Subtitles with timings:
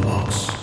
[0.00, 0.61] Box.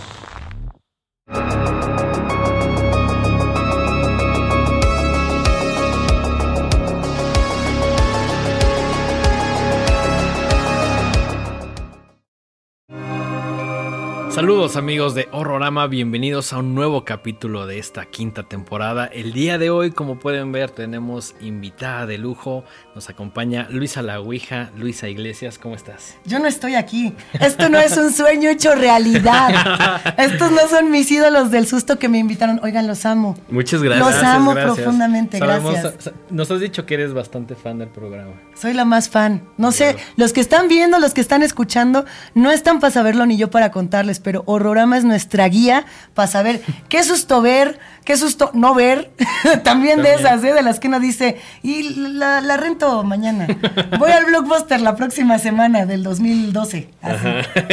[14.40, 19.05] Saludos amigos de Horrorama, bienvenidos a un nuevo capítulo de esta quinta temporada.
[19.05, 22.63] El día de hoy, como pueden ver, tenemos invitada de lujo.
[22.95, 26.15] Nos acompaña Luisa La Ouija, Luisa Iglesias, ¿cómo estás?
[26.23, 27.13] Yo no estoy aquí.
[27.33, 30.14] Esto no es un sueño hecho realidad.
[30.17, 32.62] Estos no son mis ídolos del susto que me invitaron.
[32.64, 33.38] Oigan, los amo.
[33.50, 34.08] Muchas gracias.
[34.08, 34.76] Los amo Gracias.
[34.76, 36.14] profundamente, Sabemos- gracias.
[36.30, 38.31] Nos has dicho que eres bastante fan del programa.
[38.56, 39.44] Soy la más fan.
[39.58, 43.36] No sé, los que están viendo, los que están escuchando, no están para saberlo ni
[43.36, 48.49] yo para contarles, pero Horrorama es nuestra guía para saber qué susto ver, qué susto
[48.55, 49.12] no ver.
[49.63, 50.52] También, de esas, ¿eh?
[50.52, 53.45] de las que uno dice, y la, la rento mañana.
[54.00, 56.90] Voy al Blockbuster la próxima semana del 2012.
[57.03, 57.27] Así,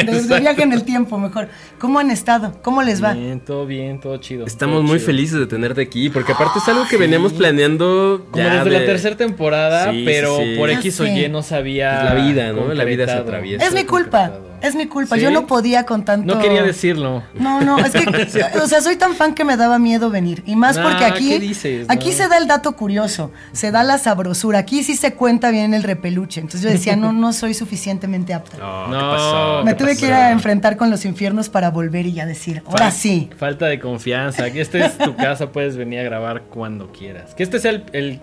[0.04, 1.48] de, de viaje en el tiempo, mejor.
[1.78, 2.60] ¿Cómo han estado?
[2.62, 3.14] ¿Cómo les va?
[3.14, 4.44] Bien, todo bien, todo chido.
[4.44, 5.06] Estamos todo muy chido.
[5.06, 8.80] felices de tenerte aquí, porque aparte es algo que veníamos planeando Como ya desde la
[8.80, 10.54] de- tercera temporada, Sí, pero sí.
[10.58, 11.06] por Ya X o.
[11.06, 12.04] Y no sabía.
[12.04, 12.74] La vida, ¿no?
[12.74, 13.64] La vida se atraviesa.
[13.64, 15.16] Es mi culpa, es mi culpa.
[15.16, 15.22] ¿Sí?
[15.22, 16.34] Yo no podía con tanto...
[16.34, 17.22] No quería decirlo.
[17.34, 18.04] No, no, es que,
[18.62, 20.25] o sea, soy tan fan que me daba miedo venir.
[20.46, 21.86] Y más porque Ah, aquí, ¿qué dices?
[21.88, 22.16] aquí No.
[22.16, 24.58] se da el dato curioso, se da la sabrosura.
[24.60, 26.40] Aquí sí se cuenta bien el repeluche.
[26.40, 28.56] Entonces yo decía, no, no soy suficientemente apta.
[28.58, 29.62] No, No, ¿qué pasó?
[29.64, 30.00] me ¿qué tuve pasó?
[30.00, 33.30] que ir a enfrentar con los infiernos para volver y ya decir, ahora Fal- sí.
[33.36, 34.50] Falta de confianza.
[34.50, 37.34] Que este es tu casa, puedes venir a grabar cuando quieras.
[37.34, 38.20] Que este sea el, el-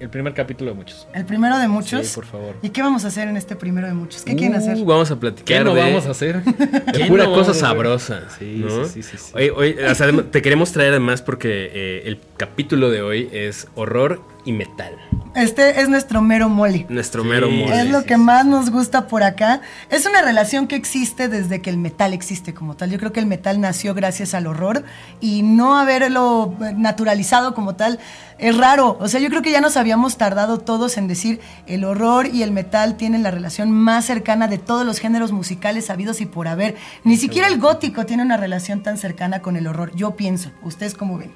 [0.00, 1.06] el primer capítulo de muchos.
[1.14, 2.06] El primero de muchos.
[2.06, 2.56] Sí, por favor.
[2.62, 4.22] ¿Y qué vamos a hacer en este primero de muchos?
[4.22, 4.76] ¿Qué quieren Uh, hacer?
[4.84, 6.42] Vamos a platicar ¿Qué no de, vamos a hacer?
[6.44, 8.22] de ¿Qué pura no cosa sabrosa.
[8.38, 8.84] Sí, ¿no?
[8.86, 9.32] sí, sí, sí, sí.
[9.34, 13.68] Hoy, hoy, o sea, te queremos traer además porque eh, el capítulo de hoy es
[13.74, 14.96] horror y metal.
[15.34, 16.86] Este es nuestro mero mole.
[16.88, 17.82] Nuestro Sí, mero mole.
[17.82, 19.60] Es lo sí, que sí, más nos gusta por acá.
[19.90, 22.90] Es una relación que existe desde que el metal existe como tal.
[22.90, 24.84] Yo creo que el metal nació gracias al horror
[25.20, 27.98] y no haberlo naturalizado como tal
[28.38, 28.96] es raro.
[29.00, 32.42] O sea, yo creo que ya nos habíamos tardado todos en decir el horror y
[32.42, 36.48] el metal tienen la relación más cercana de todos los géneros musicales habidos y por
[36.48, 36.74] haber.
[37.04, 39.92] Ni siquiera el gótico tiene una relación tan cercana con el horror.
[39.94, 40.50] Yo pienso.
[40.62, 41.32] ¿Ustedes cómo ven?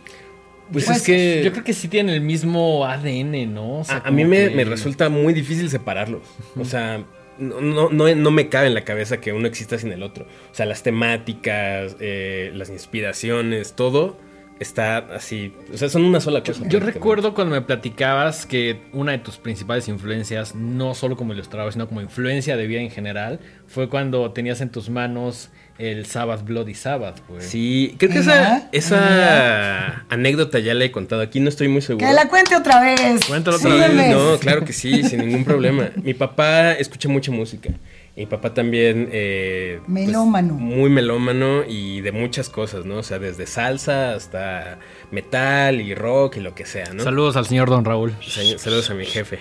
[0.71, 3.81] Pues, Pues, es que Yo creo que sí tienen el mismo ADN, ¿no?
[3.81, 6.23] O sea, a, a mí me, que- me resulta muy difícil separarlos.
[6.57, 7.05] O sea,
[7.39, 10.25] no, no, no, no me cabe en la cabeza que uno exista sin el otro.
[10.51, 14.17] O sea, las temáticas, eh, las inspiraciones, todo
[14.63, 15.53] está así.
[15.73, 16.67] O sea, son una sola cosa.
[16.69, 21.73] Yo recuerdo cuando me platicabas que una de tus principales influencias, no solo como ilustrador,
[21.73, 26.45] sino como influencia de vida en general, fue cuando tenías en tus manos el Sabbath
[26.45, 27.43] Bloody Sabbath, güey.
[27.43, 32.07] Sí, creo que esa, esa anécdota ya la he contado aquí, no estoy muy seguro.
[32.07, 33.25] Que la cuente otra vez.
[33.27, 34.11] Cuéntalo otra Sí, vez.
[34.11, 35.91] No, claro que sí, sin ningún problema.
[35.97, 37.71] Mi papá escucha mucha música.
[38.17, 39.09] Mi papá también...
[39.11, 40.55] eh, pues, Melómano.
[40.55, 42.99] muy melómano y de muchas cosas, ¿no?
[42.99, 44.79] O sea, desde salsa hasta
[45.11, 47.03] metal y rock y lo que sea, ¿no?
[47.03, 48.13] Saludos al señor Don Raúl.
[48.27, 49.39] Sal- Saludos a mi jefe.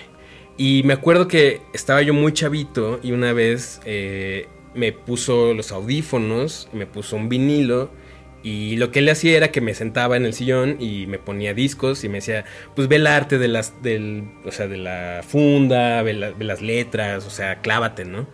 [0.56, 5.70] Y me acuerdo que estaba yo muy chavito y una vez eh, me puso los
[5.72, 7.90] audífonos, me puso un vinilo
[8.44, 11.54] y lo que él hacía era que me sentaba en el sillón y me ponía
[11.54, 12.44] discos y me decía,
[12.74, 16.44] pues ve el arte de las, del, o sea, de la funda, ve, la- ve
[16.44, 18.26] las letras, o sea, clávate, ¿no?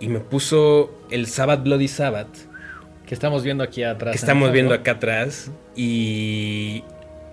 [0.00, 2.28] Y me puso el Sabbath Bloody Sabbath
[3.06, 4.12] Que estamos viendo aquí atrás.
[4.12, 6.82] que estamos viendo acá atrás y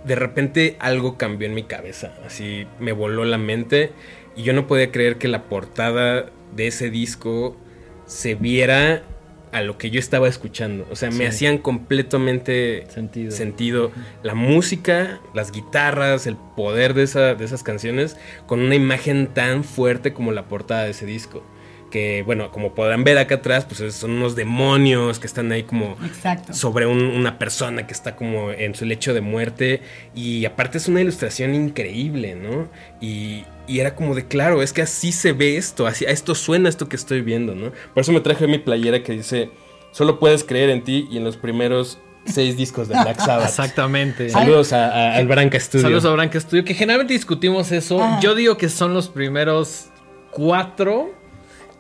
[0.05, 3.91] de repente algo cambió en mi cabeza, así me voló la mente
[4.35, 7.57] y yo no podía creer que la portada de ese disco
[8.05, 9.03] se viera
[9.51, 11.17] a lo que yo estaba escuchando, o sea, Sí.
[11.17, 13.31] me hacían completamente Sentido.
[13.31, 13.91] sentido
[14.23, 19.63] la música, las guitarras, el poder de, esa- de esas canciones con una imagen tan
[19.63, 21.43] fuerte como la portada de ese disco.
[21.91, 25.95] Que bueno, como podrán ver acá atrás, pues son unos demonios que están ahí como
[26.05, 26.53] Exacto.
[26.53, 29.81] sobre un- una persona que está como en su lecho de muerte.
[30.13, 32.67] Y aparte es una ilustración increíble, ¿no?
[32.99, 36.35] Y, y era como de, claro, es que así se ve esto, así, a esto
[36.35, 37.71] suena esto que estoy viendo, ¿no?
[37.93, 39.49] Por eso me traje mi playera que dice,
[39.91, 43.45] solo puedes creer en ti y en los primeros seis discos de Black Sabbath.
[43.49, 44.29] Exactamente.
[44.29, 45.83] Saludos a, a- al Branca Studio.
[45.83, 47.99] Saludos a Branca Studio, que generalmente discutimos eso.
[48.03, 48.19] Ah.
[48.21, 49.85] Yo digo que son los primeros
[50.31, 51.11] cuatro.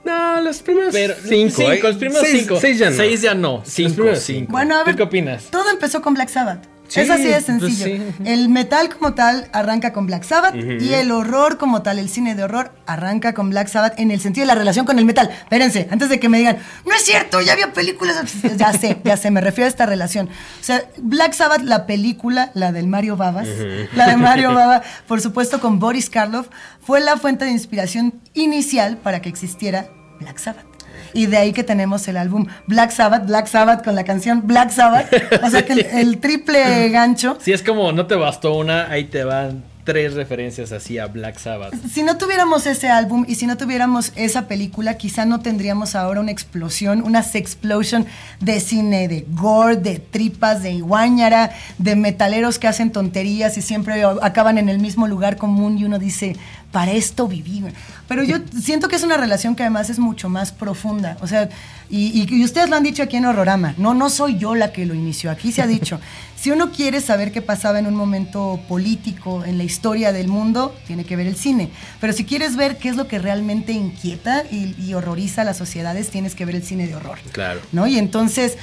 [0.07, 1.55] No, los primeros Pero cinco.
[1.57, 1.79] cinco, ¿eh?
[1.83, 2.59] los primeros Seis- cinco.
[2.59, 2.95] Seis ya no.
[2.97, 3.61] Seis ya no.
[3.65, 4.51] Cinco, cinco.
[4.51, 5.43] Bueno, a ¿Tú ver, qué opinas?
[5.51, 6.65] Todo empezó con Black Sabbath.
[6.89, 7.85] Sí, es así de pues sencillo.
[7.85, 8.01] sí.
[8.23, 12.33] El metal como tal arranca con Black Sabbath y el horror como tal, el cine
[12.33, 15.29] de horror, arranca con Black Sabbath en el sentido de la relación con el metal.
[15.29, 18.15] Espérense, antes de que me digan, no es cierto, ya había películas.
[18.55, 20.27] Ya sé, ya sé, me refiero a esta relación.
[20.29, 23.49] O sea, Black Sabbath, la película, la del Mario Babas,
[23.93, 26.47] la de Mario Baba, por supuesto con Boris Karloff,
[26.81, 30.65] fue la fuente de inspiración inicial para que existiera Black Sabbath.
[31.13, 34.71] Y de ahí que tenemos el álbum Black Sabbath, Black Sabbath con la canción Black
[34.71, 35.07] Sabbath.
[35.43, 37.37] O sea que el, el triple gancho.
[37.39, 41.39] Si es como no te bastó una, ahí te van tres referencias así a Black
[41.39, 41.73] Sabbath.
[41.89, 46.19] Si no tuviéramos ese álbum y si no tuviéramos esa película, quizá no tendríamos ahora
[46.19, 48.05] una explosión, una sexplosion
[48.41, 54.03] de cine, de gore, de tripas, de iguañara, de metaleros que hacen tonterías y siempre
[54.03, 56.35] acaban en el mismo lugar común y uno dice,
[56.71, 57.63] para esto viví.
[58.07, 61.17] Pero yo siento que es una relación que además es mucho más profunda.
[61.21, 61.49] O sea,
[61.89, 63.73] y, y, ustedes lo han dicho aquí en Horrorama.
[63.77, 65.31] No, no soy yo la que lo inició.
[65.31, 65.99] Aquí se ha dicho,
[66.37, 70.73] si uno quiere saber qué pasaba en un momento político, en la historia del mundo,
[70.85, 71.71] tiene que ver el cine.
[71.99, 75.57] Pero si quieres ver qué es lo que realmente inquieta y, y horroriza a las
[75.57, 77.17] sociedades, tienes que ver el cine de horror.
[77.31, 77.59] Claro.
[77.71, 77.87] ¿no?
[77.87, 78.57] Y entonces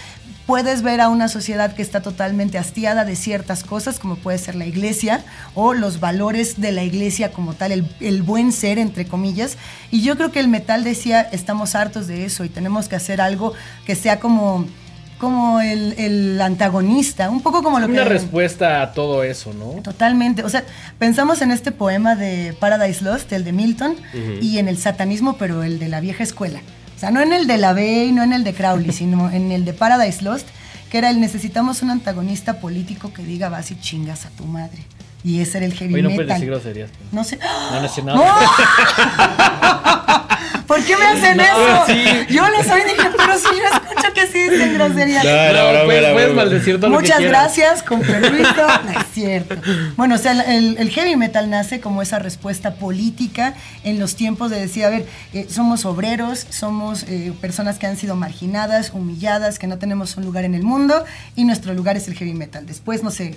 [0.47, 4.55] puedes ver a una sociedad que está totalmente hastiada de ciertas cosas, como puede ser
[4.55, 5.25] la iglesia,
[5.55, 9.57] o los valores de la iglesia como tal, el, el, buen ser, entre comillas.
[9.91, 13.21] Y yo creo que el metal decía, estamos hartos de eso y tenemos que hacer
[13.21, 13.53] algo
[13.85, 14.67] que sea como
[15.25, 18.01] como el, el, antagonista, un poco como lo Una que...
[18.03, 19.83] Una respuesta a todo eso, ¿no?
[19.83, 20.45] Totalmente.
[20.45, 20.65] O sea,
[20.99, 24.43] pensamos en este poema de Paradise Lost, el de Milton, uh -huh.
[24.43, 26.61] y en el satanismo, pero el de la vieja escuela.
[26.97, 29.51] O sea, no en el de la y no en el de Crowley, sino en
[29.51, 30.47] el de Paradise Lost,
[30.91, 34.85] que era el necesitamos un antagonista político que diga vas y chingas a tu madre.
[35.25, 36.27] Y ese era el heavy Oye, no metal.
[36.27, 36.91] puedes decir groserías.
[36.91, 37.13] pues.
[37.13, 37.39] No sé.
[37.73, 38.21] No, no sé nada.
[40.67, 41.85] ¿Por qué me hacen No, eso?
[41.87, 42.35] sí.
[42.35, 45.25] Yo les oí y dije, pero si yo escucho que sí dicen groserías.
[45.25, 45.85] No, No, broma,
[46.15, 48.53] puedes, maldecir todo lo que Muchas gracias, con permiso.
[48.85, 49.57] No es cierto.
[49.97, 54.51] Bueno, o sea, el, el heavy metal nace como esa respuesta política en los tiempos
[54.51, 59.59] de decir, a ver, eh, somos obreros, somos eh, personas que han sido marginadas, humilladas,
[59.59, 61.05] que no tenemos un lugar en el mundo
[61.37, 62.67] y nuestro lugar es el heavy metal.
[62.67, 63.37] Después, no sé,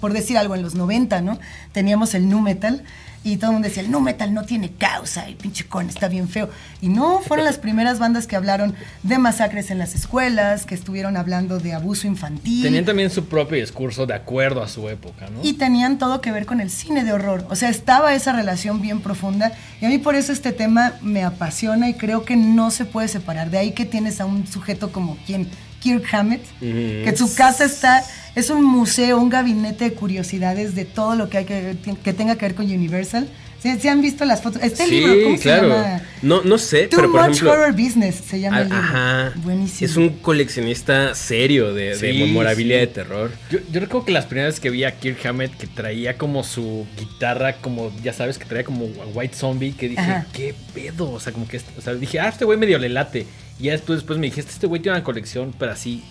[0.00, 1.38] por decir algo, en los 90, ¿no?
[1.72, 2.82] Teníamos el nu metal
[3.24, 6.08] y todo el mundo decía, el nu metal no tiene causa, y pinche con, está
[6.08, 6.50] bien feo.
[6.80, 11.16] Y no, fueron las primeras bandas que hablaron de masacres en las escuelas, que estuvieron
[11.16, 12.62] hablando de abuso infantil.
[12.64, 15.40] Tenían también su propio discurso de acuerdo a su época, ¿no?
[15.42, 17.46] Y tenían todo que ver con el cine de horror.
[17.50, 19.52] O sea, estaba esa relación bien profunda.
[19.80, 23.08] Y a mí por eso este tema me apasiona y creo que no se puede
[23.08, 23.50] separar.
[23.50, 25.48] De ahí que tienes a un sujeto como quien,
[25.80, 27.04] Kirk Hammett, Ujú.
[27.04, 28.04] que su casa está,
[28.34, 32.36] es un museo, un gabinete de curiosidades de todo lo que, hay que, que tenga
[32.36, 33.28] que ver con Universal.
[33.62, 34.60] ¿Sí, sí han visto las fotos?
[34.60, 35.68] Este Sí, libro, ¿cómo claro.
[35.68, 36.02] se llama?
[36.22, 37.52] No, no sé, Too pero por Much ejemplo.
[37.52, 38.82] Horror Business se llama el libro.
[38.82, 39.32] Ajá.
[39.36, 39.88] Buenísimo.
[39.88, 42.80] Es un coleccionista serio de, de Sí, memorabilia sí.
[42.80, 43.30] de terror.
[43.52, 46.42] Yo, yo recuerdo que las primeras veces que vi a Kirk Hammett que traía como
[46.42, 50.26] su guitarra, como ya sabes, que traía como a White Zombie, que dije, Ajá.
[50.32, 51.12] ¿qué pedo?
[51.12, 53.26] O sea, como que, o sea, dije, ah, este güey medio le late.
[53.60, 56.02] Y ya después, después me dijiste, este güey tiene una colección, pero así,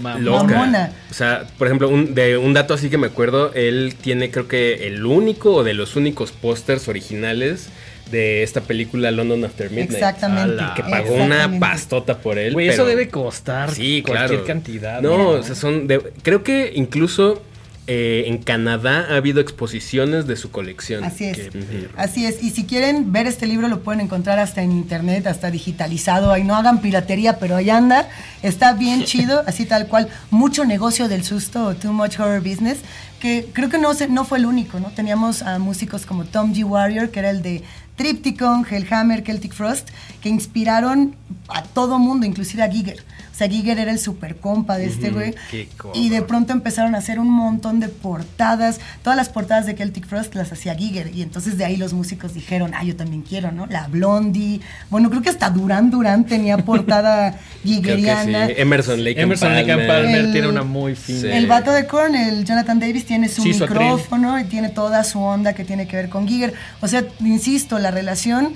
[0.00, 0.18] mamona.
[0.24, 0.44] Loca.
[0.54, 0.92] Mamona.
[1.10, 4.48] O sea, por ejemplo, un, de un dato así que me acuerdo, él tiene creo
[4.48, 7.68] que el único o de los únicos pósters originales
[8.10, 9.92] de esta película London After Midnight.
[9.94, 10.62] Exactamente.
[10.76, 12.52] Que pagó una pastota por él.
[12.52, 14.44] Güey, eso debe costar Sí, cualquier claro.
[14.44, 15.00] cantidad.
[15.00, 17.42] No, o sea, son de- creo que incluso
[17.88, 21.04] eh, en Canadá ha habido exposiciones de su colección.
[21.04, 21.50] Así es.
[21.96, 25.50] Así es, y si quieren ver este libro lo pueden encontrar hasta en internet, hasta
[25.50, 28.08] digitalizado, ahí no hagan piratería, pero ahí anda,
[28.42, 32.78] está bien chido, así tal cual, mucho negocio del susto Too Much Horror Business,
[33.20, 34.90] que creo que no, se- no fue el único, ¿no?
[34.90, 36.64] Teníamos a músicos como Tom G.
[36.64, 37.62] Warrior, que era el de
[37.96, 39.88] Tripticon, Hellhammer, Celtic Frost,
[40.20, 41.16] que inspiraron
[41.48, 43.02] a todo mundo, inclusive a Giger.
[43.36, 45.34] O sea, Giger era el super compa de este güey.
[45.50, 48.80] qué Y de pronto empezaron a hacer un montón de portadas.
[49.02, 51.14] Todas las portadas de Celtic Frost las hacía Giger.
[51.14, 53.66] Y entonces de ahí los músicos dijeron, ah, yo también quiero, ¿no?
[53.66, 54.62] La Blondie.
[54.88, 58.46] Bueno, creo que hasta Duran Duran tenía portada gigeriana.
[58.46, 58.54] sí.
[58.56, 60.04] Emerson Lake and Emerson Lake and Palmer.
[60.04, 61.20] Palmer El- tiene una muy fina.
[61.20, 61.26] Sí.
[61.28, 63.80] El vato de Korn, el Jonathan Davis, tiene su Sí, su atril.
[63.80, 66.54] micrófono y tiene toda su onda que tiene que ver con Giger.
[66.80, 68.54] O sea, insisto, la relación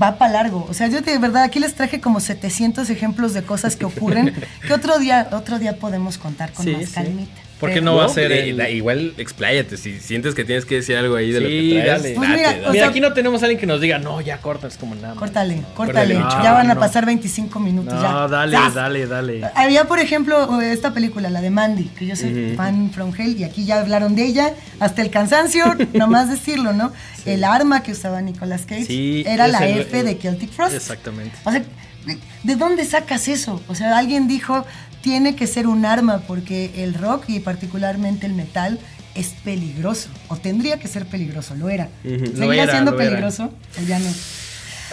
[0.00, 0.66] va para largo.
[0.68, 4.34] O sea, yo de verdad aquí les traje como 700 ejemplos de cosas que ocurren
[4.66, 7.32] que otro día, otro día podemos contar con Sí, más calmita.
[7.32, 9.76] ¿Por qué Pero- no va a ser eh, el- da- igual expláyate.
[9.76, 12.14] Si sientes que tienes que decir algo ahí de lo Sí, que traes, dale.
[12.16, 12.82] Pues mira, date.
[12.84, 15.08] aquí no tenemos a alguien que nos diga, no, ya corta, es como nada.
[15.10, 15.18] más".
[15.18, 15.74] Córtale, No.
[15.74, 16.14] córtale.
[16.14, 16.42] córtale.
[16.44, 17.94] ya van a No, pasar 25 minutos.
[17.94, 18.28] No, ya.
[18.28, 19.40] dale, dale, dale.
[19.54, 23.44] Había, por ejemplo, esta película, la de Mandy, que yo soy fan from hell, y
[23.44, 26.92] aquí ya hablaron de ella, hasta el cansancio, nomás decirlo, ¿no?
[27.24, 30.74] El arma que usaba Nicolas Cage Sí, era la el- F de Celtic Frost.
[30.74, 31.36] Exactamente.
[31.44, 31.62] O sea,
[32.06, 33.60] ¿de- ¿de dónde sacas eso?
[33.68, 34.66] O sea, alguien dijo,
[35.02, 38.78] tiene que ser un arma porque el rock y particularmente el metal
[39.14, 41.88] es peligroso, o tendría que ser peligroso, lo era.
[42.02, 43.10] ¿Seguirá Lo era, siendo lo era.
[43.10, 43.50] peligroso?
[43.78, 44.08] O ya no.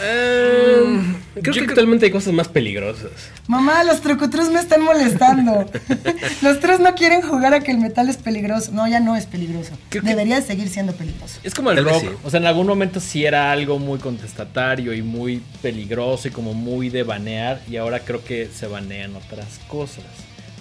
[0.02, 3.12] Eh, creo que actualmente hay cosas más peligrosas.
[3.48, 5.70] Mamá, los trucutrus me están molestando.
[6.42, 8.72] los trus no quieren jugar a que el metal es peligroso.
[8.72, 9.72] No, ya no es peligroso.
[10.02, 11.40] Debería seguir siendo peligroso.
[11.44, 12.04] Es como el rock.
[12.24, 16.54] O sea, en algún momento sí era algo muy contestatario y muy peligroso y como
[16.54, 17.62] muy de banear.
[17.70, 20.06] Y ahora creo que se banean otras cosas.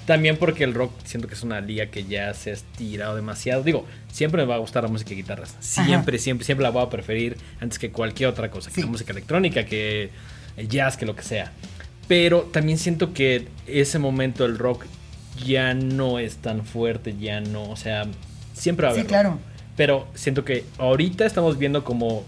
[0.08, 3.62] También porque el rock siento que es una liga que ya se ha estirado demasiado.
[3.62, 5.54] Digo, siempre me va a gustar la música de guitarras.
[5.60, 8.70] Siempre, siempre, siempre la voy a preferir antes que cualquier otra cosa.
[8.70, 10.08] Que la música electrónica, que
[10.56, 11.52] el jazz, que lo que sea.
[12.06, 14.86] Pero también siento que ese momento el rock
[15.44, 18.06] ya no es tan fuerte, ya no, o sea,
[18.54, 19.04] siempre va a haber.
[19.04, 19.38] Sí, claro.
[19.76, 22.24] Pero siento que ahorita estamos viendo como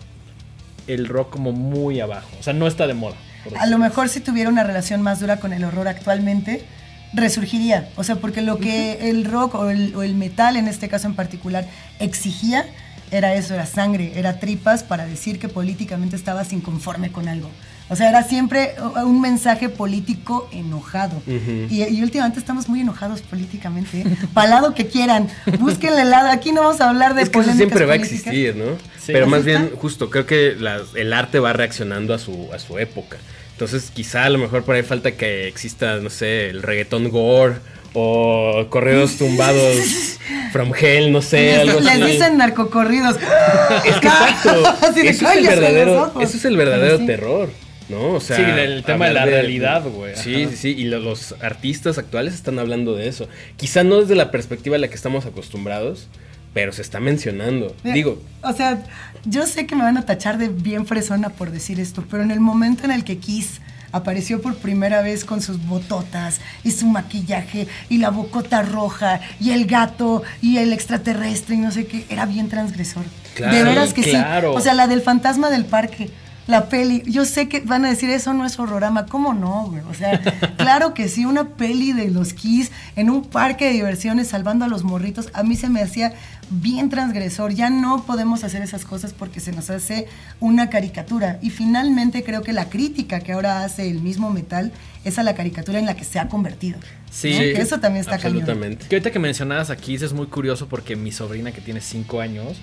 [0.87, 2.29] el rock como muy abajo.
[2.39, 3.17] O sea, no está de moda.
[3.59, 6.63] A lo mejor si tuviera una relación más dura con el horror actualmente,
[7.13, 7.89] resurgiría.
[7.97, 11.67] O sea, porque lo que el rock o el, metal, en este caso en particular,
[11.99, 12.67] exigía
[13.11, 17.51] era eso, era sangre, era tripas para decir que políticamente estabas inconforme con algo.
[17.89, 21.21] O sea, era siempre un mensaje político enojado.
[21.27, 24.03] y, últimamente estamos muy enojados políticamente.
[24.03, 24.17] ¿eh?
[24.33, 25.27] Palado que quieran,
[25.59, 26.31] búsquenle el lado.
[26.31, 28.79] Aquí no vamos a hablar de es que eso siempre va a existir, ¿no?
[29.09, 30.57] Pero más bien, justo, creo que
[30.95, 33.17] el arte va reaccionando a su, a su época.
[33.61, 37.57] Entonces, quizá a lo mejor por ahí falta que exista, no sé, el reggaetón gore
[37.93, 40.17] o corridos tumbados
[40.53, 41.99] from hell, no sé, algo así.
[41.99, 43.17] Les dicen narcocorridos.
[43.85, 44.63] Es que exacto.
[44.97, 47.51] eso, es el verdadero, eso es el verdadero terror.
[47.91, 48.13] ¿no?
[48.13, 50.17] O sea, sí, el tema de la realidad, güey.
[50.17, 53.29] Sí, sí, sí, y los artistas actuales están hablando de eso.
[53.59, 56.09] Quizá no desde la perspectiva a la que estamos acostumbrados,
[56.53, 57.75] pero se está mencionando.
[57.85, 58.23] Digo.
[58.43, 58.83] O sea,
[59.25, 62.31] yo sé que me van a tachar de bien fresona por decir esto, pero en
[62.31, 63.61] el momento en el que Kiss
[63.93, 69.51] apareció por primera vez con sus bototas y su maquillaje y la bocota roja y
[69.51, 73.05] el gato y el extraterrestre y no sé qué, era bien transgresor.
[73.37, 74.17] de veras que sí.
[74.47, 76.11] O sea, la del fantasma del parque
[76.47, 77.03] la peli.
[77.07, 79.07] Yo sé que van a decir, eso no es horrorama.
[79.07, 79.83] ¿Cómo no, güey?
[79.91, 80.21] O sea,
[80.57, 84.69] claro que sí, una peli de los Kiss en un parque de diversiones salvando a
[84.69, 86.15] los morritos, a mí se me hacía
[86.51, 87.53] bien transgresor.
[87.53, 90.09] Ya no podemos hacer esas cosas porque se nos hace
[90.41, 91.39] una caricatura.
[91.43, 94.73] Y finalmente creo que la crítica que ahora hace el mismo metal
[95.05, 96.79] es a la caricatura en la que se ha convertido.
[97.11, 98.87] Sí, que eso también está absolutamente.
[98.87, 102.59] Que ahorita que mencionabas aquí es muy curioso porque mi sobrina que tiene 5 años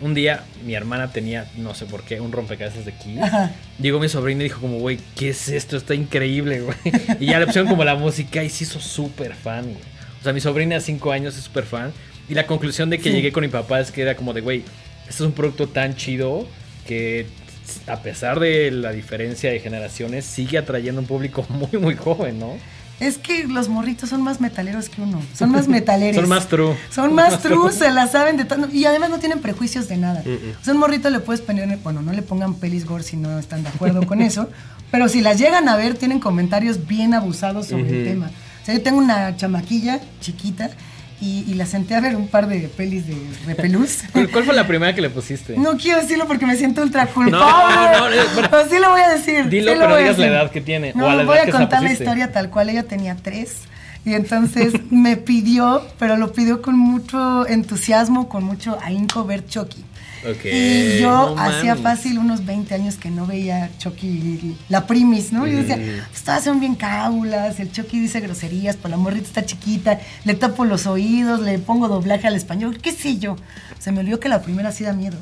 [0.00, 3.20] un día mi hermana tenía, no sé por qué, un rompecabezas de Kiss.
[3.80, 5.76] Llegó mi sobrina y dijo como, güey, ¿qué es esto?
[5.76, 6.76] Está increíble, güey.
[7.20, 9.84] Y ya le pusieron como la música y se hizo súper fan, güey.
[10.20, 11.92] O sea, mi sobrina de 5 años es súper fan.
[12.28, 14.64] Y la conclusión de que llegué con mi papá es que era como de, güey,
[15.08, 16.46] este es un producto tan chido
[16.86, 17.26] que
[17.86, 22.56] a pesar de la diferencia de generaciones, sigue atrayendo un público muy, muy joven, ¿no?
[23.00, 25.20] Es que los morritos son más metaleros que uno.
[25.34, 26.16] Son más metaleros.
[26.20, 26.76] son más true.
[26.90, 28.68] Son más true, se la saben de tanto.
[28.72, 30.22] Y además no tienen prejuicios de nada.
[30.60, 31.78] O sea, un morrito le puedes poner.
[31.78, 34.48] Bueno, no le pongan pelis gore si no están de acuerdo con eso.
[34.90, 38.30] Pero si las llegan a ver, tienen comentarios bien abusados sobre el tema.
[38.62, 40.70] O sea, yo tengo una chamaquilla chiquita
[41.20, 43.98] y, la senté a ver un par de pelis de repelús.
[44.32, 45.56] ¿Cuál, fue la primera que le pusiste?
[45.56, 47.98] No quiero decirlo porque me siento ultra culpable.
[47.98, 48.48] No, no, no.
[48.50, 49.48] Pero, sí lo voy a decir.
[49.48, 50.92] Dilo, pero digas la edad que tiene.
[50.94, 52.70] No, voy a contar la, historia tal cual.
[52.70, 53.62] Ella tenía tres.
[54.04, 59.84] Y entonces me pidió, pero lo pidió con mucho entusiasmo, con mucho ahínco ver Chucky.
[60.44, 65.46] Y yo hacía fácil unos 20 años que no veía Chucky, la primis, ¿no?
[65.46, 65.76] Y yo decía,
[66.08, 70.00] pues todas son bien cábulas, el Chucky dice groserías, por pues la morrita está chiquita,
[70.24, 73.36] le tapo los oídos, le pongo doblaje al español, qué sé yo.
[73.78, 75.16] Se me olvidó que la primera sí da miedo.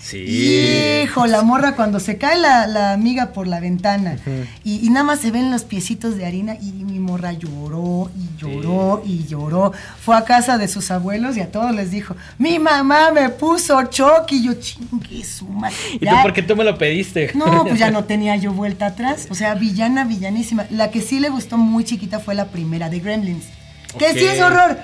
[0.00, 1.02] Sí.
[1.04, 4.16] Hijo, la morra cuando se cae la, amiga por la ventana
[4.64, 9.02] y, nada más se ven los piecitos de harina y mi morra lloró y lloró
[9.04, 9.72] y lloró.
[10.02, 13.82] Fue a casa de sus abuelos y a todos les dijo, mi mamá me puso
[13.84, 15.76] choque y yo chingue su madre.
[15.92, 17.32] ¿Y tú por qué tú me lo pediste?
[17.34, 19.26] No, pues ya no tenía yo vuelta atrás.
[19.30, 20.66] O sea, villana, villanísima.
[20.70, 23.44] La que sí le gustó muy chiquita fue la primera de Gremlins.
[23.98, 24.78] Que sí es horror.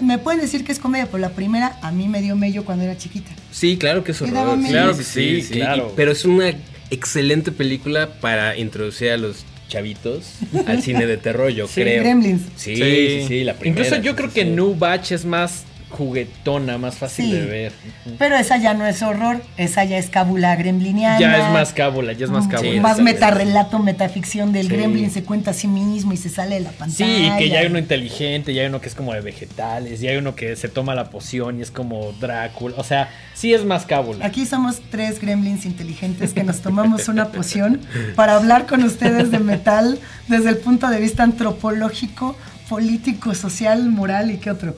[0.00, 2.84] Me pueden decir que es comedia, pero la primera a mí me dio mello cuando
[2.84, 3.30] era chiquita.
[3.50, 4.58] Sí, claro que es horror.
[4.68, 5.92] Claro que sí, claro.
[5.96, 6.52] pero es una
[6.90, 10.34] excelente película para introducir a los chavitos
[10.66, 12.02] al cine de terror, yo creo.
[12.02, 12.42] Gremlins.
[12.56, 13.86] Sí, sí, sí, la primera.
[13.86, 17.72] Incluso yo creo que New Batch es más juguetona, más fácil de ver.
[18.18, 21.20] Pero esa ya no es horror, esa ya es cábula gremliniana.
[21.20, 22.80] Ya es más cábula, ya es más cábula.
[22.80, 26.70] más metarrelato, metaficción del gremlin, se cuenta a sí mismo y se sale de la
[26.70, 27.06] pantalla.
[27.06, 30.10] Sí, que ya hay uno inteligente, ya hay uno que es como de vegetales, ya
[30.10, 32.74] hay uno que se toma la poción y es como Drácula.
[32.78, 34.24] O sea, sí es más cábula.
[34.24, 37.80] Aquí somos tres gremlins inteligentes que nos tomamos una poción
[38.16, 42.36] para hablar con ustedes de metal desde el punto de vista antropológico,
[42.68, 44.76] político, social, moral y qué otro.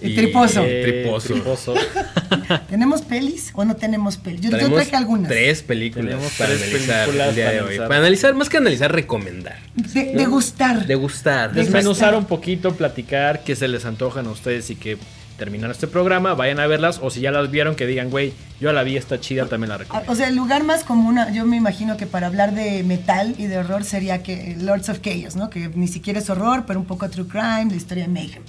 [0.00, 0.62] Y triposo.
[0.64, 1.32] Eh, Triposo.
[1.32, 1.74] triposo.
[2.70, 4.40] ¿Tenemos pelis o no tenemos pelis?
[4.42, 5.28] Yo, yo traje algunas.
[5.28, 7.78] tres películas Tenemos para tres analizar películas el día para de hoy.
[7.78, 9.58] Para analizar, más que analizar, recomendar.
[9.74, 10.86] De, de gustar.
[10.86, 11.52] Degustar.
[11.52, 14.98] Desmenuzar un poquito, platicar qué se les antojan a ustedes y que
[15.36, 18.72] terminan este programa, vayan a verlas o si ya las vieron que digan, güey, yo
[18.72, 20.10] la vi, está chida, también la recomiendo.
[20.10, 23.44] O sea, el lugar más común, yo me imagino que para hablar de metal y
[23.46, 25.50] de horror sería que Lords of Chaos, ¿no?
[25.50, 28.42] Que ni siquiera es horror, pero un poco true crime, la historia de Mayhem.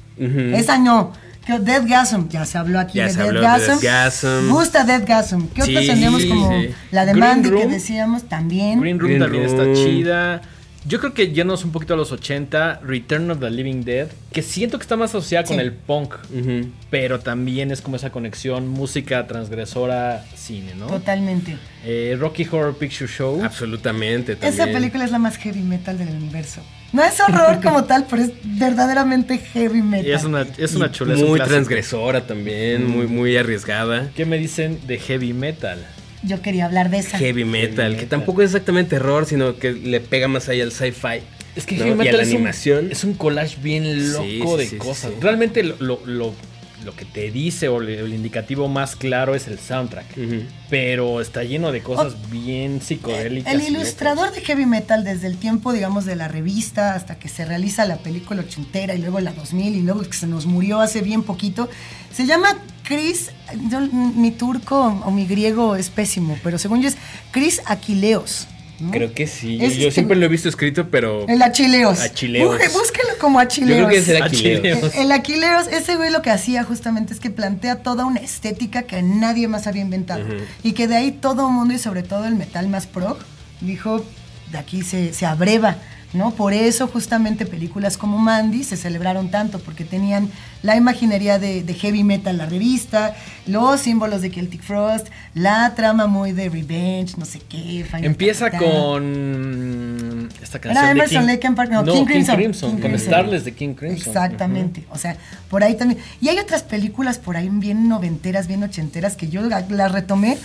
[0.54, 1.12] Esa no.
[1.48, 3.80] Que Deathgasm, ya se habló aquí Ya de se habló de Deathgasm.
[3.80, 4.50] Deathgasm.
[4.50, 5.42] Gusta Deathgasm.
[5.56, 6.70] ¿Qué otros Sí, tenemos como sí.
[6.92, 8.82] la de Green Mandy que decíamos también?
[8.82, 9.62] Green Room Green también Room.
[9.72, 10.42] está chida.
[10.88, 14.42] Yo creo que yéndonos un poquito a los 80, Return of the Living Dead, que
[14.42, 16.16] siento que está más asociada con el punk,
[16.90, 20.88] pero también es como esa conexión música transgresora cine, ¿no?
[20.88, 21.58] Totalmente.
[21.84, 23.44] Eh, Rocky Horror Picture Show.
[23.44, 24.34] Absolutamente.
[24.34, 24.74] Esa también.
[24.74, 26.62] película es la más heavy metal del universo.
[26.94, 30.08] No es horror como tal, pero es verdaderamente heavy metal.
[30.08, 31.44] Y es una, es una Muy clásico.
[31.48, 34.10] transgresora también, muy, muy arriesgada.
[34.16, 35.86] ¿Qué me dicen de heavy metal?
[36.24, 37.18] Yo quería hablar de esa.
[37.18, 38.08] Heavy metal, que metal.
[38.10, 41.22] tampoco es exactamente terror, sino que le pega más allá al sci-fi.
[41.56, 41.86] Es que ¿no?
[41.86, 44.66] heavy y a metal la es, un, es un collage bien loco Sí, sí, de
[44.68, 45.12] sí, cosas.
[45.12, 45.18] sí.
[45.22, 46.34] Realmente lo, lo, lo-
[46.88, 50.06] lo que te dice o el indicativo más claro es el soundtrack.
[50.70, 53.54] Pero está lleno de cosas bien psicodélicas.
[53.54, 57.46] El ilustrador de heavy metal desde el tiempo, digamos, de la revista hasta que se
[57.46, 61.02] realiza la película ochentera y luego la 2000 y luego que se nos murió hace
[61.02, 61.70] bien poquito,
[62.12, 62.48] se llama
[62.84, 63.32] Chris,
[63.70, 66.98] yo- mi turco o mi griego es pésimo, pero según yo es
[67.32, 68.48] Chris Aquileos.
[68.80, 68.92] ¿No?
[68.92, 69.58] Creo que sí.
[69.62, 71.28] Es yo, yo este- siempre lo he visto escrito, pero.
[71.28, 72.00] El Achileos.
[72.00, 72.58] Achileos.
[72.74, 73.78] Búsquelo como Yo Achileos.
[73.78, 74.22] creo que es el.
[74.22, 74.96] Aquileos.
[74.96, 78.84] El, el Aquileos, ese güey lo que hacía justamente es que plantea toda una estética
[78.84, 80.26] que nadie más había inventado.
[80.64, 83.18] Y que de ahí todo mundo y sobre todo el metal más pro
[83.62, 84.06] dijo,
[84.52, 85.76] de aquí se, se abreva,
[86.14, 86.32] ¿no?
[86.32, 90.30] Por eso justamente películas como Mandy se celebraron tanto, porque tenían
[90.64, 93.14] la imaginería de, de heavy metal, la revista,
[93.46, 97.84] los símbolos de Celtic Frost, la trama muy de Revenge, no sé qué.
[97.86, 100.84] Final Empieza con esta canción.
[100.84, 102.36] Era Emerson, King- Lake and Park- no, no, King King Crimson.
[102.36, 102.70] Crimson.
[102.72, 103.08] King con Crimson.
[103.08, 104.08] Starless de King Crimson.
[104.08, 104.86] Exactamente.
[104.90, 105.18] O sea,
[105.50, 106.00] por ahí también.
[106.22, 110.38] Y hay otras películas por ahí bien noventeras, bien ochenteras que yo la- las retomé.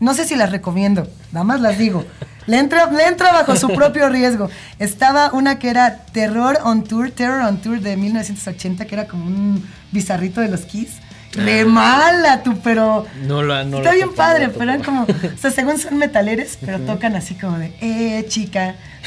[0.00, 2.04] No sé si las recomiendo, nada más las digo.
[2.46, 4.48] Le entra, le entra bajo su propio riesgo.
[4.78, 9.26] Estaba una que era Terror on Tour, Terror on Tour de 1980, que era como
[9.26, 10.88] un bizarrito de los Kiss.
[11.32, 14.82] Re mala tú, pero No la- no está la bien topo, padre, no pero eran
[14.82, 18.74] como, o sea, según son metaleres, pero tocan así como de, eh, chica,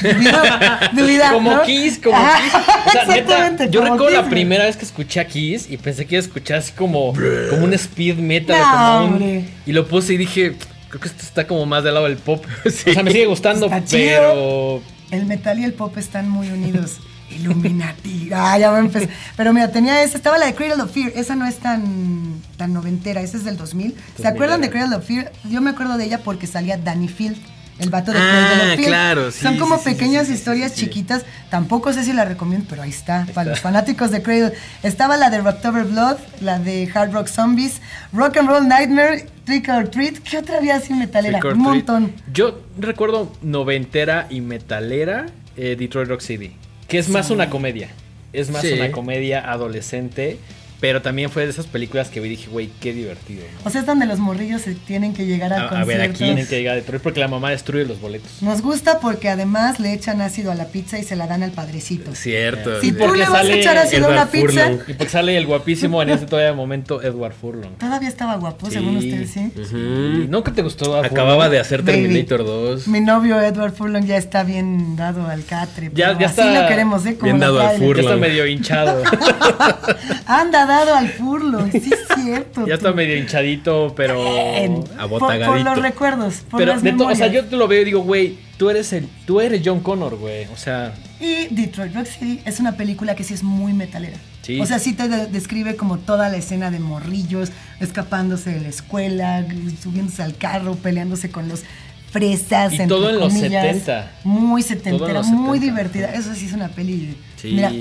[1.32, 1.62] Como ¿no?
[1.64, 2.54] Kiss, como Kiss.
[2.54, 5.76] O sea, neta, exactamente, yo recuerdo Kiss, la primera vez que escuché a Kiss y
[5.76, 7.12] pensé que iba a escuchar así como,
[7.50, 8.56] como un speed metal.
[8.58, 9.44] No, como un- hombre.
[9.66, 10.56] y lo puse y dije,
[10.94, 12.44] creo que esto está como más del lado del pop.
[12.64, 14.00] O sea, me sigue gustando, Está chido.
[14.00, 14.82] pero...
[15.10, 16.98] El metal y el pop están muy unidos.
[17.30, 18.30] Illuminati.
[18.32, 19.08] Ah, ya a empezar.
[19.36, 21.12] Pero mira, tenía esa, estaba la de Cradle of Fear.
[21.16, 23.90] Esa no es tan, tan noventera, esa es del 2000.
[23.92, 24.70] ¿Se 2000 acuerdan de.
[24.70, 25.32] Cradle of Fear?
[25.50, 27.38] Yo me acuerdo de ella porque salía Danny Field.
[27.78, 31.24] El vato de Ah, claro, sí, Son como sí, pequeñas sí, historias chiquitas.
[31.50, 33.26] Tampoco sé si la recomiendo, pero ahí está.
[33.34, 34.52] Para los fanáticos de Cradle.
[34.82, 37.80] Estaba la de October Blood, la de Hard Rock Zombies,
[38.12, 40.18] Rock and Roll Nightmare, Trick or Treat.
[40.18, 41.40] ¿Qué otra había así metalera?
[41.44, 42.12] Un montón.
[42.32, 46.52] Yo recuerdo noventera y metalera eh, Detroit Rock City,
[46.86, 47.88] que es más una comedia.
[48.32, 50.38] Es más una comedia adolescente,
[50.80, 53.42] pero también fue de esas películas que vi y dije, güey, qué divertido.
[53.42, 53.68] ¿no?
[53.68, 56.18] O sea, es donde los morrillos se tienen que llegar al A, a ver, aquí
[56.24, 58.42] tienen que llegar a Detroit porque la mamá destruye los boletos.
[58.42, 61.52] Nos gusta porque además le echan ácido a la pizza y se la dan al
[61.52, 62.14] padrecito.
[62.14, 62.80] Cierto.
[62.80, 64.78] Si Sí, tú le vas a echar ácido a una pizza, Furlong.
[64.88, 67.74] Y porque sale el guapísimo en ese todavía momento Edward Furlong.
[67.78, 68.72] todavía estaba guapo, Sí.
[68.74, 69.52] según ustedes, ¿sí?
[69.56, 70.86] Y ¿No que te gustó?
[70.96, 71.50] Edward Acababa Furlong?
[71.52, 72.02] de hacer Baby.
[72.02, 72.88] Terminator 2.
[72.88, 75.90] Mi novio Edward Furlong ya está bien dado al catre.
[75.94, 77.14] Ya- ya así está lo queremos, ¿eh?
[77.14, 77.96] Como bien dado al trailer.
[77.96, 78.20] Ya está Furlong.
[78.20, 79.02] medio hinchado.
[80.26, 82.66] Anda dado al Furlong, sí es cierto.
[82.66, 84.24] ya está medio hinchadito, pero...
[84.56, 85.64] En- por, por abotagadito.
[85.64, 87.44] los recuerdos, por Pero las de to- o sea, memorias.
[87.44, 90.44] yo te lo veo y digo, güey, tú eres el, tú eres John Connor, güey.
[90.46, 94.16] O sea, Y Detroit Rock City es una película que sí es muy metalera.
[94.42, 94.60] Sí.
[94.60, 97.50] O sea, sí te de- describe como toda la escena de morrillos,
[97.80, 99.44] escapándose de la escuela,
[99.82, 101.62] subiéndose al carro, peleándose con los
[102.10, 102.72] fresas.
[102.74, 103.62] Y todo en los comillas.
[103.64, 104.10] 70.
[104.24, 105.64] Muy setentera, muy 70.
[105.64, 106.12] divertida.
[106.14, 107.52] Eso sí es una peli, Sí.
[107.52, 107.72] mira,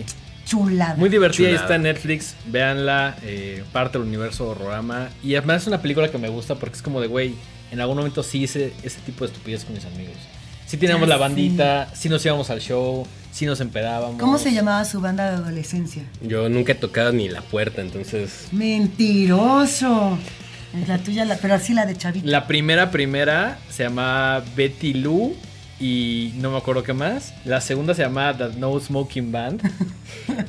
[0.53, 0.95] chulada.
[0.95, 1.63] muy divertida y Chulada.
[1.63, 2.35] está en Netflix.
[2.47, 5.09] Véanla, eh, parte del universo Horrorama.
[5.23, 7.35] Y además es una película que me gusta porque es como de, güey,
[7.71, 10.15] en algún momento sí hice ese tipo de estupidez con mis amigos.
[10.65, 12.09] Sí teníamos la bandita, sí.
[12.09, 14.19] nos íbamos al show, sí nos empedábamos.
[14.19, 16.03] ¿Cómo se llamaba su banda de adolescencia?
[16.21, 18.47] Yo nunca he tocado ni la puerta, entonces.
[18.51, 20.17] Mentiroso.
[20.87, 22.27] La tuya, la, pero así la de Chavito.
[22.27, 25.35] La primera, primera se llama Betty Lou
[25.83, 27.33] y no me acuerdo qué más.
[27.45, 29.61] La segunda se llamaba The No Smoking Band.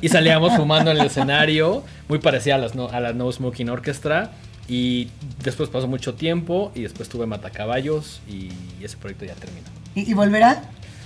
[0.01, 3.69] y salíamos fumando en el escenario, muy parecida a, las no, a la No Smoking
[3.69, 4.31] Orchestra.
[4.67, 5.09] Y
[5.43, 8.49] después pasó mucho tiempo y después tuve Matacaballos y
[8.83, 9.67] ese proyecto ya terminó.
[9.93, 10.63] ¿Y, y volverá?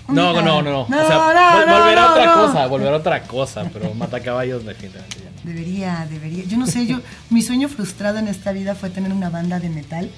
[0.08, 0.72] No, no, no, no.
[0.72, 5.18] No, O sea, no, vol- no, volverá otra cosa, volverá otra cosa, pero Matacaballos definitivamente
[5.18, 5.52] ya no.
[5.54, 6.44] Debería, debería.
[6.46, 9.70] Yo no sé, yo mi sueño frustrado en esta vida fue tener una banda de
[9.70, 10.10] metal.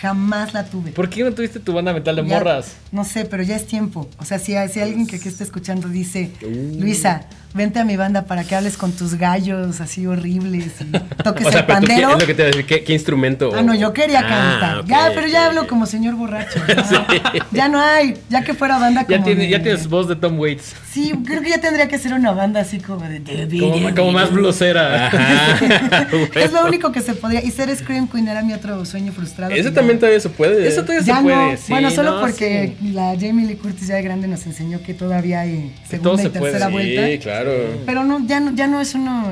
[0.00, 0.92] Jamás la tuve.
[0.92, 2.76] ¿Por qué no tuviste tu banda metal de Ya- morras?
[2.92, 4.08] No sé, pero ya es tiempo.
[4.18, 6.80] O sea, si, si alguien que aquí está escuchando dice, Uh.
[6.80, 7.22] Luisa,
[7.54, 11.50] vente a mi banda para que hables con tus gallos así horribles y toques O
[11.50, 12.10] sea, el pero tú, ¿qué, pandero.
[12.12, 13.50] es lo que te decir, ¿qué, qué instrumento?
[13.56, 14.84] Ah, no, yo quería Ah, cantar.
[14.86, 16.60] ya, pero ya hablo como señor borracho.
[16.68, 17.06] Ya,
[17.52, 18.14] ya no hay.
[18.28, 20.74] Ya que fuera banda como Ya, tiene, de- ya tienes voz de Tom Waits.
[20.92, 23.22] Sí, creo que ya tendría que ser una banda así como de...
[23.58, 25.10] Como, como más blusera.
[26.34, 27.42] Es lo único que se podría.
[27.44, 29.52] Y ser Scream Queen era mi otro sueño frustrado.
[29.54, 30.66] Que también ya- todavía se puede.
[30.68, 31.28] Eso todavía Ya se no.
[31.28, 31.64] puede, sí.
[31.72, 32.90] bueno, solo no, porque sí.
[32.92, 36.30] la Jamie Lee Curtis ya de grande nos enseñó que todavía hay segunda y se
[36.30, 37.06] puede, tercera sí, vuelta.
[37.06, 37.80] Sí, claro.
[37.86, 39.24] Pero no, ya no, ya no es uno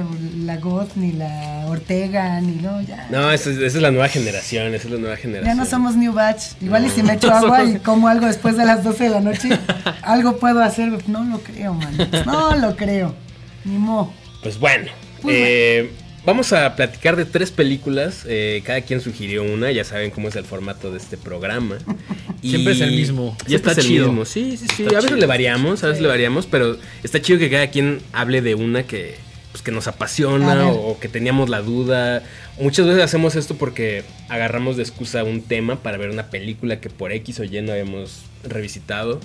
[0.44, 3.06] la Goth, ni la Ortega, ni no, ya.
[3.10, 5.56] No, esa es, esa es la nueva generación, esa es la nueva ya generación.
[5.56, 6.52] no somos New Batch.
[6.60, 9.04] Igual y si me echo No agua somos- y como algo después de las 12
[9.04, 9.48] de la noche,
[10.02, 10.92] algo puedo hacer.
[11.08, 11.96] No lo creo, man.
[12.24, 13.14] No lo creo.
[13.64, 14.12] Ni mo.
[14.42, 14.90] Pues bueno,
[15.22, 15.90] Pues eh,
[16.26, 18.24] vamos a platicar de tres películas.
[18.28, 21.78] eh, cada quien sugirió una, ya saben cómo es el formato de este programa.
[22.42, 24.08] Siempre es el mismo, y está es el chido.
[24.08, 24.24] mismo.
[24.26, 24.82] Sí, sí, sí.
[24.82, 27.68] Está a veces chido, le variamos, a veces le variamos, pero está chido que cada
[27.68, 29.16] quien hable de una que,
[29.52, 32.22] pues, que nos apasiona o que teníamos la duda.
[32.60, 36.90] Muchas veces hacemos esto porque agarramos de excusa un tema para ver una película que
[36.90, 39.20] por X o Y no habíamos revisitado.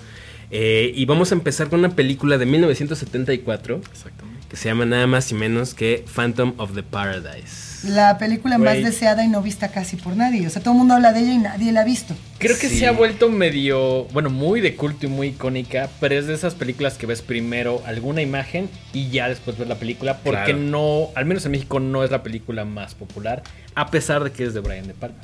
[0.51, 4.30] Eh, y vamos a empezar con una película de 1974 Exactamente.
[4.51, 7.87] Que se llama nada más y menos que Phantom of the Paradise.
[7.87, 10.45] La película más deseada y no vista casi por nadie.
[10.45, 12.15] O sea, todo el mundo habla de ella y nadie la ha visto.
[12.37, 12.79] Creo que Sí.
[12.79, 16.53] se ha vuelto medio, bueno, muy de culto y muy icónica, pero es de esas
[16.53, 20.57] películas que ves primero alguna imagen y ya después ves la película, porque Claro.
[20.59, 24.43] no, al menos en México no es la película más popular, a pesar de que
[24.43, 25.17] es de Brian De Palma.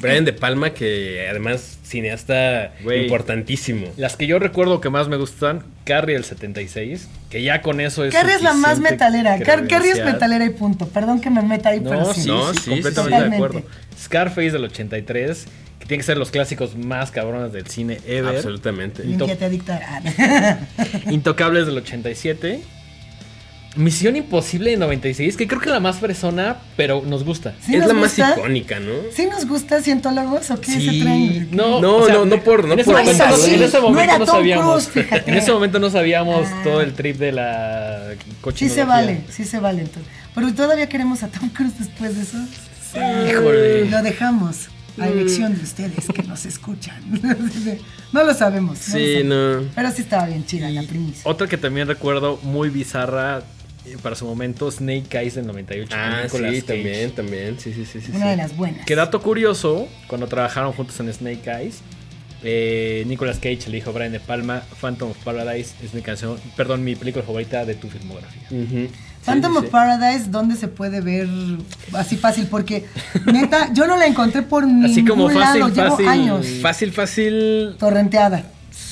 [0.00, 2.72] Brian De Palma, que además cineasta
[3.04, 3.88] importantísimo.
[3.96, 8.04] Las que yo recuerdo que más me gustan, Carrie el 76, que ya con eso
[8.04, 9.38] es Carrie es la más metalera.
[9.40, 10.88] Car- Carrie es metalera y punto.
[10.88, 12.22] Perdón que me meta ahí, pero No, sí.
[12.22, 13.28] sí, No, sí, sí, completamente sí.
[13.30, 13.62] de acuerdo.
[14.00, 15.44] Scarface del 83,
[15.78, 18.36] que tiene que ser los clásicos más cabrones del cine ever.
[18.36, 19.02] Absolutamente.
[19.70, 20.58] Ah,
[21.10, 22.60] Intocables del 87.
[23.76, 27.54] Misión Imposible de 96, que creo que es la más fresona, pero nos gusta.
[27.64, 28.92] ¿Sí es nos la más icónica, ¿no?
[29.14, 31.48] ¿Sí nos gusta cientólogos o qué se Sí, traen?
[31.52, 33.78] no, No, o sea, no, no por- no en ese por momento, sí, en ese
[33.80, 34.88] momento era no Tom sabíamos.
[34.88, 35.30] Cruise, fíjate.
[35.30, 36.60] en ese momento no sabíamos Ah.
[36.64, 38.82] todo el trip de la Sí cochinología.
[38.84, 39.82] se vale, sí se vale.
[39.82, 40.12] entonces.
[40.34, 42.38] Pero todavía queremos a Tom Cruise después de eso.
[43.30, 43.88] Híjole.
[43.88, 45.12] Lo dejamos a Mm.
[45.12, 47.00] elección de ustedes que nos escuchan.
[48.12, 48.78] no lo sabemos.
[48.88, 49.24] no lo Sí, sabemos.
[49.26, 49.68] no.
[49.76, 51.22] Pero sí estaba bien chida la primicia.
[51.24, 53.42] Otra que también recuerdo muy bizarra
[54.02, 55.88] para su momento, Snake Eyes del 98.
[55.90, 56.62] con Ah, sí, Cage.
[56.62, 57.58] también, también.
[57.58, 58.12] Sí, sí, sí, sí.
[58.14, 58.30] Una sí.
[58.30, 58.84] de las buenas.
[58.86, 61.80] Que dato curioso, cuando trabajaron juntos en Snake Eyes,
[62.42, 66.38] eh, Nicolas Cage le dijo a Brian De Palma, Phantom of Paradise es mi canción,
[66.56, 68.42] perdón, mi película favorita de tu filmografía.
[68.50, 68.88] Ujú.
[69.24, 69.70] Phantom Sí, of sí.
[69.70, 71.28] Paradise, ¿dónde se puede ver
[71.92, 72.46] así fácil?
[72.46, 72.86] Porque,
[73.30, 75.74] neta, yo no la encontré por ningún Así como fácil, lado.
[75.74, 76.08] Llevo fácil.
[76.08, 77.76] años Fácil, fácil.
[77.78, 78.44] torrenteada.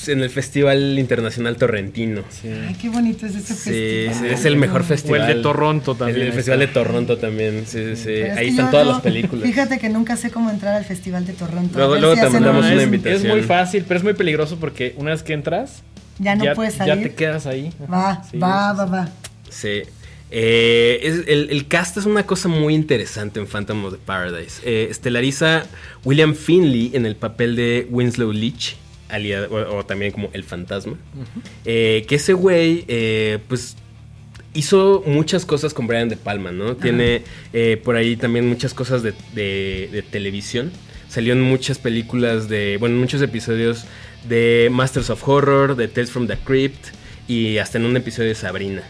[0.09, 2.23] En el Festival Internacional Torrentino.
[2.31, 2.49] Sí.
[2.49, 3.71] Ay, qué bonito es ese Sí,
[4.09, 4.14] festival.
[4.14, 5.21] sí, es el mejor O festival.
[5.31, 6.27] el de Toronto también.
[6.29, 6.66] El, Festival de.
[6.68, 7.64] Toronto también.
[7.66, 8.03] Sí, sí, sí.
[8.07, 9.44] Pero es Ahí que están todas no- las películas.
[9.47, 11.79] Fíjate que nunca sé cómo entrar al Festival de Toronto.
[11.79, 13.27] Luego- luego si te mandamos una es, invitación.
[13.27, 15.83] es muy fácil, pero es muy peligroso porque una vez que entras,
[16.18, 17.09] Ya no ya, puedes ya salir.
[17.09, 17.73] te quedas ahí.
[17.92, 19.09] Va, Sí, va, va, va.
[19.51, 19.83] Sí.
[20.31, 24.61] Eh, es- el, el cast es una cosa muy interesante en Phantom of the Paradise.
[24.64, 25.64] Eh, estelariza
[26.05, 28.77] William Finley en el papel de Winslow Leach,
[29.09, 30.94] alia- o, o también como el fantasma.
[31.64, 33.77] Eh, que ese güey, eh, pues,
[34.55, 36.77] hizo muchas cosas con Brian De Palma, ¿no?
[36.77, 40.71] Tiene eh, por ahí también muchas cosas de, de- de televisión.
[41.09, 43.85] Salió en muchas películas de, bueno, en muchos episodios
[44.29, 46.88] de Masters of Horror, de Tales from the Crypt
[47.29, 48.83] y hasta en un episodio de Sabrina.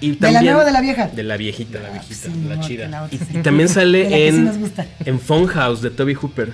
[0.00, 1.06] Y ¿De la nueva o de la vieja?
[1.08, 1.78] De la viejita.
[1.78, 2.88] De la Ah, viejita, sí, la chida.
[2.88, 4.72] la Y, también sale que sí en,
[5.06, 6.48] en Funhouse de Toby Hooper.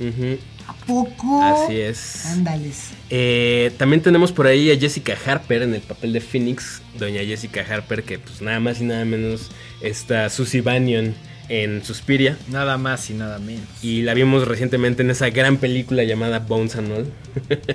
[0.00, 0.38] Ujú.
[0.51, 0.51] ¿A
[0.86, 1.42] poco?
[1.42, 2.26] Así es.
[2.26, 2.90] Ándales.
[3.10, 6.82] Eh, también tenemos por ahí a Jessica Harper en el papel de Phoenix.
[6.98, 11.14] Doña Jessica Harper, que pues nada más y nada menos está Susie Bannion
[11.48, 12.36] en Suspiria.
[12.48, 13.66] Nada más y nada menos.
[13.82, 17.12] Y la vimos recientemente en esa gran película llamada Bones and All.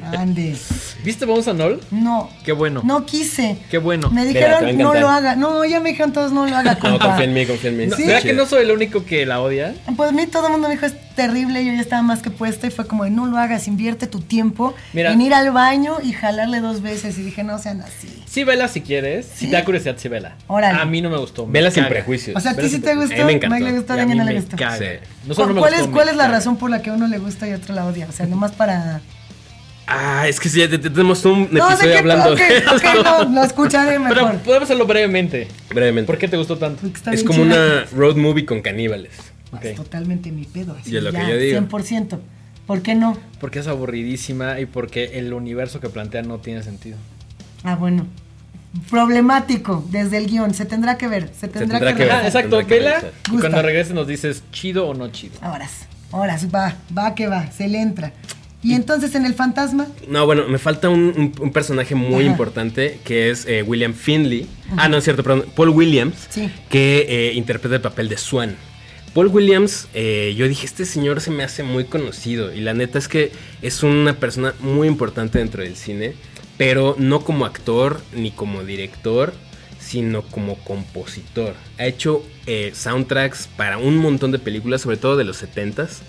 [0.01, 0.55] Ande.
[1.07, 1.79] ¿Viste Bones and All?
[1.89, 2.29] No.
[2.43, 2.81] Qué bueno.
[2.83, 3.57] No quise.
[3.71, 4.09] Qué bueno.
[4.09, 5.37] Me Mira, a dijeron, no lo haga.
[5.37, 7.87] No, ya me dijeron todos, no lo haga, No, confía en mí, confía en mí.
[7.87, 8.03] No, Sí.
[8.03, 9.73] ¿Será que no soy el único que la odia?
[9.95, 12.29] Pues a mí todo el mundo me dijo, es terrible, yo ya estaba más que
[12.29, 15.13] puesta y fue como, de, no lo hagas, invierte tu tiempo Mira.
[15.13, 17.17] en ir al baño y jalarle dos veces.
[17.17, 18.09] Y dije, no sean así.
[18.25, 19.27] Sí, vela si quieres.
[19.33, 20.35] Si te da curiosidad, sí, vela.
[20.47, 20.77] Órale.
[20.77, 21.45] A mí no me gustó.
[21.45, 22.35] me Vela sin prejuicios.
[22.35, 23.13] O sea, ¿a ti sí te gustó?
[23.13, 23.55] a mí me encantó.
[23.55, 24.57] Mike le gustó, a a mí no me le gustó.
[25.55, 27.55] ¿Cuál, es, ¿Cuál es la razón por la que a uno le gusta y a
[27.55, 28.07] otro la odia?
[28.09, 28.99] O sea, nomás para...
[29.87, 33.03] Ah, es que sí, tenemos un No, episodio que, hablando ok, de ok, esto.
[33.03, 34.15] no, lo escucharé mejor.
[34.15, 35.47] Pero podemos hacerlo brevemente.
[35.69, 36.07] Brevemente.
[36.07, 36.85] ¿Por qué te gustó tanto?
[37.11, 37.45] Es como chida.
[37.45, 39.13] una road movie con caníbales.
[39.53, 39.63] Ok.
[39.63, 40.75] Es totalmente mi pedo.
[40.79, 41.59] Así, Y es lo que ya, yo digo.
[41.61, 42.19] 100%.
[42.65, 43.17] ¿Por qué no?
[43.39, 46.97] Porque es aburridísima y porque el universo que plantea no tiene sentido.
[47.63, 48.05] Ah, bueno.
[48.89, 50.53] Problemático desde el guion.
[50.53, 51.29] Se tendrá que ver.
[51.39, 52.13] Se tendrá, tendrá que, que ver.
[52.13, 52.23] ver.
[52.23, 55.35] Ah, exacto, que vela y cuando regreses nos dices chido o no chido.
[55.41, 55.67] Ahora,
[56.11, 58.11] ahora, va, va que va, se le entra.
[58.67, 62.31] Y entonces en el fantasma, No, bueno, me falta un, un- un personaje muy Ajá.
[62.31, 64.45] importante que es eh, William Finley.
[64.75, 65.45] Ah, no, es cierto, perdón.
[65.55, 66.49] Paul Williams, Sí.
[66.69, 68.55] que eh, interpreta el papel de Swan.
[69.13, 72.53] Paul Williams, eh, yo dije, este señor se me hace muy conocido.
[72.53, 76.13] Y la neta es que es una persona muy importante dentro del cine,
[76.57, 79.33] pero no como actor ni como director,
[79.79, 81.53] sino como compositor.
[81.79, 82.21] Ha hecho
[82.73, 85.99] soundtracks para un montón de películas, sobre todo de los 70s.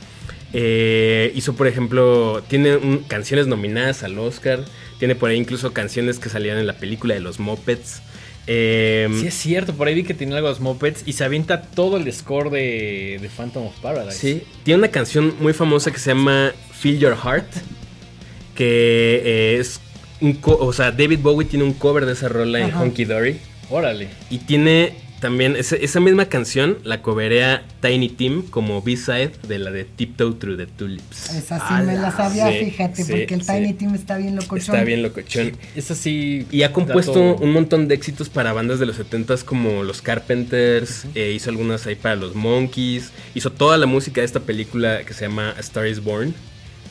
[0.53, 4.65] Eh, hizo, por ejemplo, tiene un- canciones nominadas al Oscar.
[4.99, 8.03] Tiene por ahí incluso canciones que salían en la película de los Muppets.
[8.47, 11.23] Eh, Sí, es cierto, por ahí vi que tiene algo de los Muppets y se
[11.25, 14.17] avienta todo el score de, de Phantom of Paradise.
[14.19, 17.47] Sí, tiene una canción muy famosa que se llama Feel Your Heart,
[18.55, 19.81] que eh, es
[20.21, 22.81] un o sea, David Bowie tiene un cover de esa rola en Ajá.
[22.83, 23.39] Honky Dory
[23.71, 24.09] Órale.
[24.31, 29.71] y tiene también ese- esa misma canción la coverea Tiny Tim como B-side de la
[29.71, 31.31] de Tiptoe Through the Tulips.
[31.35, 33.53] esa sí me la sabía, sí, fíjate, sí, porque el sí.
[33.53, 34.59] Tiny Team está bien locochón.
[34.77, 35.53] Está bien locochón.
[35.75, 36.47] Es así.
[36.51, 41.07] Y ha compuesto un montón de éxitos para bandas de los 70s como los Carpenters,
[41.15, 45.15] eh, hizo algunas ahí para los Monkeys, hizo toda la música de esta película que
[45.15, 46.35] se llama A Star is Born.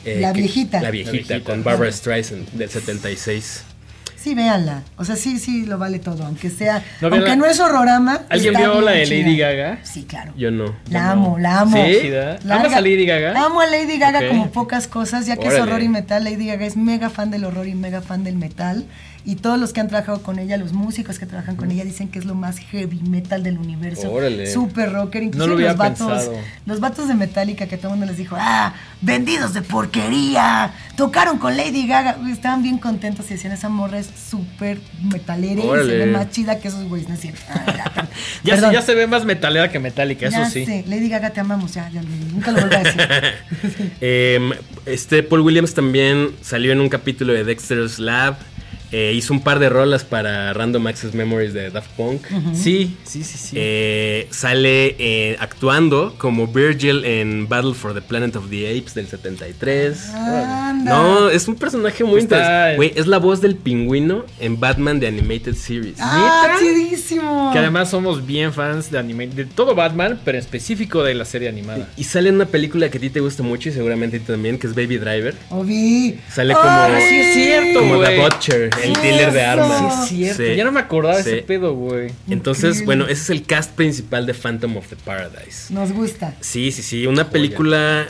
[0.04, 0.80] eh, La que- viejita.
[0.80, 1.40] La viejita, La viejita.
[1.44, 3.64] con Barbara Streisand del 76.
[4.28, 4.82] Sí, véanla.
[4.98, 6.26] O sea, sí, sí, lo vale todo.
[6.26, 6.84] Aunque sea.
[7.00, 8.26] No, aunque no es horrorama.
[8.28, 9.22] ¿Alguien vio la de chida.
[9.22, 9.78] Lady Gaga?
[9.84, 10.34] Sí, claro.
[10.36, 10.74] Yo no.
[10.90, 11.78] La amo, la amo.
[11.78, 12.10] ¿Sí?
[12.44, 13.42] ¿Amas a Lady Gaga?
[13.42, 16.24] Amo a Lady Gaga como pocas cosas, ya que es horror y metal.
[16.24, 18.84] Lady Gaga es mega fan del horror y mega fan del metal.
[19.28, 22.08] Y todos los que han trabajado con ella, los músicos que trabajan con ella, dicen
[22.08, 24.10] que es lo más heavy metal del universo.
[24.10, 24.50] Órale.
[24.50, 25.22] Super rocker.
[25.22, 26.32] Inclusive hubiera los vatos, pensado.
[26.64, 30.72] los vatos de Metallica que todo el mundo les dijo, ah, vendidos de porquería.
[30.96, 32.16] Tocaron con Lady Gaga.
[32.30, 36.58] Estaban bien contentos y decían, esa morra es súper metalera y se ve más chida
[36.58, 37.10] que esos güeyes.
[37.10, 37.42] No es cierto.
[37.50, 38.08] Ah,
[38.44, 38.72] ya, se, Perdón.
[38.72, 40.64] ya se ve más metalera que metálica, eso sí.
[40.64, 43.02] sé, Lady Gaga te amamos, ya, ya, nunca lo vuelvo a decir.
[44.00, 44.52] Em,
[44.86, 48.36] este Paul Williams también salió en un capítulo de Dexter's Lab.
[48.92, 52.22] Eh, hizo un par de rolas para Random Access Memories de Daft Punk.
[52.54, 53.56] Sí, sí, sí, sí.
[53.58, 59.06] Eh, sale eh, actuando como Virgil en Battle for the Planet of the Apes del
[59.08, 60.08] 73.
[60.14, 60.90] Anda.
[60.92, 62.76] No, es un personaje muy Está- interesante.
[62.76, 65.96] Güey, es la voz del pingüino en Batman de Animated Series.
[66.00, 67.50] ¡Ah, chidísimo!
[67.52, 71.24] Que además somos bien fans de anime, de todo Batman, pero en específico de la
[71.24, 71.88] serie animada.
[71.96, 74.26] Y sale en una película que a ti te gusta mucho y seguramente a ti
[74.26, 75.34] también, que es Baby Driver.
[75.50, 76.18] Ovi.
[76.32, 78.18] Sale como, Ay, sí es cierto, como The.
[78.20, 80.08] Butcher, el dealer de armas.
[80.08, 80.52] Sí, es cierto.
[80.52, 80.56] Sí.
[80.56, 81.30] Ya no me acordaba de Sí.
[81.30, 82.10] ese pedo, güey.
[82.28, 82.86] Entonces, Increíble.
[82.86, 85.72] bueno, ese es el cast principal de Phantom of the Paradise.
[85.72, 86.34] Nos gusta.
[86.40, 88.06] Sí, sí, sí, una película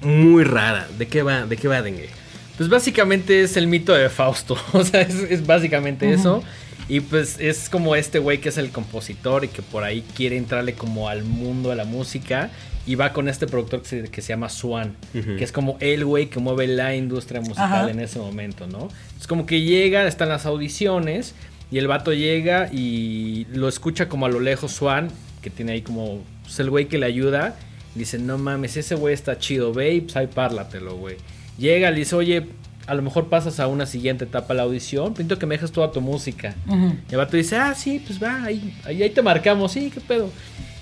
[0.00, 0.86] muy rara.
[0.98, 1.46] ¿De qué va?
[1.46, 2.08] ¿De qué va, Dengue?
[2.56, 4.56] Pues básicamente es el mito de Fausto.
[4.72, 6.42] O sea, es, es básicamente eso.
[6.88, 10.36] Y pues es como este güey que es el compositor y que por ahí quiere
[10.36, 12.50] entrarle como al mundo de la música.
[12.86, 16.04] Y va con este productor que se, que se llama Swan, que es como el
[16.04, 17.90] güey que mueve la industria musical Ajá.
[17.90, 18.90] en ese momento, ¿no?
[19.18, 21.34] Es como que llega, están las audiciones
[21.70, 25.08] y el vato llega y lo escucha como a lo lejos Swan,
[25.40, 27.56] que tiene ahí como pues, el güey que le ayuda.
[27.94, 31.16] Dice, no mames, ese güey está chido, ve y pues ahí párlatelo, güey.
[31.56, 32.46] Llega, le dice, oye,
[32.86, 35.90] a lo mejor pasas a una siguiente etapa la audición, pinto que me dejes toda
[35.90, 36.54] tu música.
[36.66, 36.96] Ujú.
[37.08, 40.00] Y el vato dice, ah, sí, pues va, ahí, ahí, ahí te marcamos, sí, qué
[40.00, 40.30] pedo.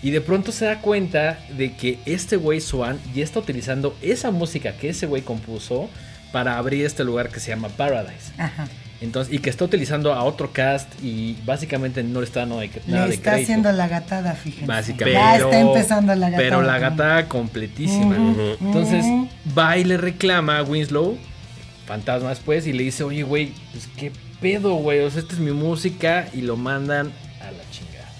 [0.02, 4.30] Y de pronto se da cuenta de que este güey Swan ya está utilizando esa
[4.32, 5.88] música que ese güey compuso
[6.32, 8.32] para abrir este lugar que se llama Paradise.
[8.36, 8.66] Ajá.
[9.02, 12.70] Entonces, y que está utilizando a otro cast y básicamente no le está dando de,
[12.86, 14.66] nada Le está haciendo la gatada, fíjense.
[14.66, 15.18] Básicamente.
[15.18, 16.42] Ya está empezando la gatada.
[16.42, 18.16] Pero la gata completísima.
[18.16, 18.56] Ujú, Ujú.
[18.60, 19.28] Entonces ujú.
[19.58, 21.18] va y le reclama a Winslow,
[21.92, 25.00] fantasma después, y le dice, oye, güey, pues qué pedo, güey.
[25.00, 28.10] Esta es mi música y lo mandan a la chingada.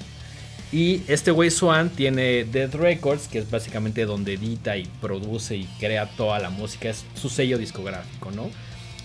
[0.71, 5.65] Y este güey Swan tiene Dead Records, que es básicamente donde edita y produce y
[5.81, 6.91] crea toda la música.
[6.91, 8.51] Es su sello discográfico, ¿no?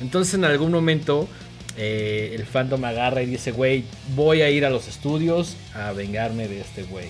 [0.02, 1.30] Entonces en algún momento
[1.78, 6.50] eh, el Phantom agarra y dice, güey, voy a ir a los estudios a vengarme
[6.50, 7.08] de este güey.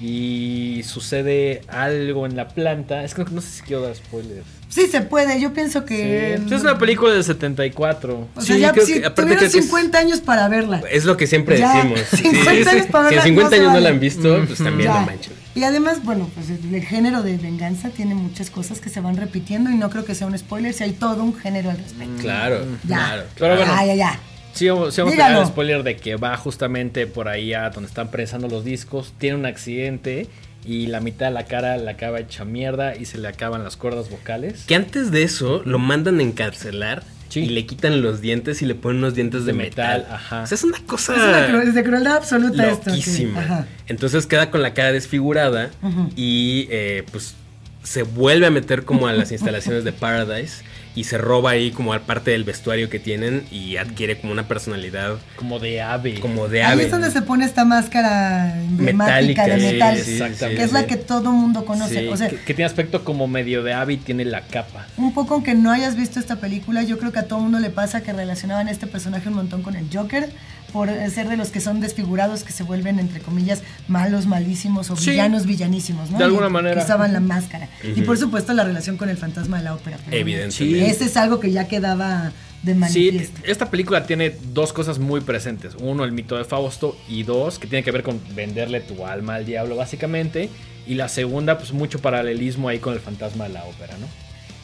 [0.00, 3.02] Y sucede algo en la planta.
[3.04, 4.44] Es que no, no sé si quiero dar spoilers.
[4.68, 5.40] Sí, se puede.
[5.40, 6.34] Yo pienso que.
[6.36, 8.28] Sí, pues es una película del 74.
[8.34, 10.82] O sea, Sí, ya creo si que- tuvieron creo que es- 50 años para verla.
[10.90, 12.00] Es lo que siempre Ya, decimos.
[12.10, 13.80] 50 años para Si verla, en 50 no años no vale.
[13.80, 15.00] la han visto, pues también Ya.
[15.00, 15.32] no manchen.
[15.54, 19.16] Y además, bueno, pues el, el género de venganza tiene muchas cosas que se van
[19.16, 22.20] repitiendo y no creo que sea un spoiler si hay todo un género al respecto.
[22.20, 22.96] Claro, Ya.
[22.96, 23.22] claro.
[23.38, 23.72] Pero bueno.
[23.74, 24.20] Ya, ya, ya.
[24.56, 27.88] Sí, vamos, sí vamos a el spoiler de que va justamente por ahí a donde
[27.88, 30.26] están prensando los discos, tiene un accidente
[30.64, 33.76] y la mitad de la cara la acaba hecha mierda y se le acaban las
[33.76, 34.64] cuerdas vocales.
[34.66, 37.40] Que antes de eso lo mandan a encarcelar Sí.
[37.40, 39.98] y le quitan los dientes y le ponen unos dientes de, De metal.
[40.02, 40.42] metal, ajá.
[40.42, 42.84] O sea, es una cosa Es, una cru- es de crueldad absoluta esto.
[42.84, 42.90] sí.
[42.90, 43.40] loquísima.
[43.40, 43.66] Ajá.
[43.88, 45.70] Entonces queda con la cara desfigurada
[46.14, 47.34] y eh, pues
[47.82, 50.62] se vuelve a meter como a las instalaciones de Paradise
[50.96, 54.48] y se roba ahí como a parte del vestuario que tienen y adquiere como una
[54.48, 56.18] personalidad Como de ave.
[56.18, 56.84] como de Ahí ave.
[56.86, 59.98] es donde se pone esta máscara emblemática Metálica, de metal.
[59.98, 60.56] sí, exactamente.
[60.56, 62.00] que es la que todo mundo conoce.
[62.00, 64.86] Sí, o sea, que, que tiene aspecto como medio de ave y tiene la capa.
[64.96, 67.70] un poco aunque no hayas visto esta película, yo creo que a todo mundo le
[67.70, 70.30] pasa que relacionaban a este personaje un montón con el Joker,
[70.76, 74.96] por ser de los que son desfigurados, que se vuelven, entre comillas, malos, malísimos o
[74.96, 75.10] Sí.
[75.12, 76.18] villanos, villanísimos, ¿no?
[76.18, 76.76] De alguna Y manera.
[76.76, 77.70] Que usaban la máscara.
[77.82, 79.96] Y por supuesto la relación con el fantasma de la ópera.
[80.10, 80.90] Evidentemente.
[80.90, 82.30] Ese es algo que ya quedaba
[82.62, 83.40] de Sí, manifiesto.
[83.44, 85.74] esta película tiene dos cosas muy presentes.
[85.80, 86.94] Uno, el mito de Fausto.
[87.08, 90.50] Y dos, que tiene que ver con venderle tu alma al diablo, básicamente.
[90.86, 94.06] Y la segunda, pues mucho paralelismo ahí con el fantasma de la ópera, ¿no?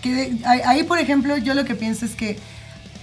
[0.02, 0.32] Que
[0.66, 2.36] ahí, por ejemplo, yo lo que pienso es que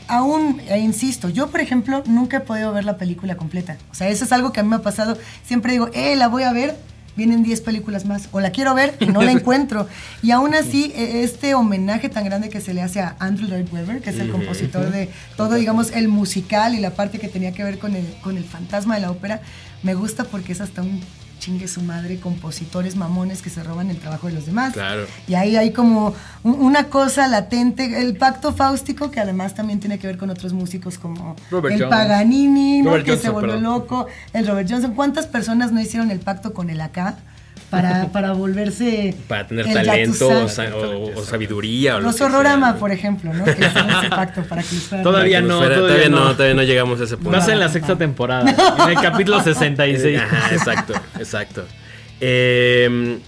[0.09, 3.77] aún, e insisto, yo, por ejemplo, nunca he podido ver la película completa.
[3.91, 5.17] O sea, eso es algo que a mí me ha pasado.
[5.45, 6.75] Siempre digo, eh, la voy a ver,
[7.15, 8.27] vienen 10 películas más.
[8.31, 9.87] O la quiero ver y no la encuentro.
[10.21, 13.67] Y aún así, e- este homenaje tan grande que se le hace a Andrew Lloyd
[13.71, 17.51] Webber, que es el compositor de todo, digamos, el musical y la parte que tenía
[17.53, 19.41] que ver con el, con el fantasma de la ópera,
[19.83, 21.01] me gusta porque es hasta un
[21.39, 24.73] chingue su madre, compositores mamones que se roban el trabajo de los demás.
[24.73, 25.05] Claro.
[25.27, 29.97] Y ahí hay como un- una cosa latente, el pacto fáustico, que además también tiene
[29.97, 31.89] que ver con otros músicos como Robert el.
[31.89, 33.63] Paganini, que se volvió perdón.
[33.63, 34.93] loco, el Robert Johnson.
[34.93, 37.15] ¿Cuántas personas no hicieron el pacto con el acá
[37.69, 39.13] para, para volverse...
[39.27, 43.45] para tener talento o, o- o sabiduría o lo Los Horrorama, por ejemplo, ¿no?
[43.45, 46.33] Que hicieron ese pacto para que Todavía no, fuera- todavía todavía no, no.
[46.35, 47.31] todavía no llegamos a ese punto.
[47.31, 48.55] Más en la sexta temporada.
[48.83, 50.19] En el capítulo 66.
[50.19, 51.65] Ajá, exacto, exacto.
[52.21, 53.19] Eh,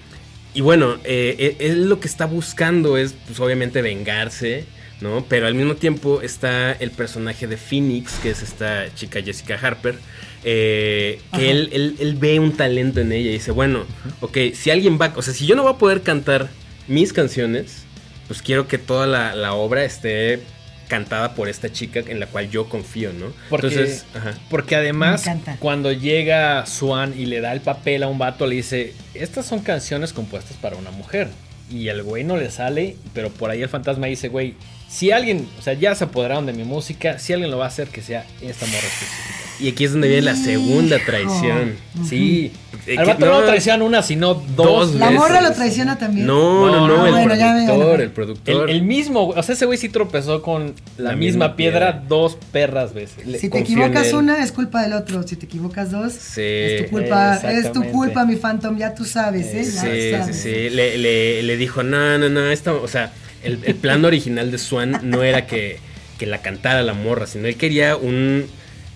[0.53, 4.65] y bueno, eh, eh, él lo que está buscando es, pues obviamente, vengarse,
[4.99, 5.25] ¿no?
[5.29, 9.95] Pero al mismo tiempo está el personaje de Phoenix, que es esta chica Jessica Harper,
[10.43, 13.85] eh, que él, él- él ve un talento en ella y dice, bueno,
[14.21, 16.49] ok, si alguien va, o sea, si yo no voy a poder cantar
[16.87, 17.83] mis canciones,
[18.27, 20.39] pues quiero que toda la, la obra esté
[20.87, 23.27] cantada por esta chica en la cual yo confío, ¿no?
[23.49, 24.33] Porque, Entonces, ajá.
[24.49, 25.23] porque además,
[25.59, 29.59] cuando llega Swan y le da el papel a un vato, le dice: Estas son
[29.61, 31.29] canciones compuestas para una mujer.
[31.69, 34.55] Y el güey no le sale, pero por ahí el fantasma dice: Güey,
[34.91, 37.67] si alguien, o sea, ya se apoderaron de mi música, si alguien lo va a
[37.69, 39.37] hacer, que sea esta morra específica.
[39.61, 41.05] Y aquí es donde viene la segunda Hijo.
[41.05, 41.75] traición.
[42.09, 42.51] Sí,
[42.87, 44.55] Eh, al vato no, no- traicionan una, sino dos.
[44.55, 45.19] Dos La veces.
[45.21, 46.25] morra lo traiciona también.
[46.25, 48.69] No, no, No, no, no, el bueno, ya productor, el El, productor.
[48.71, 52.05] el mismo, o sea, ese güey sí tropezó con la, La misma, misma piedra, piedra.
[52.07, 53.25] dos perras veces.
[53.27, 55.21] Le- Si te equivocas una, es culpa del otro.
[55.27, 56.41] Si te equivocas dos, Sí.
[56.41, 57.35] es tu culpa.
[57.35, 58.77] Es tu culpa, mi Phantom.
[58.77, 59.63] Ya tú sabes, ¿eh?
[59.63, 60.35] Ya Sí, sí, sabes.
[60.41, 60.69] sí.
[60.71, 64.57] Le, le- le dijo, no, no, no, esta, o sea, el, el plan original de
[64.57, 65.79] Swan no era que,
[66.19, 68.45] que la cantara la morra, sino él quería un...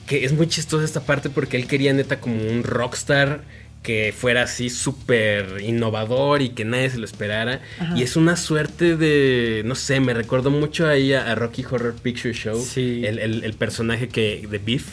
[0.07, 3.41] que es muy chistosa esta parte porque él quería neta como un rockstar
[3.81, 7.61] que fuera así súper innovador y que nadie se lo esperara.
[7.79, 7.95] Ajá.
[7.95, 11.93] Y es una suerte de, no sé, me recordó mucho ahí a, a Rocky Horror
[12.01, 13.03] Picture Show, Sí.
[13.05, 14.87] el, el- el personaje que de Beef,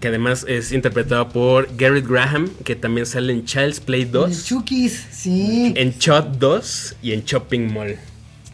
[0.00, 4.28] que además es interpretado por Garrett Graham, que también sale en Child's Play 2.
[4.32, 5.72] El Chukis, sí.
[5.76, 7.98] En Shot 2 y en Shopping Mall.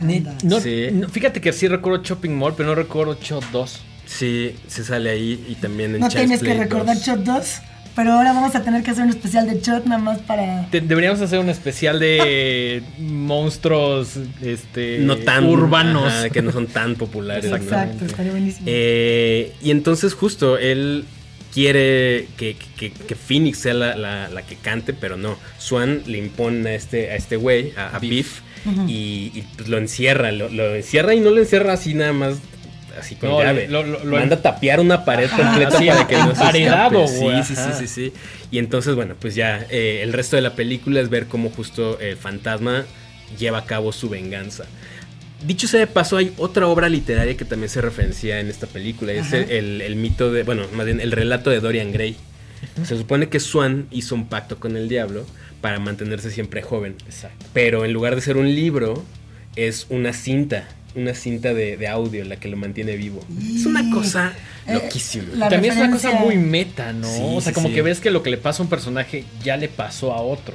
[0.00, 0.88] No- Sí.
[0.92, 3.80] no, fíjate que sí recuerdo Shopping Mall, pero no recuerdo Shot 2.
[4.06, 7.06] Sí, se sale ahí y también en No Child's tienes que Play recordar 2.
[7.06, 7.54] Shot 2,
[7.94, 10.68] pero ahora vamos a tener que hacer un especial de Shot nada más para...
[10.70, 16.06] Te- deberíamos hacer un especial de monstruos este, No tan urbanos.
[16.12, 17.44] ajá, que no son tan populares.
[17.52, 18.64] Exacto, estaría buenísimo.
[18.66, 21.04] Eh, y entonces justo él
[21.54, 25.36] quiere que, que- que Phoenix sea la, la- la que cante, pero no.
[25.58, 28.40] Swan le impone a este a este güey, a, a Beef,
[28.86, 32.36] Y, y, pues, lo encierra, lo, lo encierra y no lo encierra así nada más.
[32.98, 33.68] Así con No, llave.
[33.68, 35.36] lo- lo- lo- Manda a tapiar una pared Ajá.
[35.36, 36.96] completa Así, para que no se escape.
[36.96, 38.12] güey, Sí, sí, sí, sí, sí.
[38.50, 41.98] Y entonces, bueno, pues ya eh, el resto de la película es ver cómo justo
[42.00, 42.84] el fantasma
[43.38, 44.64] lleva a cabo su venganza.
[45.46, 49.12] Dicho sea de paso, hay otra obra literaria que también se referencia en esta película.
[49.12, 49.38] Es Ajá.
[49.38, 52.16] el- el mito de, bueno, más bien el relato de Dorian Gray.
[52.84, 55.24] Se supone que Swan hizo un pacto con el diablo
[55.60, 56.96] para mantenerse siempre joven.
[57.06, 57.46] Exacto.
[57.52, 59.04] Pero en lugar de ser un libro,
[59.56, 60.68] es una cinta.
[60.94, 63.20] Una cinta de, de audio la que lo mantiene vivo.
[63.54, 64.32] Es una cosa
[64.66, 65.48] Eh, loquísima.
[65.48, 67.06] También es una cosa muy meta, ¿no?
[67.06, 67.74] Sí, o sea, sí, como sí.
[67.74, 70.54] que ves que lo que le pasa a un personaje ya le pasó a otro.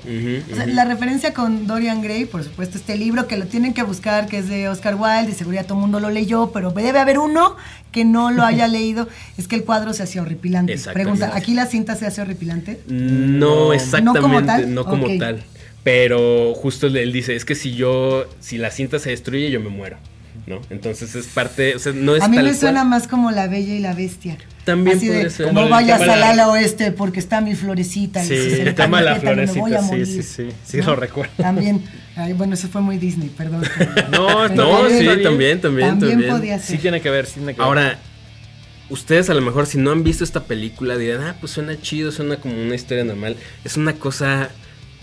[0.52, 3.84] O sea, la referencia con Dorian Gray, por supuesto, este libro que lo tienen que
[3.84, 7.00] buscar, que es de Oscar Wilde, de seguridad todo el mundo lo leyó, pero debe
[7.00, 7.56] haber uno
[7.94, 9.08] que no lo haya leído,
[9.38, 10.74] es que el cuadro se hacía horripilante.
[10.74, 11.12] Exactamente.
[11.18, 12.82] Pregunta, ¿aquí la cinta se hace horripilante?
[12.88, 13.74] No, No.
[13.74, 14.74] exactamente, ¿No como no tal?
[14.86, 15.44] como tal.
[15.84, 19.70] Pero justo él dice, es que si yo, si la cinta se destruye, yo me
[19.70, 19.98] muero.
[20.48, 20.62] ¿No?
[20.70, 22.89] Entonces es parte, o sea, no es A mí tal me suena cual.
[22.89, 24.38] más como La Bella y la Bestia.
[24.64, 25.48] También Así puede de, ser.
[25.48, 28.24] Como No vayas al la- ala oeste porque está mi florecita.
[28.24, 30.82] y Sí, si se de la pétalo, me voy a florecita, sí, sí, sí, sí
[30.84, 31.32] lo recuerdo.
[31.38, 31.84] También.
[32.16, 33.64] Ay, bueno, eso fue muy Disney, perdón.
[34.12, 36.30] No, No, También, sí, también, también, También también.
[36.32, 36.76] podía ser.
[36.76, 37.66] Sí tiene que ver, sí tiene que ver.
[37.68, 38.00] Ahora,
[38.89, 42.12] ustedes a lo mejor si no han visto esta película dirán, ah, pues suena chido,
[42.12, 43.36] suena como una historia normal.
[43.64, 44.50] Es una cosa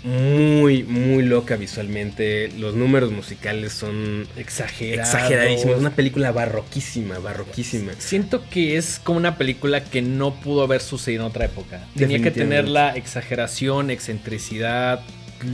[0.04, 2.50] muy, muy loca visualmente.
[2.58, 5.08] Los números musicales son exagerado.
[5.08, 5.74] exageradísimos.
[5.74, 7.92] Es una película barroquísima, barroquísima.
[7.98, 11.86] Siento que es como una película que no pudo haber sucedido en otra época.
[11.96, 15.02] Tenía que tener la exageración, excentricidad,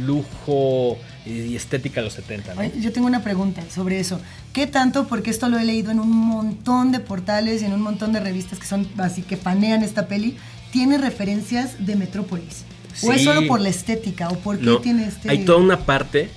[0.06, 2.62] lujo y estética de los 70, ¿no?
[2.80, 4.20] Yo tengo una pregunta sobre eso.
[4.52, 5.06] ¿Qué tanto?
[5.08, 8.20] Porque esto lo he leído en un montón de portales y en un montón de
[8.20, 10.36] revistas que son así que fanean esta peli.
[10.72, 12.64] ¿Tiene referencias de Metrópolis?
[13.02, 14.28] ¿O es solo por la estética?
[14.28, 15.30] ¿O por qué No, tiene este.?
[15.30, 16.28] Hay toda una parte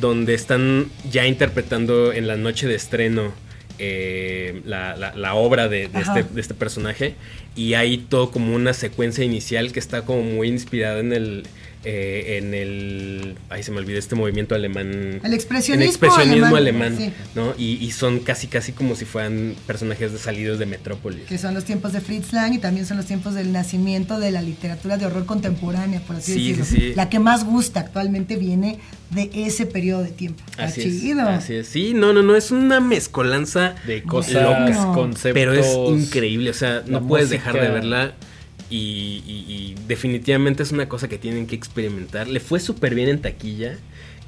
[0.00, 3.32] donde están ya interpretando en la noche de estreno
[3.78, 7.14] eh, la, la- la obra de, este, de este personaje
[7.56, 11.42] y hay todo como una secuencia inicial que está como muy inspirada en el
[11.84, 16.92] eh, en el ay se me olvidó este movimiento alemán El expresionismo el expresionismo alemán,
[16.94, 17.12] alemán, sí.
[17.34, 17.54] ¿no?
[17.58, 21.52] Y, y son casi casi como si fueran personajes de salidos de Metrópolis Que son
[21.54, 24.96] los tiempos de Fritz Lang y también son los tiempos del nacimiento de la literatura
[24.96, 26.64] de horror contemporánea, por así Sí, decirlo.
[26.64, 26.94] sí, sí.
[26.94, 28.78] La que más gusta actualmente viene
[29.10, 30.42] de ese periodo de tiempo.
[30.56, 30.80] Así
[31.10, 31.68] es, así es.
[31.68, 34.92] Sí, no, no, no, es una mezcolanza De cosas, Bueno.
[34.94, 35.32] conceptos.
[35.34, 35.66] Pero es
[36.02, 37.52] increíble, o sea, no puedes música.
[37.52, 38.14] dejar de verla.
[38.70, 42.28] Y, y- y definitivamente es una cosa que tienen que experimentar.
[42.28, 43.76] Le fue súper bien en taquilla.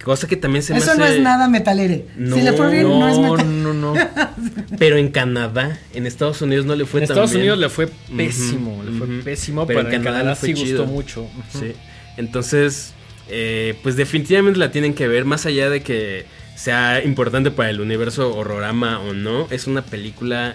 [0.05, 2.05] Cosa que también se me Eso hace- no es nada metalere.
[2.17, 3.63] No, si le fue bien, no, es No, metal.
[3.63, 3.95] no, no.
[4.79, 7.41] Pero en Canadá, en Estados Unidos no le fue En tan Estados bien.
[7.43, 10.49] Unidos le fue pésimo, le fue pésimo, Pero pero, en en Canadá Canadá, le fue
[10.51, 10.83] sí chido.
[10.85, 11.27] gustó mucho.
[11.51, 11.73] Sí.
[12.19, 12.93] Entonces,
[13.31, 17.81] eh, pues definitivamente la tienen que ver, más allá de que sea importante para el
[17.81, 20.55] universo horrorama o no, es una película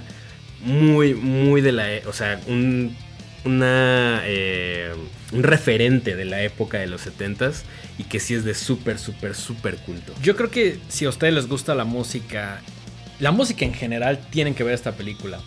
[0.63, 1.93] muy, muy de la...
[1.93, 2.95] e- O sea, un,
[3.45, 4.93] una, eh,
[5.31, 7.63] un referente de la época de los 70s
[7.97, 10.13] y que sí es de súper, súper, súper culto.
[10.21, 12.61] Yo creo que si a ustedes les gusta la música,
[13.19, 15.39] la música en general, tienen que ver esta película.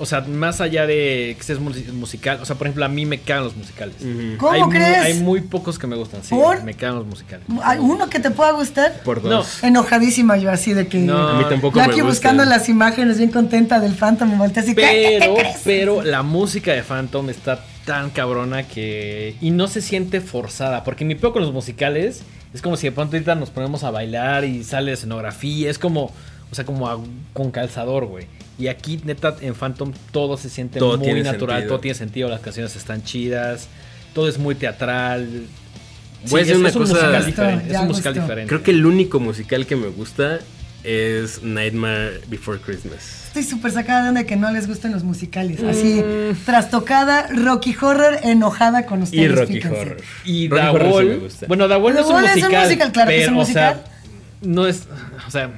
[0.00, 3.04] O sea, más allá de que sea mus- musical, o sea, por ejemplo, a mí
[3.06, 3.94] me cagan los musicales.
[4.38, 4.98] ¿Cómo hay, crees?
[4.98, 6.62] hay muy pocos que me gustan, sí, ¿Por?
[6.64, 7.46] me cagan los musicales.
[7.62, 9.02] ¿Hay uno que te pueda gustar?
[9.04, 9.28] Por No.
[9.30, 9.62] dos.
[9.62, 10.98] Enojadísima yo así de que...
[10.98, 12.08] No, A mí tampoco Yo me aquí gusta.
[12.08, 14.74] buscando las imágenes bien contenta del Phantom, me volteé así.
[14.74, 15.56] ¿qué- qué Pero, crees?
[15.64, 19.36] pero la música de Phantom está tan cabrona que.
[19.40, 20.84] Y no se siente forzada.
[20.84, 22.22] Porque mi peor con los musicales
[22.54, 25.70] es como si de pronto ahorita nos ponemos a bailar y sale escenografía.
[25.70, 26.12] Es como.
[26.50, 27.00] O sea, como a-
[27.32, 28.26] con calzador, güey.
[28.58, 31.68] Y aquí, neta, en Phantom todo se siente Todo muy tiene natural, sentido.
[31.68, 33.68] todo tiene sentido, las canciones están chidas,
[34.14, 35.44] todo es muy teatral.
[36.28, 37.72] Voy es, una es un cosa- musical diferente.
[37.74, 38.22] Es un musical gustó.
[38.26, 38.48] diferente.
[38.48, 40.40] Creo que el único musical que me gusta
[40.84, 43.24] es Nightmare Before Christmas.
[43.28, 45.62] Estoy súper sacada de onda de que no les gusten los musicales.
[45.62, 46.02] Así,
[46.44, 49.22] trastocada, Rocky Horror, enojada con ustedes.
[49.24, 49.78] Y Rocky fíjense.
[49.80, 49.96] Horror.
[50.24, 51.06] Y Rocky The sí Wall.
[51.06, 51.46] me gusta.
[51.46, 52.64] bueno, The Wall no es un Wall es un musical.
[52.64, 53.92] musical, claro que es un pero, o sea, musical.
[54.42, 54.82] no es.
[55.26, 55.50] O sea,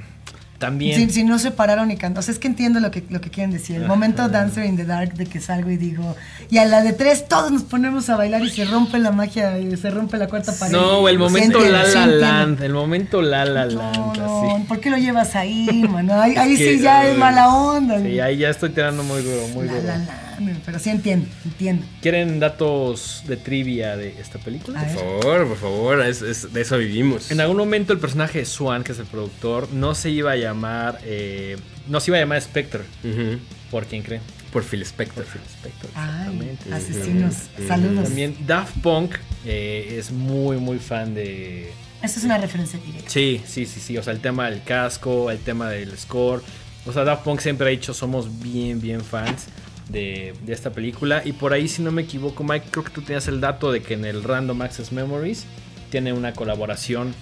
[0.63, 1.09] también.
[1.09, 2.19] Si, si no se pararon y cantan.
[2.19, 3.75] O sea, es que entiendo lo que, lo que quieren decir.
[3.75, 6.15] El momento Dancer in the Dark de que salgo y digo,
[6.49, 9.59] y a la de tres todos nos ponemos a bailar y se rompe la magia
[9.59, 10.71] y se rompe la cuarta pared.
[10.71, 12.05] No, el momento entiendo, La La.
[12.05, 12.63] Land.
[12.63, 14.17] El momento La La Land.
[14.17, 14.63] no, así.
[14.67, 16.21] ¿por qué lo llevas ahí, mano?
[16.21, 17.99] Ahí, ahí sí ya es mala onda.
[17.99, 19.87] Sí, ahí ya estoy tirando muy duro, muy La, duro.
[19.87, 20.32] la, la,
[20.65, 21.85] pero sí entiendo, entiendo.
[22.01, 24.79] ¿Quieren datos de trivia de esta película?
[24.85, 24.89] Por
[25.21, 27.31] favor, por favor, es- es- de eso vivimos.
[27.31, 30.35] En algún momento el personaje de Swan, que es el productor, no se iba a
[30.35, 30.99] llamar.
[31.03, 31.57] eh,
[31.87, 32.83] no se iba a llamar Spectre.
[33.03, 33.39] Ujú.
[33.71, 34.21] ¿Por quién creen?
[34.51, 35.23] Por Phil Spector.
[35.23, 36.73] Por Phil Spector, Ay, exactamente.
[36.73, 37.67] asesinos, Ujú.
[37.67, 38.03] saludos.
[38.05, 39.15] También Daft Punk
[39.45, 41.71] eh, es muy, muy fan de.
[42.01, 43.09] Esta es una referencia directa.
[43.09, 43.97] Sí, sí, sí, sí.
[43.97, 46.41] O sea, el tema del casco, el tema del score.
[46.85, 49.45] O sea, Daft Punk siempre ha dicho somos bien, bien fans
[49.89, 51.21] de, de esta película.
[51.25, 53.81] Y por ahí, si no me equivoco, Mike, creo que tú tenías el dato de
[53.81, 55.45] que en el Random Access Memories
[55.89, 57.13] tiene una colaboración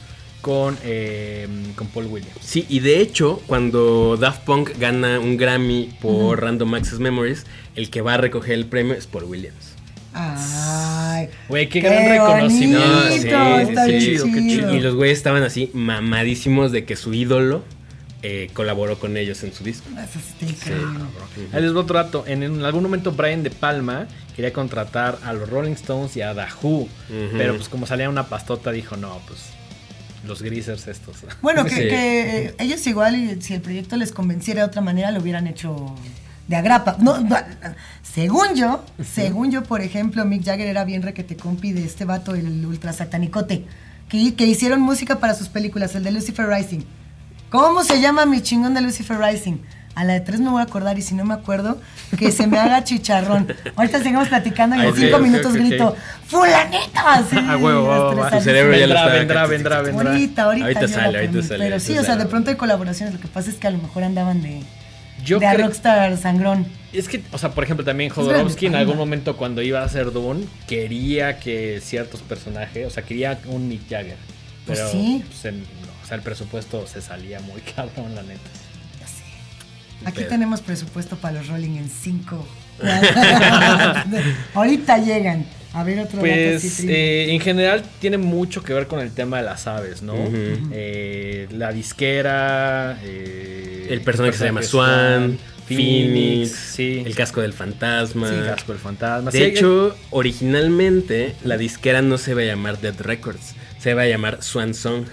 [0.42, 2.38] con, eh, con Paul Williams.
[2.42, 7.46] Sí, y de hecho, cuando Daft Punk gana un Grammy por Random Access Memories,
[7.76, 9.76] el que va a recoger el premio es Paul Williams.
[10.14, 11.30] Ay.
[11.48, 12.86] Güey, qué gran reconocimiento.
[12.86, 13.18] bonito, sí,
[13.70, 14.08] está sí, bien sí.
[14.08, 14.26] chido.
[14.26, 14.76] qué chido.
[14.76, 17.64] Y los güeyes estaban así mamadísimos de que su ídolo
[18.24, 19.90] eh, colaboró con ellos en su disco.
[19.98, 21.00] Eso sí está increíble.
[21.54, 22.24] Ahí les va otro dato.
[22.28, 26.34] En, en algún momento Brian De Palma quería contratar a los Rolling Stones y a
[26.34, 26.88] The Who.
[27.38, 29.40] Pero pues como salía una pastota dijo, no, pues
[30.28, 31.18] los greasers estos.
[31.42, 31.76] Bueno, que, Sí.
[31.76, 35.48] que, eh, ellos igual, y si el proyecto les convenciera de otra manera, lo hubieran
[35.48, 35.96] hecho
[36.48, 36.98] de agrapa.
[37.00, 37.36] No, no,
[38.04, 42.36] según yo, según yo, por ejemplo, Mick Jagger era bien requete compi de este vato,
[42.36, 43.66] el ultra satanicote,
[44.10, 46.82] que, que hicieron música para sus películas, el de Lucifer Rising.
[47.52, 49.58] ¿Cómo se llama mi chingón de Lucifer Rising?
[49.94, 51.82] A la de tres me voy a acordar y si no me acuerdo,
[52.18, 53.54] que se me haga chicharrón.
[53.76, 55.98] Ahorita seguimos platicando y en cinco minutos grito,
[56.28, 57.02] ¡Fulanito!
[57.06, 58.32] Así, A huevo, va, va, va.
[58.32, 60.12] Tu cerebro ya lo vendrá, está vendrá, vendrá, vendrá.
[60.12, 63.14] Ahorita, ahorita, Ahorita sale, ahorita sale, Pero sí, o sea, de pronto hay colaboraciones.
[63.14, 64.62] Lo que pasa es que a lo mejor andaban de,
[65.26, 66.66] Yo de a Rockstar sangrón.
[66.94, 70.14] Es que, o sea, por ejemplo, también Jodorowsky en algún momento cuando iba a hacer
[70.14, 74.16] Dune quería que ciertos personajes, o sea, quería un Mick Jagger.
[74.66, 75.22] Pues sí.
[75.28, 75.66] pues, en-
[76.12, 78.50] sea, el presupuesto se salía muy cabrón, la neta.
[80.04, 80.30] Aquí pedo.
[80.30, 82.48] tenemos presupuesto para los Rolling en 5.
[84.56, 85.46] ahorita llegan.
[85.74, 89.38] A ver otro dato Pues eh, en general tiene mucho que ver con el tema
[89.38, 90.16] de las aves, ¿no?
[90.18, 95.38] Eh, la disquera, eh, El personaje que se llama Swan,
[95.68, 98.28] Phoenix, sí, el casco del fantasma.
[98.28, 99.32] sí, casco del fantasma.
[99.32, 104.02] De Sí, hecho, originalmente la disquera no se iba a llamar Dead Records, se iba
[104.02, 105.06] a llamar Swan Song.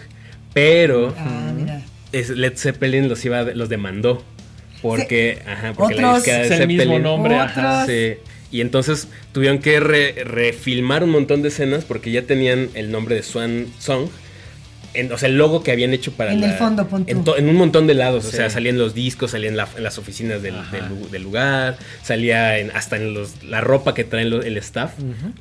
[0.59, 1.83] Pero Ah, mira.
[2.13, 4.23] es- Led Zeppelin los iba los demandó.
[4.83, 7.03] Porque, ajá, porque la disquera de es el mismo Zeppelin.
[7.03, 7.87] nombre, ajá.
[7.87, 8.15] Sí.
[8.51, 13.15] Y entonces tuvieron que re- refilmar un montón de escenas porque ya tenían el nombre
[13.17, 14.09] de Swan Song.
[14.95, 17.49] En- o sea, el logo que habían hecho para En el fondo, en, to- en
[17.49, 18.25] un montón de lados.
[18.25, 20.55] O sea, salían los discos, salían la- en las oficinas del,
[21.23, 24.93] lugar, salía en- hasta en los, la ropa que traen lo- el staff.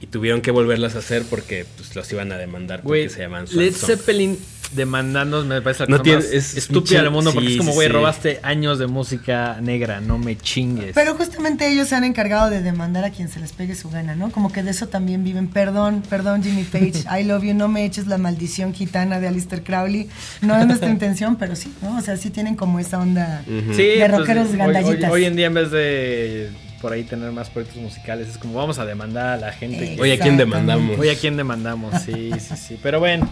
[0.01, 3.47] Y tuvieron que volverlas a hacer porque pues, los iban a demandar porque se llamaban
[3.47, 3.87] Swan Led Song.
[3.91, 4.37] Zeppelin
[4.73, 7.59] demandándonos me parece la No cosa tiene- más es- estúpida del mundo porque sí, es
[7.59, 7.93] como, güey, sí.
[7.93, 10.91] robaste años de música negra, no me chingues.
[10.93, 14.15] Pero justamente ellos se han encargado de demandar a quien se les pegue su gana,
[14.15, 14.31] ¿no?
[14.31, 15.47] Como que de eso también viven.
[15.47, 17.03] Perdón, perdón, Jimmy Page.
[17.19, 17.53] I love you.
[17.53, 20.09] No me eches la maldición gitana de Alistair Crowley.
[20.41, 21.97] No es nuestra intención, pero sí, ¿no?
[21.97, 23.43] O sea, sí tienen como esa onda.
[23.47, 23.73] Ujú.
[23.73, 25.11] Sí, de pues, rockeros hoy- hoy, gandallitas.
[25.11, 26.49] hoy en día en vez de
[26.81, 29.95] por ahí tener más proyectos musicales es como vamos a demandar a la gente.
[29.95, 30.99] que- Oye, ¿a quién demandamos?
[30.99, 32.01] Oye, ¿a quién demandamos?
[32.03, 32.79] Sí, sí, sí.
[32.83, 33.27] Pero bueno,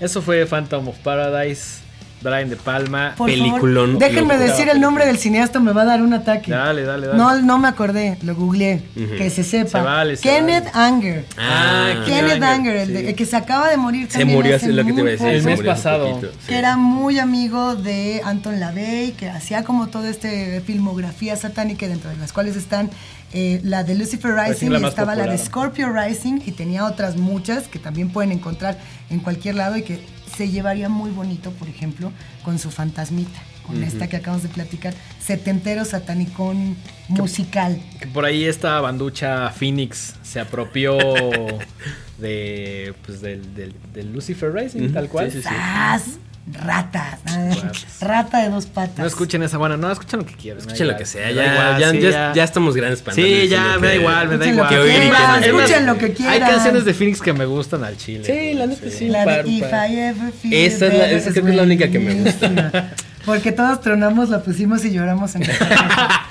[0.00, 1.80] eso fue Phantom of Paradise,
[2.22, 3.14] Brian De Palma.
[3.16, 3.92] Por Peliculón.
[3.92, 6.50] favor, déjenme decir el nombre del cineasta, me va a dar un ataque.
[6.50, 7.18] Dale, dale, dale.
[7.18, 8.82] No, no me acordé, lo googleé.
[9.16, 9.78] Que se sepa.
[9.78, 10.84] Se vale, se Kenneth vale.
[10.86, 11.24] Anger.
[11.38, 13.06] Ah, Kenneth Anger, el, de- sí.
[13.06, 15.12] el que se acaba de morir se también murió, hace lo que te iba a
[15.12, 15.28] decir.
[15.28, 16.10] El mes pasado.
[16.10, 16.48] poquito, sí.
[16.48, 20.28] que era muy amigo de Anton LaVey, que hacía como toda esta
[20.66, 22.90] filmografía satánica, dentro de las cuales están
[23.32, 25.38] eh, la de Lucifer Rising, la estaba la de.
[25.38, 28.78] Scorpio Rising, y tenía otras muchas que también pueden encontrar
[29.08, 30.00] en cualquier lado y que
[30.36, 32.12] se llevaría muy bonito, por ejemplo,
[32.44, 36.76] con su fantasmita, con esta que acabamos de platicar, setentero satanicón
[37.08, 37.80] musical.
[38.00, 40.98] Que por ahí esta banducha Phoenix se apropió
[42.18, 45.30] de pues del, del, del Lucifer Rising, tal cual.
[45.30, 46.18] sí, sí, sí.
[46.52, 47.18] Ratas.
[48.00, 48.98] Rata de dos patas.
[48.98, 50.60] No escuchen esa buena, no, escuchen lo que quieran.
[50.60, 53.58] Escuchen lo que sea, ya, igual, ya, sí, ya- ya estamos grandes para Sí, ya,
[53.76, 54.68] diciendo me da igual, me da Escuchen lo igual.
[54.68, 56.50] que Que oír y quieran, escuchen lo que Hay quieran.
[56.50, 58.24] canciones de Phoenix que me gustan al chile.
[58.24, 59.08] Sí, la neta sí.
[59.08, 61.56] La par- de If I Ever Feel Esa es la- Better esa creo que es
[61.56, 62.90] la única que me gusta.
[63.26, 65.68] Porque todos tronamos, la pusimos y lloramos en casa.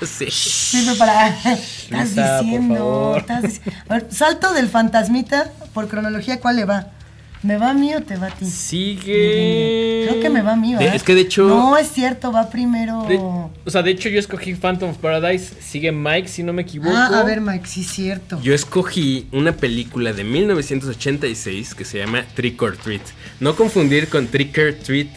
[0.02, 0.26] sí.
[0.30, 1.28] Sí, pero para.
[1.28, 3.14] Estás diciendo.
[3.16, 6.88] estás dici- A ver, salto del fantasmita, por cronología, ¿cuál le va?
[7.42, 8.44] ¿Me va a mí o te va a ti?
[8.44, 10.06] Sigue.
[10.08, 10.94] Creo que me va a mí, ¿verdad?
[10.94, 13.04] es que de hecho- No, es cierto, va primero.
[13.08, 16.62] De- o sea, de hecho yo escogí Phantom of Paradise, sigue Mike si no me
[16.62, 16.94] equivoco.
[16.94, 18.38] Ah, a ver, Mike, sí, es cierto.
[18.42, 23.02] Yo escogí una película de 1986 que se llama Trick or Treat.
[23.40, 25.08] No confundir con Trick or Treat,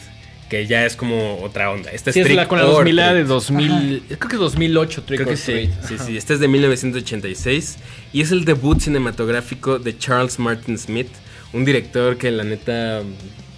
[0.48, 1.90] que ya es como otra onda.
[1.90, 3.14] Esta Sí, es es la con la or 2000 Treat.
[3.14, 5.88] de 2000, creo que 2008 Trick Creo or que sí, Treat.
[5.88, 6.04] sí, Ajá.
[6.04, 6.16] sí.
[6.16, 7.76] Este es de 1986
[8.12, 11.08] y es el debut cinematográfico de Charles Martin Smith,
[11.54, 13.02] un director que la neta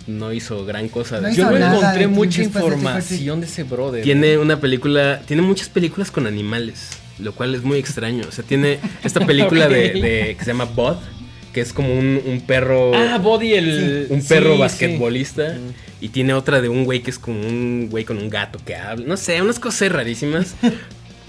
[0.07, 1.21] no hizo gran cosa.
[1.21, 4.03] No de hizo Yo no nada encontré de- mucha información de ese brother.
[4.05, 8.25] Tiene una película, tiene muchas películas con animales, lo cual es muy extraño.
[8.29, 10.97] O sea, tiene esta película de, de- que se llama Bud,
[11.53, 15.55] que es como un, un perro, Ah, Body el un perro sí, basquetbolista.
[15.55, 15.61] sí.
[15.99, 18.77] Y tiene otra de un güey que es como un güey con un gato que
[18.77, 19.07] habla.
[19.07, 20.55] No sé, unas cosas rarísimas.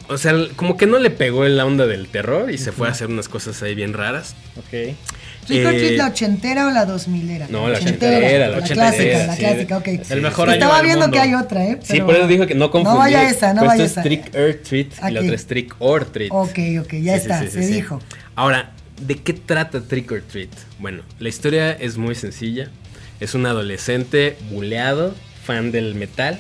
[0.10, 2.88] O sea, como que no le pegó en la onda del terror y se fue
[2.88, 4.36] a hacer unas cosas ahí bien raras.
[4.58, 4.94] Ok.
[5.48, 7.48] ¿Trick or Eh, Treat la ochentera o la dos milera?
[7.50, 9.88] No, la ochentera, La la clásica, ochentera, la clásica, ok.
[10.10, 11.14] El mejor año Estaba viendo mundo.
[11.14, 11.80] que hay otra, ¿eh?
[11.84, 12.94] Sí, por eso dijo que no confundir.
[12.94, 14.02] No vaya esa, no Pero vaya esa.
[14.02, 16.32] es Trick or Treat y la otra es Trick or Treat.
[16.32, 18.00] Ok, ok, ya Sí, está, sí, se dijo.
[18.36, 18.72] Ahora,
[19.02, 20.50] ¿de qué trata Trick or Treat?
[20.80, 22.70] Bueno, la historia es muy sencilla.
[23.20, 26.38] Es un adolescente buleado, fan del metal,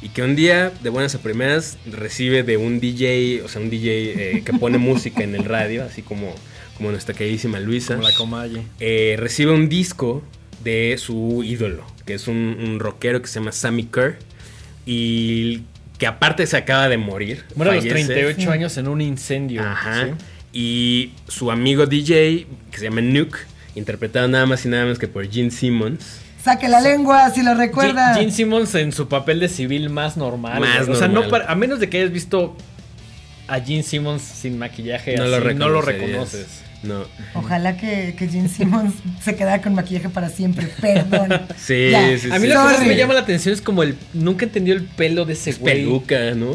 [0.00, 3.68] y que un día, de buenas a primeras, recibe de un DJ, o sea, un
[3.70, 6.34] DJ eh, que pone música en el radio, así como,
[6.76, 7.94] como nuestra queridísima Luisa.
[7.96, 8.62] Como la comalle.
[8.80, 10.22] eh, recibe un disco
[10.62, 14.18] de su ídolo, que es un, un rockero que se llama Sammy Kerr,
[14.86, 15.62] y
[15.98, 17.44] que aparte se acaba de morir.
[17.54, 18.12] Muere a los fallece.
[18.14, 19.62] 38 años en un incendio.
[19.62, 20.04] Ajá.
[20.06, 20.10] ¿sí?
[20.52, 23.38] Y su amigo DJ, que se llama Nuke,
[23.74, 26.20] interpretado nada más y nada menos que por Gene Simmons.
[26.42, 28.14] Saque la lengua, si lo recuerda.
[28.14, 30.60] Gene Simmons en su papel de civil más normal.
[30.60, 30.88] Más.
[30.88, 31.30] O sea, no normal.
[31.30, 32.56] para- a menos de que hayas visto
[33.48, 36.62] a Gene Simmons sin maquillaje, No así, lo, no lo reconoces.
[36.84, 37.04] No.
[37.34, 40.68] Ojalá que, que Gene Simmons se quedara con maquillaje para siempre.
[40.80, 41.42] Perdón.
[41.56, 42.18] Sí, Ya.
[42.18, 42.52] sí, A mí sí.
[42.52, 43.96] lo que me llama la atención es como el.
[44.12, 45.74] Nunca entendió el pelo de ese Es güey.
[45.82, 46.54] peluca, ¿no?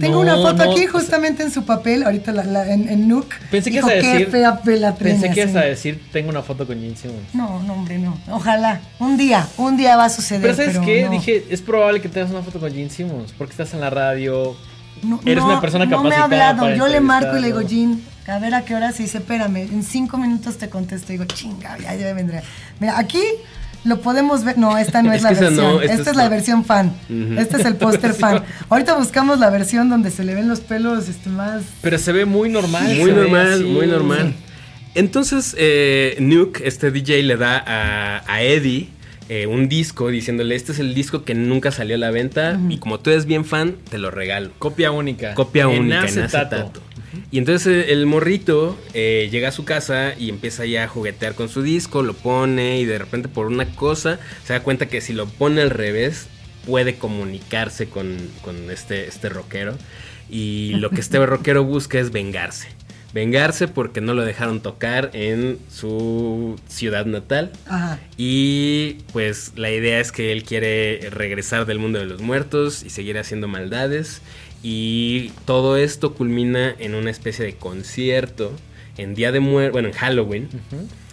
[0.00, 2.72] Tengo No, una foto no, aquí o sea- justamente en su papel, ahorita la- la-
[2.72, 3.28] en, en Nook.
[3.52, 5.58] Pensé que ibas a decir- qué fea pela Pensé que ibas sí.
[5.58, 7.32] a decir, tengo una foto con Gene Simmons.
[7.34, 8.18] No, no, hombre, no.
[8.28, 8.80] Ojalá.
[8.98, 10.42] Un día, un día va a suceder.
[10.42, 11.04] Pero ¿sabes qué?
[11.04, 11.12] no.
[11.12, 14.56] Dije, es probable que tengas una foto con Gene Simmons, porque estás en la radio.
[15.04, 16.74] No, eres no, una persona No me ha capacitada hablado.
[16.74, 18.15] Yo le marco y le digo, entrevistarlo.
[18.28, 21.12] A ver a qué hora se dice, espérame, en cinco minutos te contesto.
[21.12, 22.42] Y digo, chinga, ya, ya vendrá.
[22.80, 23.20] Mira, aquí
[23.84, 24.58] lo podemos ver.
[24.58, 25.56] No, esta no es, Es la versión.
[25.56, 26.92] no, esta esta es es la la- versión fan.
[27.38, 28.42] Este es el póster fan.
[28.68, 31.62] Ahorita buscamos la versión donde se le ven los pelos este, más.
[31.82, 32.96] Pero se ve muy normal.
[32.98, 33.64] Muy normal, así.
[33.64, 34.34] muy normal.
[34.94, 38.88] Entonces, eh, Nuke, este DJ, le da a, a Eddie
[39.28, 42.78] eh, un disco diciéndole, este es el disco que nunca salió a la venta y
[42.78, 44.50] como tú eres bien fan, te lo regalo.
[44.58, 45.34] Copia única.
[45.34, 46.72] Copia En única en acetato.
[47.30, 51.34] Y entonces eh, el morrito eh, llega a su casa y empieza ya a juguetear
[51.34, 55.00] con su disco, lo pone y de repente por una cosa se da cuenta que
[55.00, 56.28] si lo pone al revés
[56.66, 59.76] puede comunicarse con, con este, este rockero.
[60.28, 62.68] Y lo que este rockero busca es vengarse.
[63.14, 67.52] Vengarse porque no lo dejaron tocar en su ciudad natal.
[67.66, 67.98] Ajá.
[68.18, 72.90] Y pues la idea es que él quiere regresar del mundo de los muertos y
[72.90, 74.20] seguir haciendo maldades.
[74.68, 78.52] Y todo esto culmina en una especie de concierto
[78.98, 80.48] en Día de Muertos, bueno, en Halloween,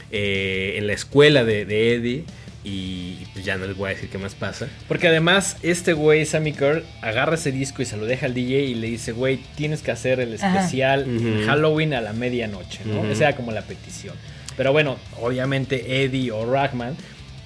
[0.09, 2.23] eh, en la escuela de, de Eddie.
[2.63, 4.69] Y pues ya no les voy a decir qué más pasa.
[4.87, 8.63] Porque además, este güey, Sammy Kerr, agarra ese disco y se lo deja al DJ
[8.63, 11.05] y le dice, güey, tienes que hacer el especial.
[11.45, 13.05] Halloween a la medianoche, ¿no?
[13.05, 14.15] Esa era como la petición.
[14.57, 16.97] Pero bueno, obviamente Eddie o Ragman,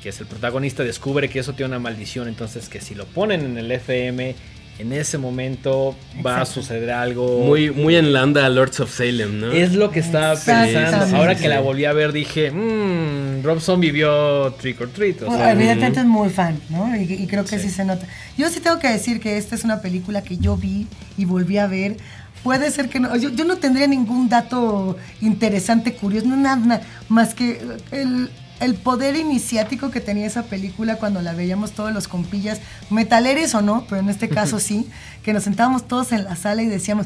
[0.02, 3.42] que es el protagonista, descubre que eso tiene una maldición, entonces que si lo ponen
[3.42, 4.36] en el FM,
[4.80, 7.40] en ese momento va a suceder algo...
[7.46, 9.52] Muy, muy en la onda Lords of Salem, ¿no?
[9.52, 11.18] Es lo que estaba pensando.
[11.18, 11.48] Ahora que Sí.
[11.48, 15.24] la volví a ver dije, mmm, Robson vivió Trick or Treat.
[15.24, 16.96] o Bueno, sea, evidentemente es muy fan, ¿no?
[16.96, 17.70] Y, y creo que sí.
[17.70, 17.74] Sí.
[17.76, 18.06] se nota.
[18.38, 20.86] Yo sí tengo que decir que esta es una película que yo vi
[21.18, 21.98] y volví a ver.
[22.44, 26.82] Puede ser que no, yo, yo no tendría ningún dato interesante, curioso, no nada, nada
[27.10, 27.60] más que
[27.92, 33.54] el, el poder iniciático que tenía esa película cuando la veíamos todos los compillas, metaleres
[33.56, 34.88] o no, pero en este caso sí,
[35.24, 37.06] que nos sentábamos todos en la sala y decíamos,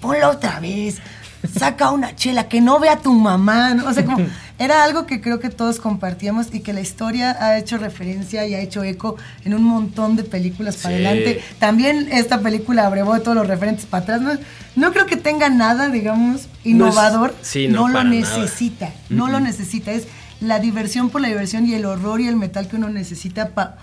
[0.00, 0.96] ponla otra vez,
[1.58, 3.88] saca una chela, que no vea tu mamá, ¿no?
[3.88, 4.18] O sea, como
[4.58, 8.54] era algo que creo que todos compartíamos y que la historia ha hecho referencia y
[8.54, 11.04] ha hecho eco en un montón de películas para Sí.
[11.06, 11.42] adelante.
[11.58, 14.20] También esta película abrevó todos los referentes para atrás.
[14.20, 14.32] No,
[14.76, 17.34] no creo que tenga nada, digamos, innovador.
[17.40, 18.16] sí, no, lo para nada.
[18.16, 19.92] necesita, no lo necesita.
[19.92, 20.08] Es
[20.40, 23.76] la diversión por la diversión y el horror y el metal que uno necesita para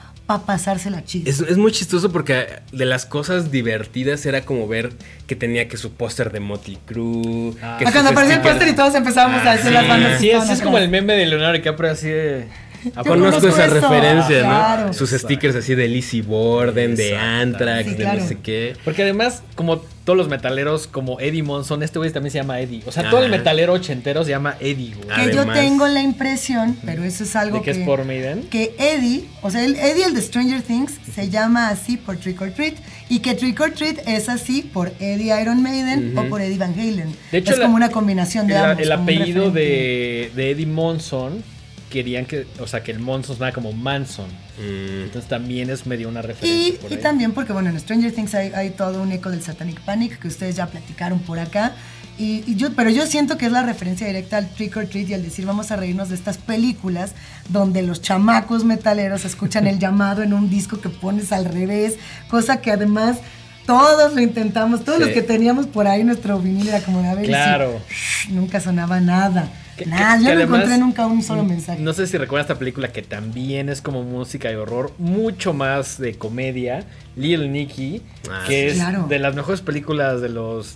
[0.45, 1.29] pasársela chido.
[1.29, 4.91] Es, es muy chistoso porque de las cosas divertidas era como ver
[5.25, 7.53] que tenía que su póster de Motley Crue.
[7.61, 7.77] Ah.
[7.79, 9.73] que Ah, cuando apareció el póster y todos empezábamos Ah, a decir sí.
[9.73, 10.11] las bandas.
[10.13, 12.47] que Sí, es, es como el meme de Leonardo DiCaprio así de...
[12.83, 13.73] Yo ¿a poco Conozco esa eso.
[13.75, 14.47] referencia, ¿no?
[14.49, 14.93] Claro.
[14.93, 17.17] Sus stickers así de Lizzie Borden, de.
[17.17, 18.19] Anthrax, Sí, de claro.
[18.21, 18.75] no sé qué.
[18.83, 22.81] Porque además, como todos los metaleros, como Eddie Monson, este güey también se llama Eddie.
[22.85, 25.27] O sea, todo el metalero ochentero se llama Eddie, güey.
[25.29, 28.43] Que yo tengo la impresión, pero eso es algo ¿De que es por Maiden?
[28.49, 32.39] que Eddie, o sea, el Eddie el de Stranger Things se llama así por Trick
[32.41, 32.75] or Treat
[33.09, 36.73] y que Trick or Treat es así por Eddie Iron Maiden o por Eddie Van
[36.73, 37.13] Halen.
[37.31, 38.83] De hecho, es la- como una combinación de el, ambos.
[38.83, 41.43] el apellido de, de Eddie Monson
[41.89, 44.27] querían que, o sea, que el Monson suena como Manson.
[44.57, 47.01] Mm, Entonces también es medio una referencia Y, por y ahí.
[47.01, 50.27] también porque, bueno, en Stranger Things hay, hay todo un eco del Satanic Panic que
[50.27, 51.73] ustedes ya platicaron por acá.
[52.19, 55.07] Y, y yo, pero yo siento que es la referencia directa al Trick or Treat
[55.09, 57.11] y al decir vamos a reírnos de estas películas
[57.49, 61.95] donde los chamacos metaleros escuchan el llamado en un disco que pones al revés,
[62.27, 63.17] cosa que además
[63.67, 65.03] todos lo intentamos, todos Sí.
[65.05, 67.79] los que teníamos por ahí nuestro vinil era como de a ver, y sí, Claro.
[67.89, 69.47] shh, nunca sonaba nada.
[69.77, 71.79] Que- Nah, que- yo que no además, encontré nunca un solo mensaje.
[71.81, 75.99] No sé si recuerdas esta película que también es como música de horror, mucho más
[75.99, 76.83] de comedia,
[77.15, 78.65] Little Nicky, Ah, que sí.
[78.69, 79.05] es Claro.
[79.07, 80.75] de las mejores películas de los...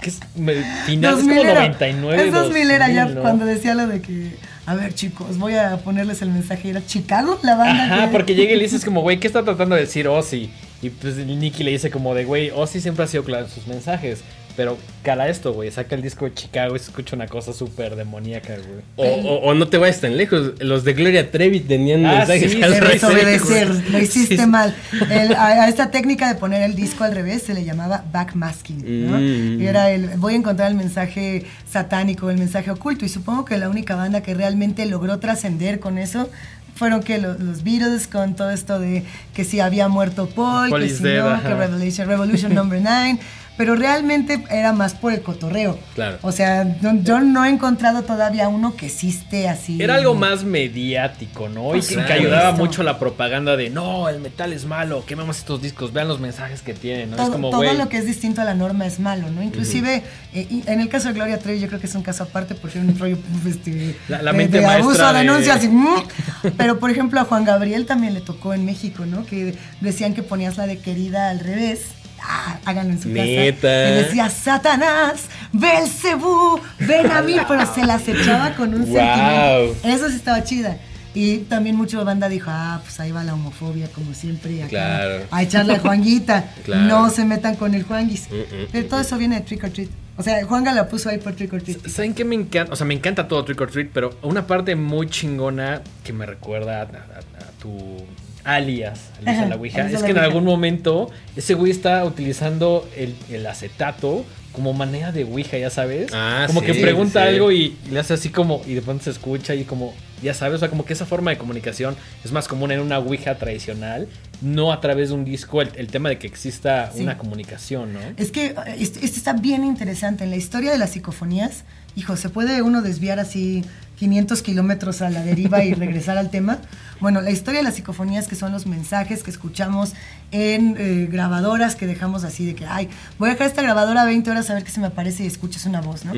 [0.00, 0.54] Que es me-
[0.86, 1.60] final, es 2000 como era.
[1.60, 2.26] 99.
[2.28, 3.20] Es 2000 era ya 2000, ¿no?
[3.22, 4.30] cuando decía lo de que,
[4.64, 6.70] a ver chicos, voy a ponerles el mensaje.
[6.70, 7.84] Era Chicago, la banda.
[7.84, 10.48] Ajá, que- porque llega y le dices como, güey, ¿qué está tratando de decir Ozzy?
[10.82, 13.66] Y pues Nicky le dice como de, güey, Ozzy siempre ha sido claro en sus
[13.66, 14.22] mensajes.
[14.56, 17.96] Pero cala esto, güey, saca el disco de Chicago y se escucha una cosa súper
[17.96, 18.80] demoníaca, güey.
[18.96, 20.52] O, o- o no te vayas tan lejos.
[20.60, 24.74] Los de Gloria Trevi tenían Ah, mensajes sí, al revés, obedecer, lo hiciste Sí, mal.
[25.10, 29.10] El- a, a esta técnica de poner el disco al revés se le llamaba backmasking,
[29.10, 29.18] ¿no?
[29.18, 29.60] Mm.
[29.62, 33.04] Y era el, voy a encontrar el mensaje satánico, el mensaje oculto.
[33.04, 36.28] Y supongo que la única banda que realmente logró trascender con eso
[36.74, 40.82] fueron que lo- los Beatles con todo esto de que si había muerto Paul, Paul
[40.82, 43.18] que si no, que Revolution, Revolution Number 9.
[43.60, 45.78] Pero realmente era más por el cotorreo.
[45.94, 46.16] Claro.
[46.22, 49.76] O sea, no- yo no he encontrado todavía uno que existe así.
[49.82, 51.76] Era algo más mediático, ¿no?
[51.76, 52.12] Y que, que supuesto.
[52.14, 56.20] ayudaba mucho la propaganda de, no, el metal es malo, quemamos estos discos, vean los
[56.20, 57.16] mensajes que tienen, ¿no?
[57.16, 59.42] todo, es como, todo lo que es distinto a la norma es malo, ¿no?
[59.42, 60.02] Inclusive,
[60.32, 62.54] eh, y en el caso de Gloria Trevi yo creo que es un caso aparte
[62.54, 66.48] porque es un rollo este, La- la de- mente de, maestra abuso, de- denuncias y,
[66.56, 69.26] pero por ejemplo a Juan Gabriel también le tocó en México, ¿no?
[69.26, 71.82] Que decían que ponías la de querida al revés.
[72.22, 73.60] Ah, háganlo en su Neta.
[73.62, 73.90] casa.
[73.90, 78.94] Y decía, Satanás, Belcebú, ven a mí, pero se las echaba con un Wow.
[78.96, 79.88] sentimiento.
[79.88, 80.76] Eso sí estaba chida.
[81.12, 85.24] Y también mucha banda dijo, ah, pues ahí va la homofobia, como siempre, acá, Claro.
[85.30, 86.44] a echarle a Juanguita.
[86.64, 86.82] Claro.
[86.86, 88.28] No se metan con el Juanguis.
[88.30, 89.88] Mm, mm, Pero todo eso viene de Trick or Treat.
[90.16, 91.84] O sea, Juanga la puso ahí por Trick or Treat.
[91.88, 92.72] ¿Saben qué me encanta?
[92.72, 96.26] O sea, me encanta todo Trick or Treat, pero una parte muy chingona que me
[96.26, 98.04] recuerda a, a- a tu
[98.44, 102.04] alias, alias Ajá, a la Ouija, es la que en algún momento ese güey está
[102.04, 106.10] utilizando el, el acetato como manera de Ouija, ya sabes.
[106.12, 107.28] Ah, como sí, que pregunta sí.
[107.28, 110.34] algo y, y le hace así como, y de pronto se escucha y como, ya
[110.34, 113.36] sabes, o sea, como que esa forma de comunicación es más común en una Ouija
[113.36, 114.08] tradicional,
[114.42, 117.02] no a través de un disco, el, el tema de que exista Sí.
[117.02, 118.00] una comunicación, ¿no?
[118.16, 118.46] Es que
[118.78, 120.24] esto, esto está bien interesante.
[120.24, 121.62] En la historia de las psicofonías,
[121.94, 123.64] hijo, ¿se puede uno desviar así
[124.00, 126.58] 500 kilómetros a la deriva y regresar al tema?
[127.00, 129.92] Bueno, la historia de las psicofonías, que son los mensajes que escuchamos
[130.32, 132.88] en eh, grabadoras que dejamos así de que, ay,
[133.18, 135.64] voy a dejar esta grabadora 20 horas a ver qué se me aparece y escuchas
[135.66, 136.12] una voz, ¿no?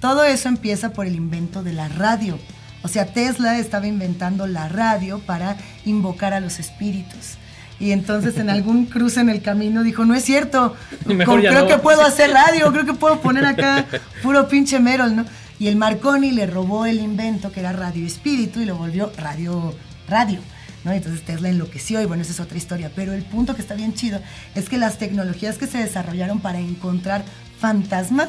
[0.00, 2.38] Todo eso empieza por el invento de la radio.
[2.82, 7.34] O sea, Tesla estaba inventando la radio para invocar a los espíritus.
[7.80, 10.74] Y entonces en algún cruce en el camino dijo, no es cierto,
[11.04, 11.66] con- creo no".
[11.66, 13.86] que puedo hacer radio, creo que puedo poner acá
[14.22, 15.24] puro pinche Merol, ¿no?
[15.60, 19.74] Y el Marconi le robó el invento que era radio espíritu y lo volvió radio,
[20.08, 20.40] radio.
[20.84, 20.92] ¿no?
[20.92, 22.90] Entonces Tesla enloqueció y bueno, esa es otra historia.
[22.94, 24.20] Pero el punto que está bien chido
[24.54, 27.24] es que las tecnologías que se desarrollaron para encontrar
[27.58, 28.28] fantasmas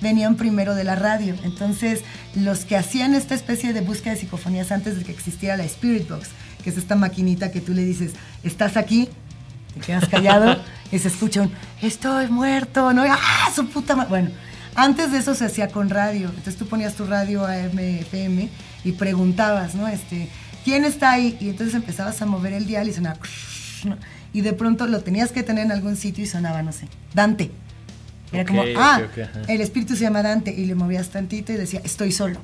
[0.00, 1.34] venían primero de la radio.
[1.44, 2.02] Entonces,
[2.34, 6.08] los que hacían esta especie de búsqueda de psicofonías antes de que existiera la Spirit
[6.08, 6.28] Box,
[6.62, 8.12] que es esta maquinita que tú le dices,
[8.44, 9.08] estás aquí,
[9.74, 10.56] te quedas callado
[10.92, 11.52] y se escucha un,
[11.82, 13.02] estoy muerto, ¿no?
[13.02, 14.08] ¡Ah, su puta madre!
[14.08, 14.30] Bueno,
[14.74, 16.28] antes de eso se hacía con radio.
[16.28, 18.48] Entonces tú ponías tu radio a FM
[18.84, 19.88] y preguntabas, ¿no?
[19.88, 20.28] Este,
[20.68, 21.36] ¿quién está ahí?
[21.40, 23.18] Y entonces empezabas a mover el dial y sonaba,
[24.34, 27.50] y de pronto lo tenías que tener en algún sitio y sonaba, no sé, Dante.
[28.32, 29.40] Era como, Ok, ah, ok, ok, ajá.
[29.52, 32.38] el espíritu se llama Dante y le movías tantito y decía, estoy solo.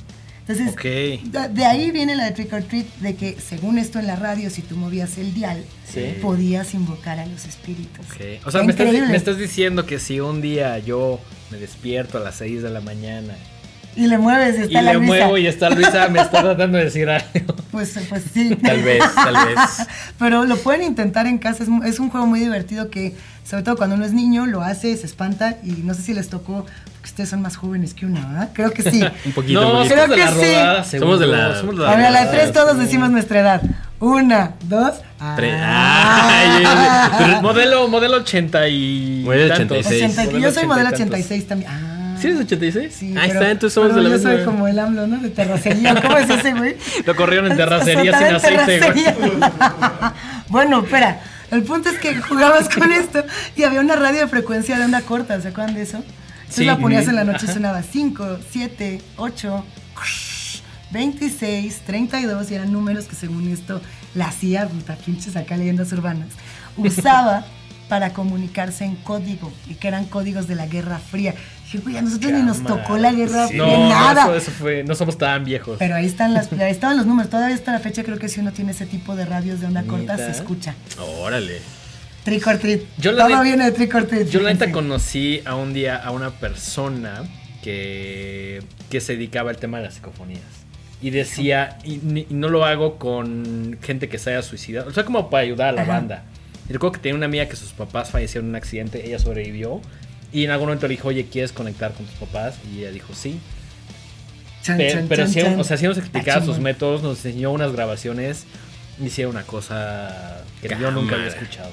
[0.47, 4.07] Entonces, de, de ahí viene la de Trick or Treat, de que según esto en
[4.07, 6.17] la radio, si tú movías el dial, Sí.
[6.23, 8.07] podías invocar a los espíritus.
[8.47, 11.21] O sea, me estás, me estás diciendo que si un día yo
[11.51, 13.35] me despierto a las 6 de la mañana
[13.97, 15.07] Y le mueves y está y la le Luisa.
[15.15, 17.55] muevo y está Luisa, me está tratando de decir algo.
[17.75, 18.55] Pues, pues sí.
[18.63, 19.59] Tal vez, tal vez.
[20.19, 21.65] Pero lo pueden intentar en casa.
[21.65, 24.97] Es, es un juego muy divertido que, sobre todo cuando uno es niño, lo hace,
[24.97, 25.57] se espanta.
[25.65, 28.51] Y no sé si les tocó, porque ustedes son más jóvenes que una, ¿verdad?
[28.53, 29.03] Creo que sí.
[29.27, 29.89] Un poquito, no, un poquito.
[29.89, 30.53] somos de Creo la que sí.
[30.55, 33.63] rodada, Somos de la- seguro, A ver, a la de tres todos decimos nuestra edad.
[33.99, 34.95] Una, dos.
[35.37, 35.55] Tres.
[35.57, 36.29] Ah.
[37.19, 39.79] Ay, modelo, modelo 80 y Modelo tantos.
[39.79, 40.13] 86.
[40.19, 41.27] 80 y- yo soy modelo 80 y tantos.
[41.27, 41.71] 86 también.
[41.73, 41.94] Ah.
[42.25, 42.95] ¿Sí eres 86?
[42.95, 44.51] Sí, Ahí pero- está, entonces somos de la yo soy misma.
[44.53, 45.19] como el AMLO, ¿no?
[45.21, 46.01] De terracería.
[46.01, 46.77] ¿Cómo es ese, güey?
[47.07, 49.05] Lo corrieron en terracería sin aceite, güey.
[49.05, 50.15] terracería.
[50.49, 51.21] bueno, espera.
[51.51, 53.25] El punto es que jugabas con esto
[53.57, 55.99] y había una radio de frecuencia de onda corta, ¿se acuerdan de eso?
[55.99, 56.65] Entonces Sí.
[56.65, 59.65] la ponías en la noche y sonaba 5, 7, 8,
[60.91, 63.81] 26, 32 y eran números que según esto
[64.15, 66.29] la hacía, puta pinches acá leyendas urbanas,
[66.77, 67.45] usaba
[67.89, 71.35] para comunicarse en código y que eran códigos de la Guerra Fría.
[71.75, 73.57] Dije, güey, a nosotros ni nos tocó la Guerra Sí.
[73.57, 74.25] No, nada.
[74.25, 75.77] Eso, eso fue, no somos tan viejos.
[75.79, 77.31] Pero ahí están las, ahí estaban los números.
[77.31, 79.83] Todavía hasta la fecha creo que si uno tiene ese tipo de radios de onda
[79.83, 80.75] corta, se escucha.
[81.21, 81.61] Órale.
[82.25, 82.83] Trick or treat.
[82.97, 84.29] Yo la Todo viene de trick or treat.
[84.29, 87.23] Yo la neta conocí a un día a una persona
[87.63, 90.41] que, que se dedicaba al tema de las psicofonías.
[91.03, 94.89] Y decía, y, y no lo hago con gente que se haya suicidado.
[94.89, 95.93] O sea, como para ayudar a la Ajá.
[95.93, 96.25] banda.
[96.69, 99.83] Y recuerdo que tenía una amiga que sus papás fallecieron en un accidente, ella sobrevivió.
[100.35, 102.57] Y en algún momento le dijo, oye, ¿quieres conectar con tus papás?
[102.71, 103.39] Y ella dijo, sí.
[104.63, 105.61] Chan, Pe- chan, pero chan, sí, chan.
[105.61, 108.45] o sea, sí nos explicaba Está sus métodos, nos enseñó unas grabaciones.
[109.03, 111.71] Hicieron una cosa que yo nunca había escuchado.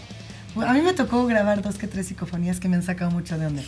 [0.66, 3.48] A mí me tocó grabar dos que tres psicofonías que me han sacado mucho de
[3.48, 3.64] onda.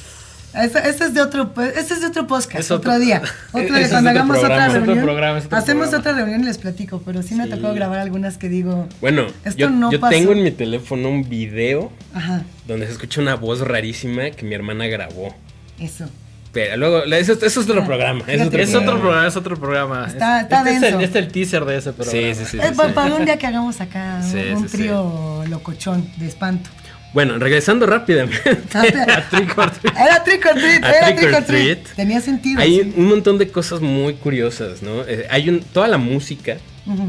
[0.56, 3.22] Este, este es de otro, este es de otro podcast, Es otro- otro, día.
[3.54, 5.04] Otro día, cuando hagamos programa, otra reunión.
[5.06, 5.98] programa, hacemos programa.
[5.98, 7.50] otra reunión y les platico, pero sí me Sí.
[7.50, 10.12] tocó grabar algunas que digo, Bueno, Esto yo, no yo pasó.
[10.12, 14.54] tengo en mi teléfono un video ajá, donde se escucha una voz rarísima que mi
[14.54, 15.36] hermana grabó.
[15.80, 16.06] eso.
[16.52, 18.24] Pero luego, eso, eso es otro Ah, programa.
[18.28, 19.28] Es otro Es otro programa.
[19.28, 20.06] es otro programa.
[20.08, 21.00] Está- Es- está este, es el, denso.
[21.00, 22.12] este es el teaser de ese programa.
[22.12, 22.58] Sí, sí, sí.
[22.60, 22.94] Eh, sí, pa- sí.
[22.94, 26.70] Para un día que hagamos acá Sí, un sí, trío locochón de espanto.
[27.14, 28.38] Bueno, regresando rápidamente.
[28.74, 29.96] A Trick or Treat.
[29.96, 31.84] Era trick or treat, era Trick trick or treat.
[31.84, 31.96] Treat.
[31.96, 32.60] Tenía sentido.
[32.60, 32.94] Hay sí.
[32.96, 35.04] un montón de cosas muy curiosas, ¿no?
[35.08, 36.58] Eh, hay un, toda la música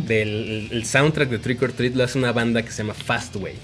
[0.07, 3.55] del el soundtrack de Trick or Treat lo hace una banda que se llama Fastway.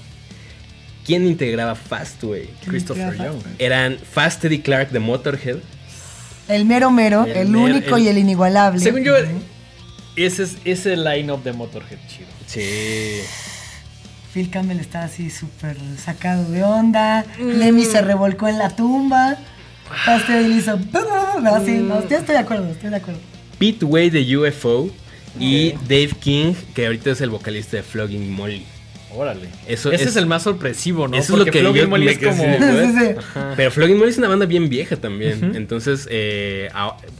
[1.05, 2.49] ¿Quién integraba Fastway?
[2.67, 3.17] Christopher.
[3.17, 3.37] Young.
[3.59, 5.57] Eran Fast Eddie Clark de Motorhead.
[6.49, 8.81] El mero mero, El el, mero- único el- y el inigualable.
[8.81, 9.15] Según yo,
[10.17, 12.27] ese es ese line-up de Motorhead chido.
[12.47, 13.21] Sí.
[14.33, 17.25] Phil Campbell está así súper sacado de onda.
[17.39, 17.49] Mm.
[17.59, 19.39] Lemmy se revolcó en la tumba.
[20.07, 20.79] Pastel le hizo.
[21.43, 23.21] No, sí, no, yo estoy de acuerdo, estoy de acuerdo.
[23.59, 24.91] Pete Way de UFO
[25.39, 28.65] y Dave King, que ahorita es el vocalista de Flogging Molly.
[29.15, 29.49] Órale.
[29.67, 31.17] Eso Ese es- es, el más sorpresivo, ¿no?
[31.17, 32.45] Eso es lo que Flogging yo Molly es como...
[32.45, 33.15] Sí, sí.
[33.57, 35.53] Pero Flogging Molly es una banda bien vieja también.
[35.57, 36.69] Entonces, eh,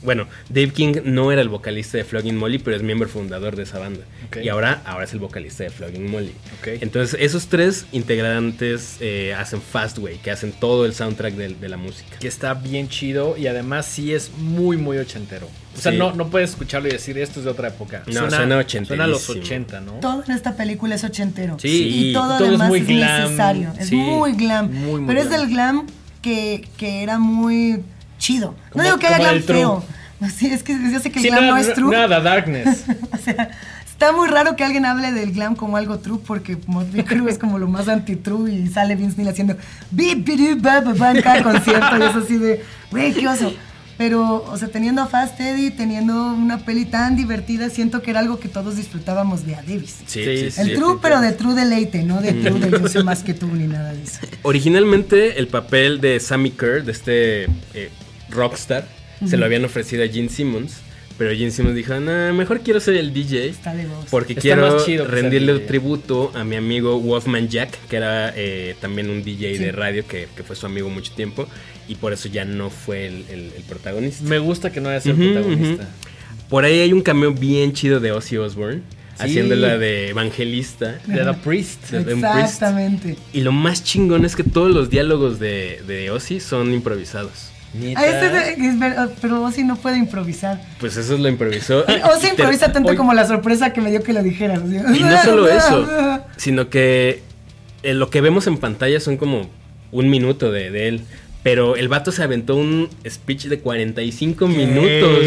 [0.03, 3.65] bueno, Dave King no era el vocalista de Flogging Molly, pero es miembro fundador de
[3.65, 4.03] esa banda.
[4.43, 6.33] Y ahora, ahora es el vocalista de Flogging Molly.
[6.65, 11.77] Entonces, esos tres integrantes eh, hacen Fastway, que hacen todo el soundtrack de, de la
[11.77, 12.17] música.
[12.21, 15.49] que está bien chido y además sí es muy, muy ochentero.
[15.81, 15.99] O sea, Sí.
[15.99, 18.03] no, no puedes escucharlo y decir esto es de otra época.
[18.07, 18.37] No, suena.
[18.87, 19.93] Suena a los 80, ¿no?
[19.95, 21.57] Todo en esta película es ochentero.
[21.59, 23.73] Sí, y todo, todo es muy es, glam, necesario.
[23.79, 24.71] Es sí, muy glam.
[24.73, 25.87] muy, muy pero es del glam
[26.21, 27.83] que, que era muy
[28.19, 28.55] chido.
[28.71, 29.83] Como- no digo que haya glam feo.
[30.21, 31.91] No, sí, es que yo sé que el Sí, glam nada, no es true.
[31.91, 32.85] nada, Darkness.
[33.13, 33.51] O sea,
[33.87, 37.39] está muy raro que alguien hable del glam como algo true, porque Motley Crue es
[37.39, 39.57] como lo más anti-true y sale Vince Neil haciendo
[39.91, 43.53] bip, bip, en cada concierto y es así de, güey, qué oso.
[44.01, 48.21] Pero, o sea, teniendo a Fast Eddie, teniendo una peli tan divertida, siento que era
[48.21, 49.99] algo que todos disfrutábamos de a Davis.
[50.07, 53.23] Sí, El sí, true, pero de true deleite, no de true de yo sé más
[53.23, 54.21] que tú ni nada de eso.
[54.43, 57.45] Originalmente, el papel de Sammy Kerr, de este
[57.75, 57.91] eh,
[58.31, 58.89] rockstar,
[59.27, 60.77] se lo habían ofrecido a Gene Simmons.
[61.21, 63.49] Pero Gene Simmons dijo, no, mejor quiero ser el DJ.
[63.49, 64.07] Está de voz.
[64.11, 65.67] Porque Está quiero chido rendirle DJ.
[65.67, 69.63] tributo a mi amigo Wolfman Jack, que era eh, también un DJ Sí.
[69.65, 71.47] de radio que, que fue su amigo mucho tiempo.
[71.89, 74.25] Y por eso ya no fue el, el- el protagonista.
[74.25, 75.89] Me gusta que no haya sido protagonista.
[76.49, 78.81] Por ahí hay un cameo bien chido de Ozzy Osbourne,
[79.17, 79.25] Sí.
[79.27, 80.99] haciéndola de evangelista.
[81.07, 81.91] De The Priest.
[81.91, 82.39] de- de un priest.
[82.39, 83.17] Exactamente.
[83.35, 87.51] Y lo más chingón es que todos los diálogos de, de Ozzy son improvisados.
[87.97, 90.61] Ah, este es ver- pero Ozzy no puede improvisar.
[90.81, 91.85] Pues eso lo improvisó.
[92.05, 94.61] Ozzy te- improvisa tanto como la sorpresa que me dio que lo dijeras.
[94.69, 97.23] Y no solo eso, sino que
[97.83, 99.49] eh, lo que vemos en pantalla son como
[99.93, 101.03] un minuto de, de él.
[101.43, 105.25] Pero el vato se aventó un speech de 45 minutos.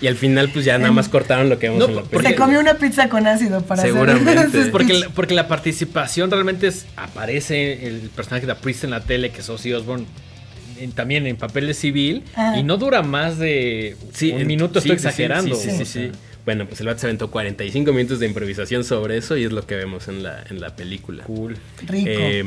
[0.00, 2.28] Y al final, pues ya nada más cortaron lo que vemos No, en la porque-
[2.28, 4.38] Se comió una pizza con ácido para Seguramente.
[4.38, 9.00] hacer Porque, la- porque la participación realmente es, aparece el personaje de Priest en la
[9.00, 10.06] tele, que es Ozzy Osbourne,
[10.80, 12.56] en- también en papel de civil, Ah.
[12.58, 15.54] y no dura más de Sí, un en- minuto, sí, estoy exagerando.
[15.56, 16.10] Sí, sí, sí.
[16.46, 19.66] Bueno, pues el vato se aventó 45 minutos de improvisación sobre eso y es lo
[19.66, 21.22] que vemos en la, en la película.
[21.24, 21.56] Cool.
[21.86, 22.08] Rico.
[22.10, 22.44] Eh,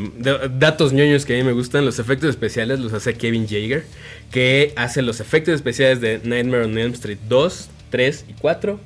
[0.57, 3.83] datos ñoños que a mí me gustan, los efectos especiales los hace Kevin Jaeger,
[4.31, 8.79] que hace los efectos especiales de Nightmare on Elm Street 2, 3 y 4,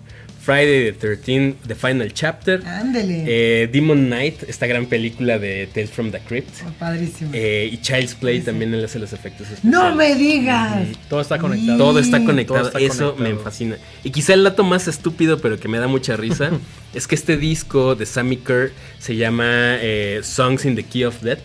[0.47, 3.25] Friday the 13, The Final Chapter, Ándele.
[3.27, 7.31] eh, Demon Knight, esta gran película de Tales from the Crypt, Oh, padrísimo.
[7.33, 9.77] eh, y Child's Play también él hace los efectos especiales.
[9.77, 10.87] no me digas.
[11.09, 11.77] Todo está conectado.
[11.77, 13.37] Todo está conectado, Todo está eso conectado.
[13.37, 13.77] me fascina.
[14.05, 16.51] Y quizá el dato más estúpido, pero que me da mucha risa,
[16.93, 21.21] es que este disco de Sammy Kerr se llama eh, Songs in the Key of
[21.23, 21.39] Death,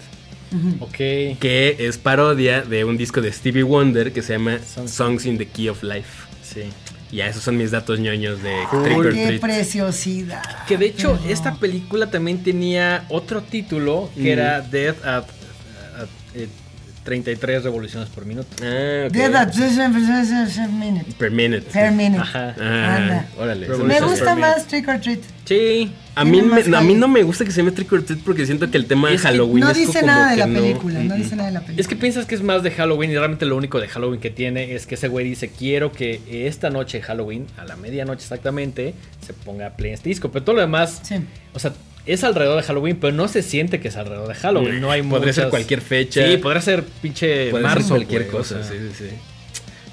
[0.78, 0.92] Ok.
[1.40, 4.90] que es parodia de un disco de Stevie Wonder que se llama Songs.
[4.92, 6.28] Songs in the Key of Life.
[6.44, 6.60] Sí.
[7.12, 8.82] Y ya esos son mis datos ñoños de Cool.
[8.84, 9.40] Trick or Qué Treat.
[9.42, 10.42] preciosidad.
[10.66, 14.28] Que de hecho, Pero- esta película también tenía otro título que Ujú.
[14.30, 15.24] era Death at,
[15.98, 16.08] at-
[17.04, 18.48] 33 revoluciones por minuto.
[18.62, 19.08] Ah,
[20.70, 21.12] minute.
[21.18, 21.66] Per minute.
[21.72, 22.20] Per minute.
[22.22, 22.54] Ajá.
[22.60, 23.26] Ah, Anda.
[23.38, 23.68] órale.
[23.68, 25.20] Me gusta más Trick or Treat.
[25.44, 25.92] Sí.
[26.14, 28.70] A mí, me- a no me gusta que se llame Trick or Treat porque siento
[28.70, 30.60] que el tema de Halloween No es dice nada de la no.
[30.60, 31.80] película, no Mm, dice nada de la película.
[31.80, 34.30] Es que piensas que es más de Halloween y realmente lo único de Halloween que
[34.30, 38.22] tiene es que ese güey dice quiero que esta noche de Halloween, a la medianoche
[38.22, 38.94] exactamente,
[39.26, 40.30] se ponga play este disco.
[40.30, 41.16] Pero todo lo demás, Sí.
[41.54, 41.72] o sea,
[42.06, 44.80] es alrededor de Halloween, pero no se siente que es alrededor de Halloween.
[44.80, 46.26] No hay Podría ser muchas- cualquier fecha.
[46.26, 48.72] Sí, podría ser pinche ser marzo, cualquier güey, o cosa, sea.
[48.72, 49.14] sí, sí, sí.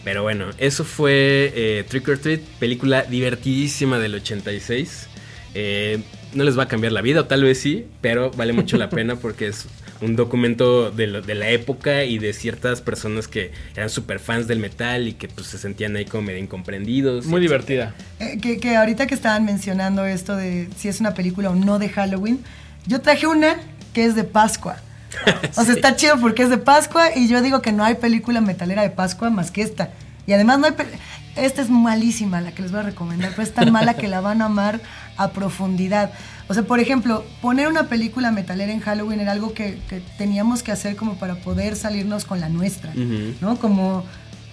[0.03, 5.07] Pero bueno, eso fue eh, Trick or Treat, película divertidísima del 86.
[5.55, 5.99] Eh,
[6.33, 8.89] no les va a cambiar la vida, o tal vez sí, pero vale mucho la
[8.89, 9.67] pena porque es
[10.01, 14.47] un documento de, lo- de la época y de ciertas personas que eran super fans
[14.47, 17.25] del metal y que pues se sentían ahí como medio incomprendidos.
[17.25, 17.93] Muy divertida.
[18.19, 21.79] Eh, que, que ahorita que estaban mencionando esto de si es una película o no
[21.79, 22.39] de Halloween,
[22.87, 23.57] yo traje una
[23.93, 24.77] que es de Pascua.
[25.57, 28.39] O sea, está chido porque es de Pascua y yo digo que no hay película
[28.41, 29.89] metalera de Pascua más que esta.
[30.27, 30.73] Y además no hay...
[31.35, 34.21] Esta es malísima la que les voy a recomendar, pero es tan mala que la
[34.21, 34.79] van a amar
[35.17, 36.11] a profundidad.
[36.49, 40.63] O sea, por ejemplo, poner una película metalera en Halloween era algo que, que teníamos
[40.63, 42.91] que hacer como para poder salirnos con la nuestra.
[43.39, 43.57] ¿no?
[43.59, 44.03] Como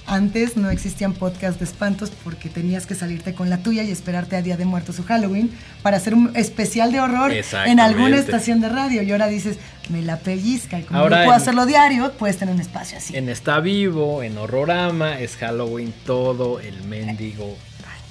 [0.09, 4.37] antes no existían podcasts de espantos porque tenías que salirte con la tuya y esperarte
[4.37, 5.51] a Día de Muertos o Halloween
[5.83, 9.03] para hacer un especial de horror en alguna estación de radio.
[9.03, 10.79] Y ahora dices, me la pellizca.
[10.79, 13.17] Y como Ahora no puedo en- hacerlo diario, puedes tener un espacio así.
[13.17, 17.57] En Está Vivo, en Horrorama, es Halloween todo el mendigo.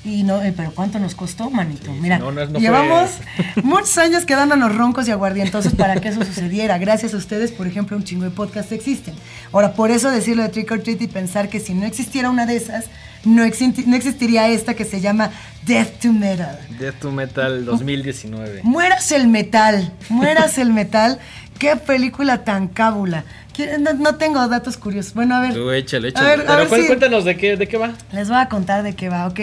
[0.05, 1.91] Y no, eh, pero ¿cuánto nos costó, manito?
[1.91, 3.09] Sí, Mira, no, no es- no llevamos
[3.53, 6.77] fue- muchos años quedándonos roncos y aguardientosos para que eso sucediera.
[6.77, 9.15] Gracias a ustedes, por ejemplo, un chingo de podcasts existen.
[9.51, 12.45] Ahora, por eso decirlo de Trick or Treat y pensar que si no existiera una
[12.45, 12.85] de esas,
[13.23, 13.41] no,
[13.87, 15.31] no existiría esta que se llama
[15.65, 16.59] Death to Metal.
[16.79, 18.61] Death to Metal 2019.
[18.63, 21.17] Mueras el metal, mueras el metal.
[21.57, 23.23] Qué película tan cábula.
[23.55, 25.13] ¿Quieren- No, no tengo datos curiosos.
[25.15, 25.53] Bueno, a ver.
[25.53, 26.27] Tú échale, A échale.
[26.27, 27.93] ver, a Pero ver cuál- si- cuéntanos de qué, de qué va.
[28.11, 29.39] les voy a contar de qué va, ok.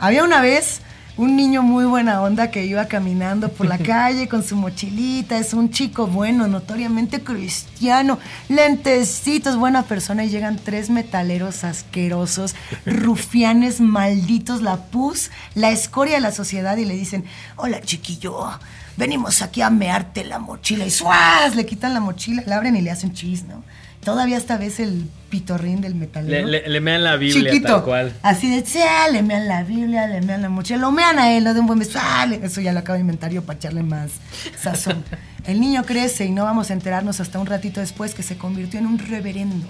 [0.00, 0.80] Había una vez
[1.18, 5.52] un niño muy buena onda que iba caminando por la calle con su mochilita, es
[5.52, 12.54] un chico bueno, notoriamente cristiano, lentecitos, buena persona, y llegan tres metaleros asquerosos,
[12.86, 17.26] rufianes malditos, la pus, la escoria de la sociedad, y le dicen,
[17.56, 18.58] hola chiquillo,
[18.96, 21.54] venimos aquí a mearte la mochila, y ¡suaz!
[21.54, 23.62] Le quitan la mochila, la abren y le hacen chis, ¿no?
[24.04, 27.74] Todavía esta vez el pitorrín del Le, metalero le, le mean la Biblia chiquito.
[27.76, 28.12] tal cual.
[28.22, 31.44] Así de, "Sea, le mean la Biblia, le mean la mochila, lo mean a él,
[31.44, 31.98] lo de un buen beso.
[32.02, 34.12] ah, Eso ya lo acabo de inventar yo para echarle más
[34.58, 35.04] sazón.
[35.46, 38.78] El niño crece y no vamos a enterarnos hasta un ratito después que se convirtió
[38.80, 39.66] en un reverendo.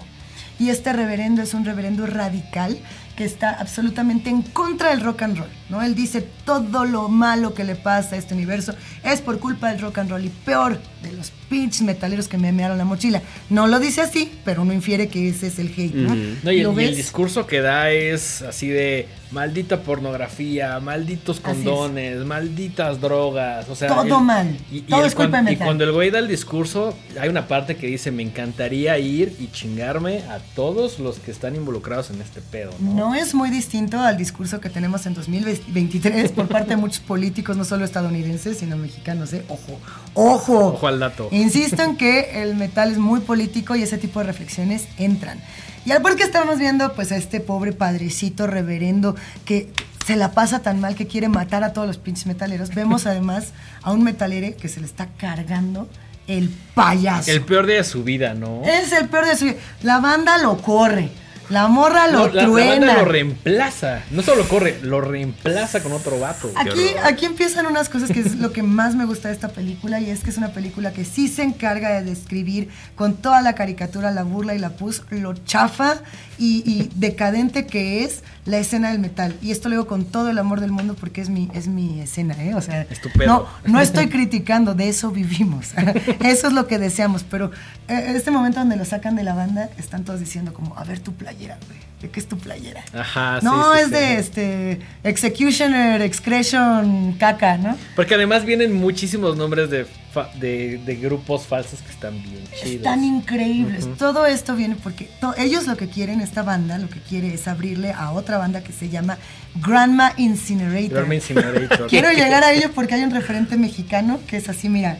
[0.60, 2.78] Y este reverendo es un reverendo radical
[3.16, 5.80] que está absolutamente en contra del rock and roll, ¿no?
[5.82, 9.80] Él dice todo lo malo que le pasa a este universo es por culpa del
[9.80, 13.22] rock and roll y peor de los pinches metaleros que me mearon la mochila.
[13.48, 16.14] No lo dice así, pero uno infiere que ese es el hate, ¿no?
[16.42, 16.96] No, y, ¿Lo el, y el ves?
[16.96, 24.18] discurso que da es así de maldita pornografía, malditos condones, malditas drogas, o sea, Todo
[24.18, 24.56] el- mal.
[24.88, 28.10] Todo es culpa Y cuando el güey da el discurso, hay una parte que dice,
[28.10, 32.94] me encantaría ir y chingarme a todos los que están involucrados en este pedo, ¿no?
[32.94, 37.56] No es muy distinto al discurso que tenemos en 2023 por parte de muchos políticos,
[37.56, 39.32] no solo estadounidenses, sino mexicanos.
[39.32, 39.44] ¿eh?
[39.48, 39.78] Ojo,
[40.14, 40.58] ojo.
[40.70, 41.28] Ojo al dato.
[41.32, 45.40] Insisto en que el metal es muy político y ese tipo de reflexiones entran.
[45.86, 49.70] Y al por que estamos viendo, pues a este pobre padrecito reverendo que
[50.06, 53.52] se la pasa tan mal que quiere matar a todos los pinches metaleros, vemos además
[53.82, 55.88] a un metalere que se le está cargando
[56.26, 57.30] el payaso.
[57.30, 58.62] El peor día de su vida, ¿no?
[58.64, 59.56] Es el peor de su vida.
[59.82, 61.10] La banda lo corre.
[61.50, 62.86] La morra lo No, la, la truena.
[62.86, 64.02] banda lo reemplaza.
[64.10, 66.50] No solo corre, lo reemplaza con otro vato.
[66.54, 70.00] Aquí, aquí empiezan unas cosas que es lo que más me gusta de esta película
[70.00, 73.54] y es que es una película que sí se encarga de describir con toda la
[73.54, 75.96] caricatura, la burla y la pus, lo chafa
[76.38, 79.36] y, y decadente que es la escena del metal.
[79.42, 82.00] Y esto lo digo con todo el amor del mundo porque es mi, es mi
[82.00, 82.54] escena, ¿eh?
[82.54, 83.48] O sea, Es tu pedo.
[83.64, 85.72] no, no estoy criticando, de eso vivimos.
[86.24, 87.50] eso es lo que deseamos, pero
[87.88, 91.00] eh, este momento donde lo sacan de la banda, están todos diciendo como, a ver
[91.00, 91.89] tu playera, güey.
[92.00, 92.82] ¿De qué es tu playera?
[92.94, 93.90] Ajá, sí, No, sí, es sí.
[93.92, 97.76] de este Executioner, Excretion, caca, ¿no?
[97.94, 102.76] Porque además vienen muchísimos nombres de, fa- de, de grupos falsos que están bien chidos.
[102.76, 103.86] Están increíbles.
[103.98, 107.92] Todo esto viene porque ellos lo que quieren, esta banda, lo que quiere es abrirle
[107.92, 109.18] a otra banda que se llama
[109.56, 110.90] Grandma Incinerator.
[110.90, 111.86] Grandma Incinerator.
[111.88, 114.96] Quiero llegar a ello porque hay un referente mexicano que es así, mira,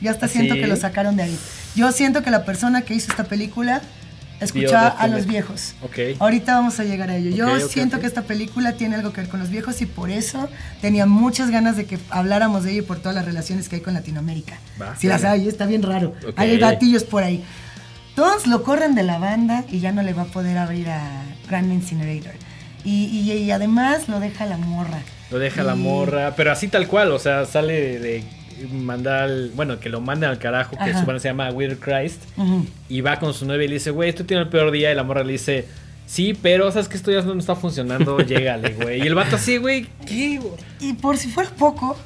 [0.00, 1.38] ya hasta siento que lo sacaron de ahí.
[1.76, 3.82] Yo siento que la persona que hizo esta película
[4.40, 5.74] escuchaba a los viejos.
[5.82, 5.98] Ok.
[6.18, 7.30] Ahorita vamos a llegar a ello.
[7.30, 10.48] Yo siento que esta película tiene algo que ver con los viejos y por eso
[10.80, 13.82] tenía muchas ganas de que habláramos de ella y por todas las relaciones que hay
[13.82, 14.58] con Latinoamérica.
[14.80, 14.96] Va.
[14.96, 16.14] si las hay, está bien raro.
[16.36, 17.44] Hay gatillos por ahí.
[18.14, 21.24] Todos lo corren de la banda y ya no le va a poder abrir a
[21.48, 22.32] Grand Incinerator.
[22.84, 25.00] Y, y- y además lo deja la morra.
[25.30, 28.22] Lo deja la morra, pero así tal cual, o sea, sale de
[28.72, 31.00] mandar al, bueno, que lo manden al carajo, que Ajá.
[31.00, 32.22] su banda se llama Weird Christ,
[32.88, 34.94] y va con su novia y le dice, güey, esto tiene el peor día, y
[34.94, 35.66] la morra le dice,
[36.06, 39.02] sí, pero sabes que esto ya no está funcionando, llégale, güey.
[39.02, 40.38] Y el vato así, güey, ¿qué?
[40.38, 40.54] güey?
[40.80, 41.96] Y por si fuera poco,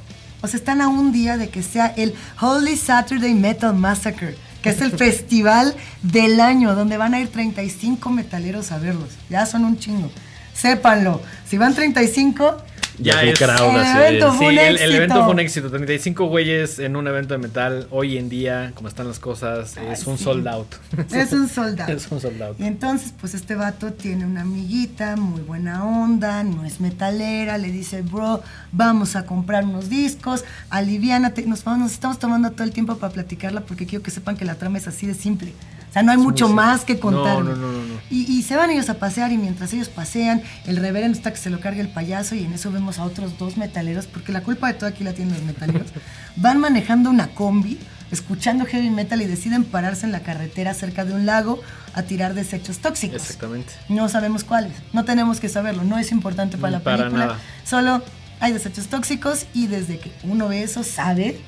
[0.41, 4.69] o sea, están a un día de que sea el Holy Saturday Metal Massacre, que
[4.69, 9.09] es el festival del año, donde van a ir 35 metaleros a verlos.
[9.29, 10.09] Ya son un chingo.
[10.53, 11.21] Sépanlo.
[11.45, 12.57] Si van 35,
[13.01, 13.37] Ya es.
[13.39, 14.93] crowd El así evento fue un el, el éxito.
[14.95, 15.69] evento fue un éxito.
[15.69, 17.87] 35 güeyes en un evento de metal.
[17.91, 20.23] Hoy en día, como están las cosas, es un sí.
[20.23, 20.67] sold out.
[21.11, 21.93] es un soldado.
[21.97, 22.59] es un sold out.
[22.59, 27.71] Y entonces, pues este vato tiene una amiguita, muy buena onda, no es metalera, le
[27.71, 28.41] dice, bro,
[28.71, 33.13] vamos a comprar unos discos, aliviánate, nos, vamos, nos estamos tomando todo el tiempo para
[33.13, 35.53] platicarla porque quiero que sepan que la trama es así de simple.
[35.89, 37.39] O sea, no hay mucho más que contar.
[37.39, 37.99] No, no, no, no.
[38.11, 41.37] Y, y se van ellos a pasear y mientras ellos pasean, el reverendo está que
[41.39, 44.41] se lo carga el payaso y en eso vemos a otros dos metaleros, porque la
[44.41, 45.87] culpa de todo aquí la tienen los metaleros.
[46.35, 47.79] Van manejando una combi,
[48.11, 51.59] escuchando heavy metal y deciden pararse en la carretera cerca de un lago
[51.95, 53.21] a tirar desechos tóxicos.
[53.23, 53.73] Exactamente.
[53.89, 57.25] No sabemos cuáles, no tenemos que saberlo, no es importante para la Para película.
[57.25, 57.39] nada.
[57.65, 58.03] Solo
[58.39, 61.39] hay desechos tóxicos y desde que uno ve eso sabe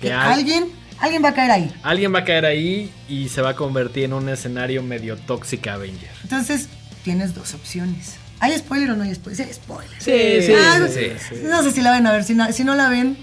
[0.00, 0.64] que alguien,
[1.00, 1.72] alguien va a caer ahí.
[1.82, 5.74] Alguien va a caer ahí y se va a convertir en un escenario medio tóxica
[5.74, 6.10] Avenger.
[6.22, 6.68] Entonces,
[7.04, 8.14] tienes dos opciones.
[8.40, 9.46] ¿Hay spoiler o no hay spoiler?
[9.46, 9.90] Sí, spoiler.
[10.00, 11.42] Sí, sí, Ah, sí, sí.
[11.44, 12.24] No sé si la ven a ver.
[12.24, 13.16] Si no, si no la ven,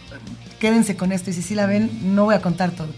[0.60, 1.30] quédense con esto.
[1.30, 2.90] Y si sí la ven, no voy a contar todo.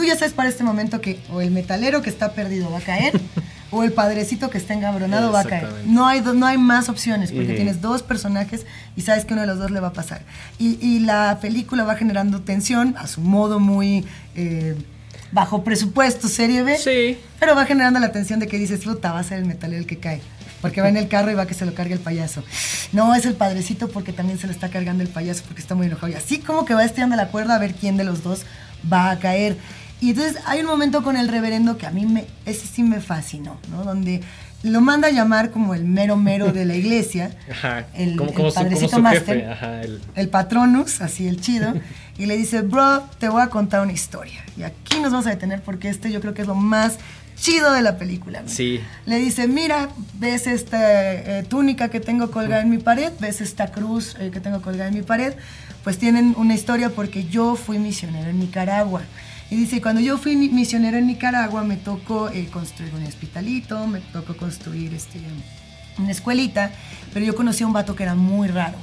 [0.00, 2.80] Tú ya sabes para este momento que o el metalero que está perdido va a
[2.80, 3.20] caer,
[3.70, 5.68] o el padrecito que está engabronado va a caer.
[5.84, 8.64] No hay, no hay más opciones, porque tienes dos personajes
[8.96, 10.22] y sabes que uno de los dos le va a pasar.
[10.58, 14.74] Y, y la película va generando tensión a su modo muy eh,
[15.32, 16.78] bajo presupuesto, serie B.
[16.78, 17.18] Sí.
[17.38, 19.86] Pero va generando la tensión de que dices, puta, va a ser el metalero el
[19.86, 20.22] que cae.
[20.62, 22.42] Porque va en el carro y va que se lo cargue el payaso.
[22.94, 25.88] No, es el padrecito porque también se lo está cargando el payaso porque está muy
[25.88, 26.10] enojado.
[26.10, 28.46] Y así como que va estirando la cuerda a ver quién de los dos
[28.90, 29.58] va a caer.
[30.00, 33.00] Y entonces hay un momento con el reverendo que a mí me, ese sí me
[33.00, 33.84] fascinó, ¿no?
[33.84, 34.22] Donde
[34.62, 37.30] lo manda a llamar como el mero mero de la iglesia.
[37.50, 37.86] Ajá.
[37.94, 39.50] El, como, como padrecito su máster jefe.
[39.50, 39.82] Ajá.
[39.82, 41.74] el- el patronus, así el chido,
[42.18, 44.42] y le dice, bro, te voy a contar una historia.
[44.56, 46.98] Y aquí nos vamos a detener porque este yo creo que es lo más
[47.36, 48.42] chido de la película.
[48.46, 48.80] Sí.
[49.06, 49.88] Le dice, mira,
[50.18, 54.40] ves esta eh, túnica que tengo colgada en mi pared, ves esta cruz eh, que
[54.40, 55.32] tengo colgada en mi pared,
[55.84, 59.02] pues tienen una historia porque yo fui misionero en Nicaragua.
[59.50, 63.86] Y dice, cuando yo fui mi- misionero en Nicaragua me tocó eh, construir un hospitalito,
[63.86, 65.18] me tocó construir este,
[65.98, 66.70] una escuelita,
[67.12, 68.78] pero yo conocí a un vato que era muy raro.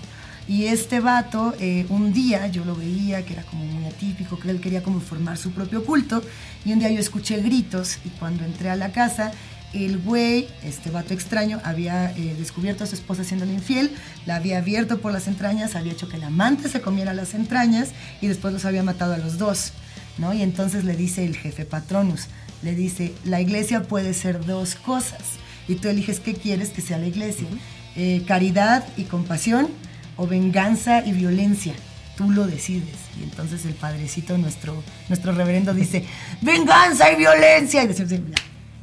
[0.49, 4.49] Y este vato, eh, un día yo lo veía, que era como muy atípico, que
[4.49, 6.21] él quería como formar su propio culto,
[6.65, 9.31] y un día yo escuché gritos, y cuando entré a la casa,
[9.73, 13.91] el güey, este vato extraño, había eh, descubierto a su esposa siéndole infiel,
[14.25, 17.89] la había abierto por las entrañas, había hecho que el amante se comiera las entrañas,
[18.21, 19.73] y después los había matado a los dos,
[20.17, 20.33] ¿no?
[20.33, 22.27] Y entonces le dice el jefe patronus,
[22.63, 25.21] le dice, la iglesia puede ser dos cosas,
[25.67, 27.47] y tú eliges qué quieres que sea la iglesia,
[27.95, 29.67] eh, caridad y compasión,
[30.15, 31.73] o venganza y violencia.
[32.17, 32.95] Tú lo decides.
[33.19, 36.03] Y entonces el padrecito, nuestro, nuestro reverendo, dice,
[36.41, 37.83] venganza y violencia.
[37.83, 38.19] Y decimos,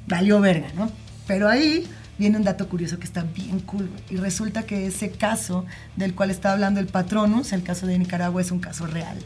[0.07, 0.91] valió verga, ¿no?
[1.27, 1.87] Pero ahí
[2.19, 3.89] viene un dato curioso que está bien cool.
[3.89, 4.03] güey.
[4.11, 5.65] Y resulta que ese caso
[5.97, 9.17] del cual está hablando el patronus, el caso de Nicaragua, es un caso real.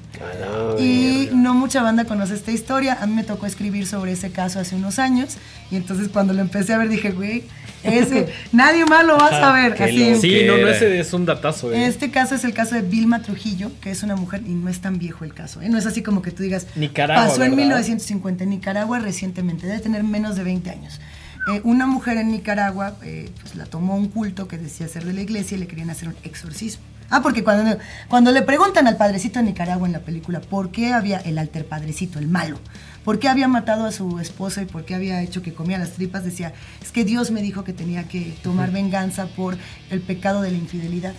[0.78, 2.98] Y no mucha banda conoce esta historia.
[3.00, 5.36] A mí me tocó escribir sobre ese caso hace unos años.
[5.70, 7.44] Y entonces cuando lo empecé a ver dije, güey,
[7.82, 9.82] ese, nadie más lo va a saber.
[9.82, 10.16] Así.
[10.20, 11.86] Sí, no, no, ese es un datazo, eh.
[11.86, 14.80] este caso es el caso de Vilma Trujillo, que es una mujer, y no es
[14.80, 15.68] tan viejo el caso, ¿eh?
[15.68, 17.56] no es así como que tú digas, Nicaragua, pasó en ¿verdad?
[17.56, 21.00] 1950 en Nicaragua recientemente, debe tener menos de 20 años.
[21.48, 25.14] Eh, una mujer en Nicaragua eh, pues, la tomó un culto que decía ser de
[25.14, 26.82] la iglesia y le querían hacer un exorcismo.
[27.10, 27.78] Ah, porque cuando,
[28.08, 31.66] cuando le preguntan al padrecito de Nicaragua en la película por qué había el alter
[31.66, 32.58] padrecito, el malo,
[33.02, 35.92] por qué había matado a su esposa y por qué había hecho que comía las
[35.92, 39.56] tripas, decía, es que Dios me dijo que tenía que tomar venganza por
[39.88, 41.14] el pecado de la infidelidad.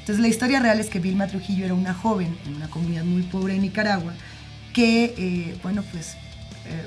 [0.00, 3.22] Entonces la historia real es que Vilma Trujillo era una joven en una comunidad muy
[3.24, 4.14] pobre en Nicaragua
[4.72, 6.14] que, eh, bueno, pues
[6.64, 6.86] eh,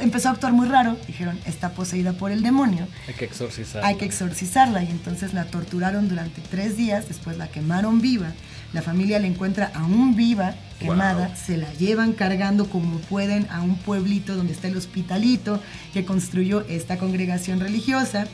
[0.00, 0.96] empezó a actuar muy raro.
[1.06, 3.84] Dijeron, está poseída por el demonio, Hay que exorcizar.
[3.84, 4.82] hay que exorcizarla.
[4.84, 8.32] Y entonces la torturaron durante tres días, después la quemaron viva.
[8.72, 11.36] La familia la encuentra aún viva, quemada, Wow.
[11.36, 15.60] se la llevan cargando como pueden a un pueblito donde está el hospitalito
[15.92, 18.26] que construyó esta congregación religiosa.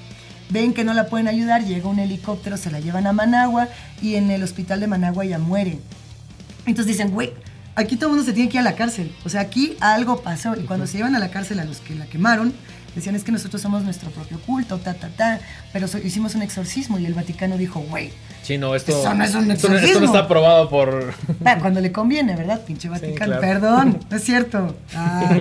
[0.48, 3.68] Ven que no la pueden ayudar, llega un helicóptero, se la llevan a Managua
[4.02, 5.78] y en el hospital de Managua ya muere.
[6.66, 7.32] Entonces dicen, güey,
[7.74, 9.12] aquí todo el mundo se tiene que ir a la cárcel.
[9.24, 10.54] O sea, aquí algo pasó.
[10.56, 12.52] Y cuando se llevan a la cárcel a los que la quemaron,
[12.94, 15.38] Decían, es que nosotros somos nuestro propio culto, ta, ta, ta.
[15.72, 18.10] Pero so- hicimos un exorcismo y el Vaticano dijo, güey,
[18.42, 20.06] Sí, no, esto, Eso no es un esto, esto no exorcismo.
[20.06, 21.14] está aprobado por...
[21.44, 22.62] Ah, cuando le conviene, ¿verdad?
[22.62, 23.38] Pinche Vaticano.
[23.38, 23.40] claro.
[23.40, 24.76] Perdón, no es cierto.
[24.96, 25.36] Ah,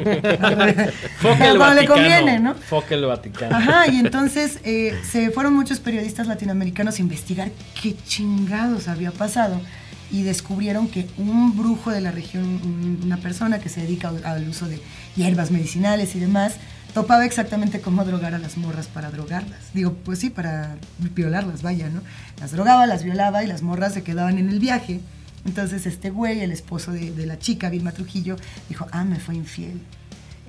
[1.19, 2.53] Foca el cuando le conviene, ¿no?
[2.55, 3.55] Foca el Vaticano.
[3.55, 7.49] Ajá, y entonces eh, se fueron muchos periodistas latinoamericanos a investigar
[7.81, 9.59] qué chingados había pasado
[10.11, 14.47] y descubrieron que un brujo de la región, un- una persona que se dedica al-
[14.49, 14.81] uso de
[15.15, 16.55] hierbas medicinales y demás,
[16.93, 19.59] topaba exactamente cómo drogar a las morras para drogarlas.
[19.73, 20.75] Digo, pues sí, para
[21.15, 22.01] violarlas, vaya, ¿no?
[22.39, 24.99] Las drogaba, las violaba y las morras se quedaban en el viaje.
[25.45, 28.35] Entonces este güey, el esposo de, de la chica, Vilma Trujillo,
[28.67, 29.79] dijo, ah, me fue infiel.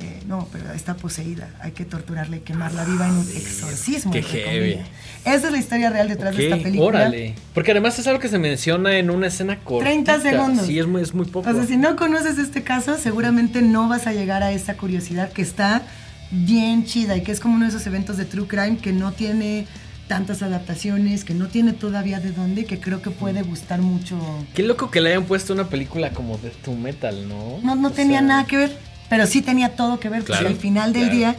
[0.00, 4.12] Eh, no, pero está poseída, hay que torturarla y quemarla viva en un exorcismo.
[4.12, 4.74] qué heavy.
[4.74, 4.88] comillas.
[5.26, 6.88] Esa es la historia real detrás de esta película.
[6.88, 7.34] órale.
[7.52, 9.84] Porque además es algo que se menciona en una escena corta.
[9.90, 10.66] 30 segundos.
[10.66, 11.50] Sí, es muy, es muy poco.
[11.50, 15.30] O sea, si no conoces este caso, seguramente no vas a llegar a esa curiosidad
[15.32, 15.82] que está
[16.30, 19.12] bien chida y que es como uno de esos eventos de True Crime que no
[19.12, 19.66] tiene
[20.08, 24.18] tantas adaptaciones, que no tiene todavía de dónde, que creo que puede gustar mucho.
[24.54, 27.58] Qué loco que le hayan puesto una película como de tu metal, ¿no?
[27.62, 28.76] No, no O tenía sea, nada que ver,
[29.10, 31.16] pero sí tenía todo que ver, Claro, porque al final del claro.
[31.18, 31.36] día,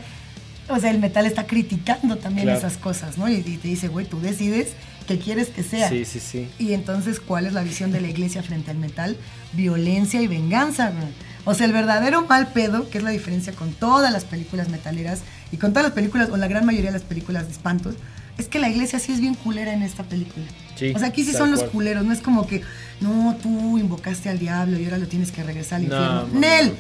[0.69, 2.60] o sea, el metal está criticando también Claro.
[2.60, 3.27] esas cosas, ¿no?
[3.27, 4.73] Y, y te dice, güey, tú decides
[5.07, 5.89] qué quieres que sea.
[5.89, 6.48] Sí, sí, sí.
[6.60, 9.18] Y entonces, ¿cuál es la visión de la iglesia frente al metal?
[9.53, 11.07] Violencia y venganza, güey.
[11.43, 15.22] O sea, el verdadero mal pedo, que es la diferencia con todas las películas metaleras
[15.52, 17.95] y con todas las películas, o la gran mayoría de las películas de espantos,
[18.38, 20.45] es que la iglesia sí es bien culera en esta película.
[20.76, 22.61] Sí, o sea, aquí sí son los culeros, no es como que,
[23.02, 26.27] no, tú invocaste al diablo y ahora lo tienes que regresar al No, infierno.
[26.34, 26.73] no, ¡Nel!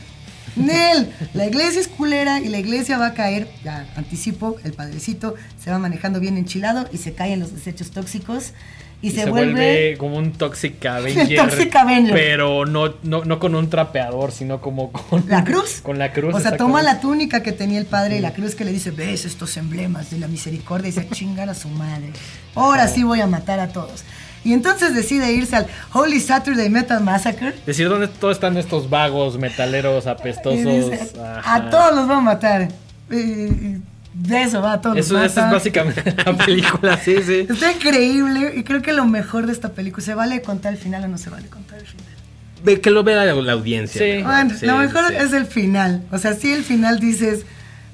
[0.55, 1.13] ¡Nel!
[1.33, 5.71] La iglesia es culera y la iglesia va a caer, ya anticipo, el padrecito se
[5.71, 8.53] va manejando bien enchilado y se cae en los desechos tóxicos
[9.01, 11.35] y, Y se, vuelve como un Toxic Avenger.
[11.49, 12.13] Toxic Avenger.
[12.13, 15.79] Pero no, no, no con un trapeador, sino como con La cruz.
[15.83, 16.35] Con la cruz.
[16.35, 18.91] O sea, toma la túnica que tenía el padre y la cruz que le dice,
[18.91, 22.11] ves estos emblemas de la misericordia y se chingar a su madre.
[22.53, 24.03] Ahora sí voy a matar a todos.
[24.43, 27.53] Y entonces decide irse al Holy Saturday Metal Massacre.
[27.65, 30.63] Decir dónde todos están estos vagos metaleros apestosos.
[30.65, 31.11] dice,
[31.45, 32.67] a todos los va a matar.
[33.11, 33.77] Y-
[34.13, 37.47] de eso va, a todos Eso, los eso es básicamente la película, sí, sí.
[37.49, 41.05] Está increíble y creo que lo mejor de esta película, ¿se vale contar el final
[41.05, 42.81] o no se vale contar el final?
[42.81, 43.99] Que lo vea la, la audiencia.
[44.01, 44.17] Sí.
[44.17, 44.31] mejor.
[44.31, 45.13] Bueno, Sí, lo mejor sí.
[45.17, 46.03] es el final.
[46.11, 47.45] O sea, sí, el final dices,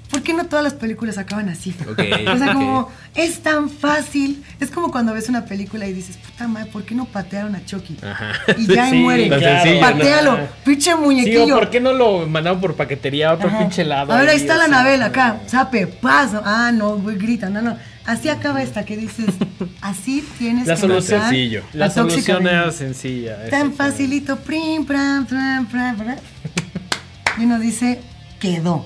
[0.10, 1.76] ¿por qué no todas las películas acaban así?
[1.88, 4.44] O sea, como es tan fácil.
[4.60, 7.66] Es como cuando ves una película y dices, puta madre, ¿por qué no patearon a
[7.66, 7.98] Chucky?
[8.04, 8.32] Ajá.
[8.58, 9.30] Y ya Sí, muere.
[9.80, 11.56] Patealo, pinche Sí, o muñequillo.
[11.58, 13.60] ¿por qué no lo mandaron por paquetería a otro Ajá.
[13.60, 14.14] pinche lado?
[14.14, 16.42] A ver, ahí ahí, está o la sea, Anabel acá, sape, paso.
[16.46, 17.78] Ah, no, güey, grita, no, no.
[18.06, 19.26] Así acaba esta que dices,
[19.82, 21.64] así tienes La que solución, matar sencillo.
[21.74, 23.50] La solución era sencilla.
[23.50, 26.16] Tan facilito, prim, pram, pram, pram, pram.
[27.38, 28.00] Y uno dice,
[28.40, 28.86] quedó.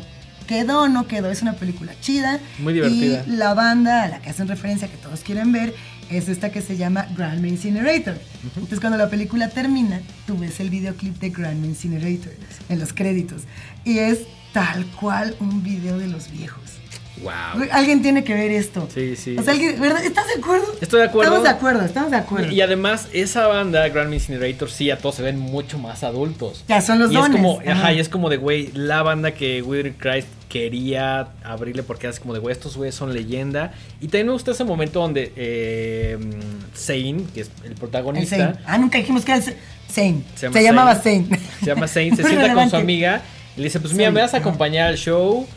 [0.52, 1.32] Quedó o no quedó.
[1.32, 2.42] Es una película chida.
[2.60, 3.24] Muy divertida.
[3.26, 5.74] Y la banda a la que hacen referencia, que todos quieren ver,
[6.10, 8.20] es esta que se llama Grandma Incinerator.
[8.44, 12.34] Entonces, cuando la película termina, tú ves el videoclip de Grandma Incinerator
[12.68, 13.44] en los créditos.
[13.86, 16.81] Y es tal cual un video de los viejos.
[17.22, 17.68] Wow.
[17.72, 18.88] Alguien tiene que ver esto.
[18.94, 19.36] Sí, sí.
[19.38, 20.04] O sea, alguien- ¿verdad?
[20.04, 20.66] ¿estás de acuerdo?
[20.82, 21.32] Estoy de acuerdo.
[21.32, 22.52] Estamos de acuerdo, estamos de acuerdo.
[22.52, 26.64] Y además, esa banda, Grand Incinerator, sí, a todos se ven mucho más adultos.
[26.68, 27.30] Ya son los y dones.
[27.32, 27.94] Es como, ajá, Ajá.
[27.94, 32.34] y es como de, güey, la banda que Wither Christ quería abrirle porque es como
[32.34, 33.72] de, güey, estos güeyes son leyenda.
[34.02, 36.18] Y también me gusta ese momento donde eh,
[36.76, 38.54] Zane, que es el El protagonista, Zane.
[38.66, 39.56] Ah, nunca dijimos que era Zane.
[40.36, 41.26] Se, Se llama llamaba Zane.
[41.60, 43.22] Se llama Zane, se sienta con su amiga
[43.56, 45.48] y le dice, pues mira, me vas a acompañar al show.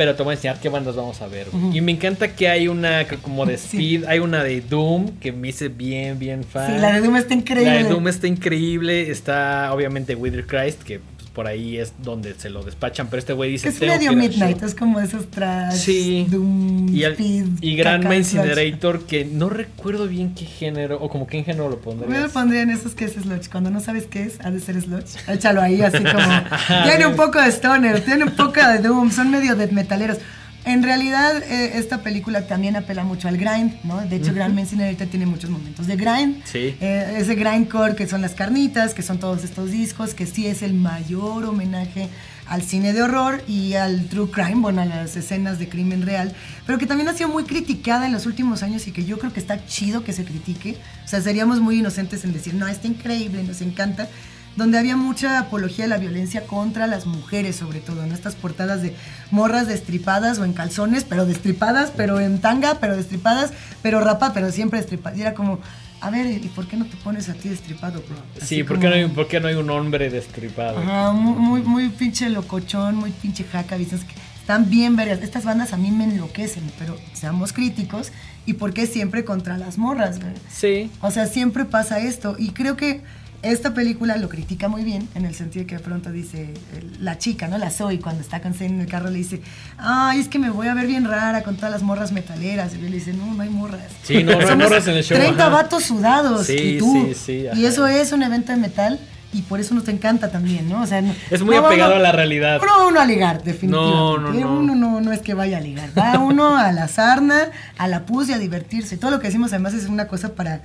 [0.00, 1.48] Pero te voy a enseñar qué bandas vamos a ver.
[1.50, 1.62] güey".
[1.62, 1.76] Ujú.
[1.76, 3.76] Y me encanta que hay una como de Sí.
[3.76, 6.74] Speed, hay una de Doom que me hice bien, bien fan.
[6.74, 7.70] Sí, la de Doom está increíble.
[7.74, 9.10] La de Doom está increíble.
[9.10, 11.00] Está obviamente Wither Christ, que
[11.34, 13.08] por ahí es donde se lo despachan.
[13.08, 14.68] Pero este güey dice: es "Tengo medio que Midnight, show".
[14.68, 15.74] es como esos trash.
[15.74, 16.26] Sí.
[16.28, 17.46] Doom, Y, al- Speed.
[17.60, 18.14] y slash.
[18.16, 22.20] Incinerator, que no recuerdo bien qué género, o como qué género lo Yo pondría.
[22.20, 23.48] le pondría en esos que es sludge.
[23.50, 25.16] Cuando no sabes qué es, ha de ser sludge.
[25.28, 26.26] Échalo ahí así como.
[26.84, 30.18] tiene un poco de stoner, tiene un poco de doom, son medio de metaleros.
[30.64, 34.00] En realidad, eh, esta película también apela mucho al grind, ¿no?
[34.02, 36.44] De hecho, Grand Incinerator tiene muchos momentos de grind.
[36.44, 36.76] Sí.
[36.80, 40.62] Eh, ese grindcore que son las carnitas, que son todos estos discos, que sí es
[40.62, 42.08] el mayor homenaje
[42.46, 46.34] al cine de horror y al true crime, bueno, a las escenas de crimen real,
[46.66, 49.32] pero que también ha sido muy criticada en los últimos años y que yo creo
[49.32, 50.76] que está chido que se critique.
[51.04, 54.08] O sea, seríamos muy inocentes en decir, no, está increíble, nos encanta.
[54.56, 58.12] Donde había mucha apología de la violencia contra las mujeres, sobre todo, ¿no?
[58.14, 58.94] Estas portadas de
[59.30, 63.52] morras destripadas o en calzones, pero destripadas, pero en tanga, pero destripadas,
[63.82, 65.18] pero rapa, pero siempre destripadas.
[65.18, 65.60] Y era como,
[66.00, 68.16] a ver, ¿y por qué no te pones a ti destripado, bro?
[68.36, 70.78] Así Sí, ¿por como- qué, no hay, ¿por qué no hay un hombre destripado?
[70.78, 73.96] Ajá, muy, muy, muy pinche locochón, muy pinche jaca, ¿viste?
[74.40, 75.20] Están bien vergas.
[75.22, 78.10] Estas bandas a mí me enloquecen, pero seamos críticos.
[78.46, 80.18] ¿Y por qué siempre contra las morras?
[80.20, 80.32] güey?
[80.50, 80.90] Sí.
[81.02, 82.34] O sea, siempre pasa esto.
[82.36, 83.02] Y creo que
[83.42, 86.52] esta película lo critica muy bien, en el sentido que de pronto dice
[87.00, 87.56] la chica, ¿no?
[87.56, 89.40] La Zoe, cuando está con Zayn en el carro, le dice,
[89.78, 92.74] ay, es que me voy a ver bien rara con todas las morras metaleras.
[92.74, 93.80] Y le dice, no, no hay morras.
[94.02, 95.48] Sí, no, no hay morras en el show, 30 ajá.
[95.54, 96.46] vatos sudados.
[96.46, 97.06] Sí, y tú.
[97.08, 99.00] sí, sí, y eso es un evento de metal.
[99.32, 100.82] Y por eso nos encanta también, ¿no?
[100.82, 102.60] O sea, no- Es muy no apegado uno- a la realidad.
[102.60, 103.96] No va uno a ligar, definitivamente.
[103.96, 104.52] No, no, no.
[104.58, 105.90] Uno no, no es que vaya a ligar.
[105.96, 107.44] Va uno a la sarna,
[107.78, 108.96] a la pus y a divertirse.
[108.96, 110.62] Todo lo que decimos además es una cosa para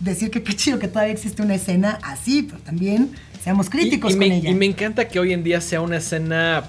[0.00, 3.10] decir que qué chido que todavía existe una escena así, pero también
[3.42, 4.50] seamos críticos y, y con me, ella.
[4.50, 6.64] y me encanta que hoy en día sea una escena.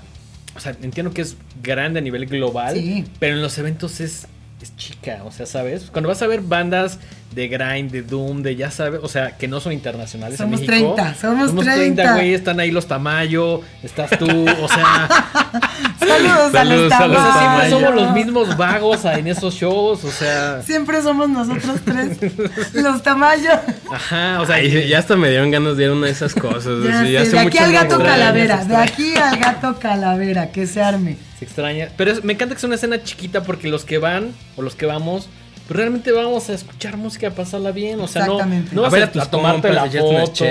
[0.56, 3.04] O sea, entiendo que es grande a nivel global, Sí.
[3.20, 4.28] pero en los eventos es,
[4.62, 5.90] es chica, o sea, ¿sabes?
[5.92, 7.00] Cuando vas a ver bandas
[7.34, 10.68] de grind, de doom, de ya sabes, o sea, que no son internacionales Somos en
[10.68, 10.94] México.
[10.96, 11.74] 30, somos 30.
[12.04, 15.10] 30, güey, están ahí los Tamayo, estás tú, o sea,
[16.00, 17.70] Saludos, a los Saludos, saludos, o sea, siempre Tamayo.
[17.80, 22.18] somos los mismos vagos en esos shows, o sea, Siempre somos nosotros tres.
[22.74, 23.50] los Tamayo.
[23.92, 26.34] ajá, o sea, Ay, ya hasta me dieron ganas de ir a una de esas
[26.36, 26.84] cosas.
[26.86, 28.64] Ya así, sé, hace de aquí al gato calavera.
[28.64, 31.18] De aquí al gato calavera, que se arme.
[31.40, 31.90] Se extraña.
[31.98, 34.76] Pero es- me encanta que sea una escena chiquita porque los que van o los
[34.76, 35.28] que vamos,
[35.68, 38.00] pues realmente vamos a escuchar música, a pasarla bien.
[38.00, 38.46] O sea, no, A
[38.82, 40.46] vas ver a, a tus a tomarte compas, la foto.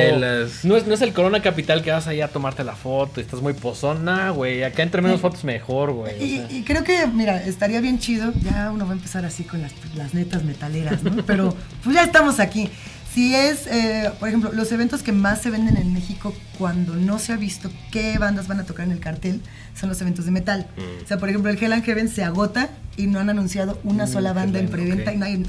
[0.64, 3.22] No es, no es el Corona Capital que vas allá a tomarte la foto y
[3.24, 4.04] estás muy pozón.
[4.04, 4.64] Nah, güey.
[4.64, 6.14] Acá entre menos fotos mejor, güey.
[6.20, 6.46] o Y, sea.
[6.50, 8.32] y creo que, mira, estaría bien chido.
[8.42, 11.14] Ya uno va a empezar así con las, las netas metaleras, ¿no?
[11.26, 12.68] Pero pues ya estamos aquí.
[13.12, 17.20] Si es, eh, por ejemplo, los eventos que más se venden en México cuando no
[17.20, 19.40] se ha visto qué bandas van a tocar en el cartel
[19.78, 20.66] son los eventos de metal.
[20.76, 21.04] Mm.
[21.04, 24.06] O sea, por ejemplo, el Hell and Heaven se agota y no han anunciado una
[24.06, 25.12] sola qué banda en preventa.
[25.12, 25.42] y no hay-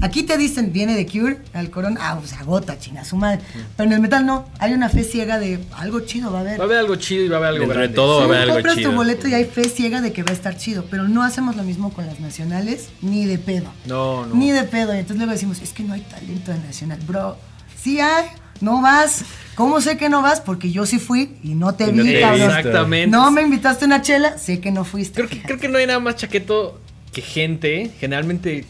[0.00, 3.38] aquí te dicen, viene de Cure, al Corona, ah, pues se agota, chinga su madre.
[3.38, 3.58] Mm.
[3.76, 6.58] Pero en el metal no, hay una fe ciega de algo chido va a haber.
[6.58, 8.26] Va a haber algo chido y va a haber algo Dentro de todo va a
[8.26, 10.84] haber algo compras tu boleto y hay fe ciega de que va a estar chido,
[10.90, 13.72] pero no hacemos lo mismo con las nacionales ni de pedo.
[13.86, 14.34] No, no.
[14.34, 14.94] Ni de pedo.
[14.94, 16.98] Y entonces luego decimos, es que no hay talento de nacional.
[17.06, 17.36] Bro,
[17.80, 18.26] sí hay,
[18.60, 19.24] no vas.
[19.54, 20.40] ¿Cómo sé que no vas?
[20.40, 22.42] Porque yo sí fui y no te Y no vi, te cabrón.
[22.42, 23.08] Exactamente.
[23.08, 25.14] No me invitaste a una chela, sé que no fuiste.
[25.14, 26.80] Creo que, creo que no hay nada más chaqueto
[27.12, 28.64] que gente, generalmente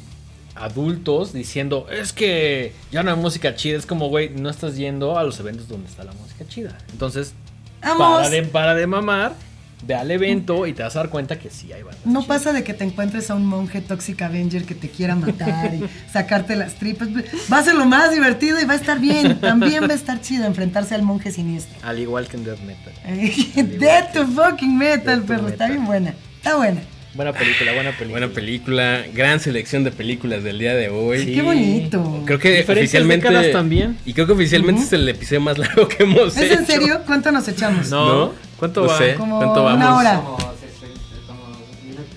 [0.54, 3.78] adultos, diciendo, es que ya no hay música chida.
[3.78, 6.76] Es como, güey, no estás yendo a los eventos donde está la música chida.
[6.92, 7.32] Entonces,
[7.80, 8.18] Vamos.
[8.18, 9.32] para de, para de mamar,
[9.86, 12.26] ve al evento y te vas a dar cuenta que sí hay bandas No chidas.
[12.38, 15.82] pasa de que te encuentres a un monje Toxic Avenger que te quiera matar y
[16.12, 17.08] sacarte las tripas.
[17.52, 19.40] Va a ser lo más divertido y va a estar bien.
[19.40, 21.74] También va a estar chido enfrentarse al monje siniestro.
[21.82, 23.78] Al igual que en Death Metal.
[23.78, 25.48] Dead to fucking metal, Death perro.
[25.48, 26.14] Está bien buena.
[26.36, 26.82] Está buena.
[27.14, 28.20] Buena película, buena película.
[28.20, 31.24] Buena película, gran selección de películas del día de hoy.
[31.24, 31.34] Sí.
[31.34, 32.22] Qué bonito.
[32.24, 33.98] Creo que oficialmente también.
[34.06, 36.60] Y creo que oficialmente es el episodio más largo que hemos ¿Es hecho.
[36.60, 37.02] en serio?
[37.04, 37.90] ¿Cuánto nos echamos?
[37.90, 38.06] No.
[38.06, 38.32] ¿No?
[38.58, 38.98] ¿Cuánto No va?
[38.98, 39.14] sé.
[39.16, 40.00] Como ¿Cuánto una vamos?
[40.00, 40.20] hora.
[40.22, 41.42] Como, ses- como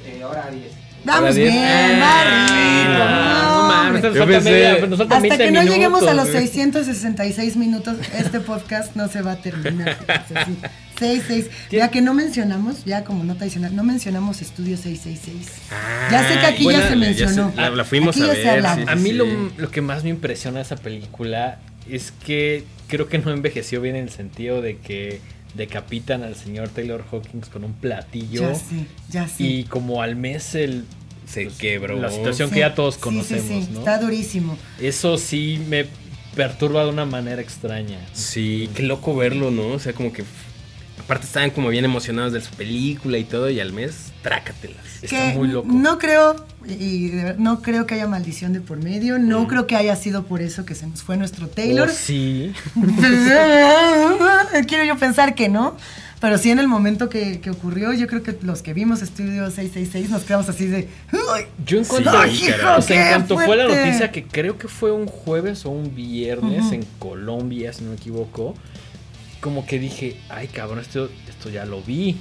[0.07, 0.63] eh, hora 10.
[1.05, 1.53] Vamos bien,
[2.01, 3.55] va Ah, rico.
[3.61, 6.13] no mames, nos falta pensé- media- nos falta Hasta 20 que no minutos, lleguemos a
[6.13, 6.47] los güey.
[6.47, 9.97] 666 minutos, este podcast no se va a terminar.
[10.35, 10.57] así.
[10.97, 11.49] 66.
[11.71, 15.47] Ya que no mencionamos, ya como nota adicional, no mencionamos Estudio 666.
[16.11, 17.51] ya sé que aquí buena, ya se ya mencionó.
[17.51, 18.75] se- la- la fuimos Aquí a ya se ver, hablaba.
[18.75, 19.15] sí, A mí sí.
[19.15, 19.25] lo,
[19.57, 21.59] lo que más me impresiona de esa película
[21.89, 25.19] es que creo que no envejeció bien en el sentido de que
[25.55, 29.43] decapitan al señor Taylor Hawkins con un platillo Ya sé, ya sé.
[29.43, 30.85] y como al mes el
[31.27, 31.99] Se pues, quebró.
[31.99, 33.79] la situación Sí, que ya todos sí, conocemos, sí, sí, ¿no?
[33.79, 34.57] Está durísimo.
[34.79, 35.85] Eso sí me
[36.35, 37.97] perturba de una manera extraña.
[38.13, 39.67] Sí, qué loco verlo, ¿no?
[39.69, 40.23] O sea, como que.
[40.99, 44.77] Aparte estaban como bien emocionados de su película y todo, y al mes, trácatelas.
[45.03, 45.67] Está muy loco.
[45.71, 46.35] No creo,
[46.67, 49.47] y no creo que haya maldición de por medio, no Mm.
[49.47, 51.89] creo que haya sido por eso que se nos fue nuestro Taylor.
[51.89, 52.53] Oh, sí.
[54.67, 55.75] Quiero yo pensar que no,
[56.19, 59.45] pero sí en el momento que, que ocurrió, yo creo que los que vimos Estudio
[59.51, 60.87] 666 nos quedamos así de...
[61.35, 64.67] "Ay, Yo en cuanto, hijo, o sea, en cuanto fue la noticia, que creo que
[64.67, 66.73] fue un jueves o un viernes Ujú.
[66.73, 68.55] en Colombia, si no me equivoco,
[69.45, 72.17] como que dije, ay cabrón, esto, esto ya lo vi.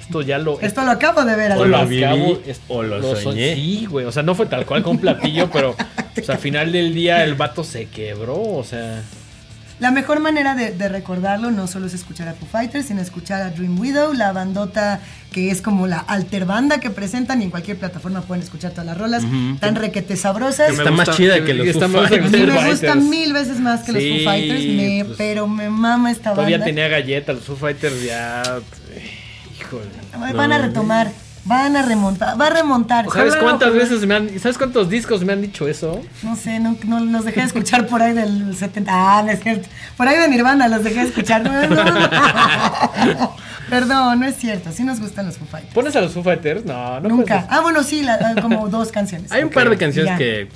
[0.00, 0.60] Esto ya lo...
[0.60, 1.52] Esto lo acabo de ver.
[1.52, 3.54] esto O lo viví, acabo- es- o lo so- soñé.
[3.54, 5.70] Sí, güey, o sea, no fue tal cual con un platillo, pero
[6.20, 9.02] o sea, al final del día el vato se quebró, o sea...
[9.78, 13.42] La mejor manera de, de recordarlo no solo es escuchar a Foo Fighters, sino escuchar
[13.42, 15.00] a Dream Widow, la bandota
[15.30, 18.86] que es como la alter banda que presentan y en cualquier plataforma pueden escuchar todas
[18.86, 19.56] las rolas, Ujú.
[19.60, 20.70] tan requete sabrosas.
[20.70, 22.70] Está más chida que los Foo Foo me Fighters.
[22.70, 26.56] gusta mil veces más que los Foo Fighters, me- pues, pero me mama esta Todavía
[26.56, 26.64] banda.
[26.66, 28.42] tenía galletas, los Foo Fighters ya...
[29.60, 30.32] Híjole.
[30.34, 31.10] Van a retomar.
[31.46, 33.04] Van a remontar, va a remontar.
[33.08, 33.84] ¿Sabes Ojalá, cuántas ojalá.
[33.84, 36.02] veces me han, ¿sabes cuántos discos me han dicho eso?
[36.24, 38.90] No sé, no, no los dejé de escuchar por ahí del 70.
[38.92, 39.68] Ah, no es cierto.
[39.96, 41.44] Por ahí de Nirvana los dejé de escuchar.
[41.44, 43.36] No, no, no.
[43.70, 44.70] Perdón, no es cierto.
[44.72, 45.74] Sí nos gustan los Foo Fighters.
[45.74, 46.64] ¿Pones a los Foo Fighters?
[46.64, 47.42] No, no Nunca.
[47.42, 47.52] puedes.
[47.52, 49.30] Ah, bueno, sí, la- como dos canciones.
[49.32, 50.18] Hay un par de canciones Ya.
[50.18, 50.48] que.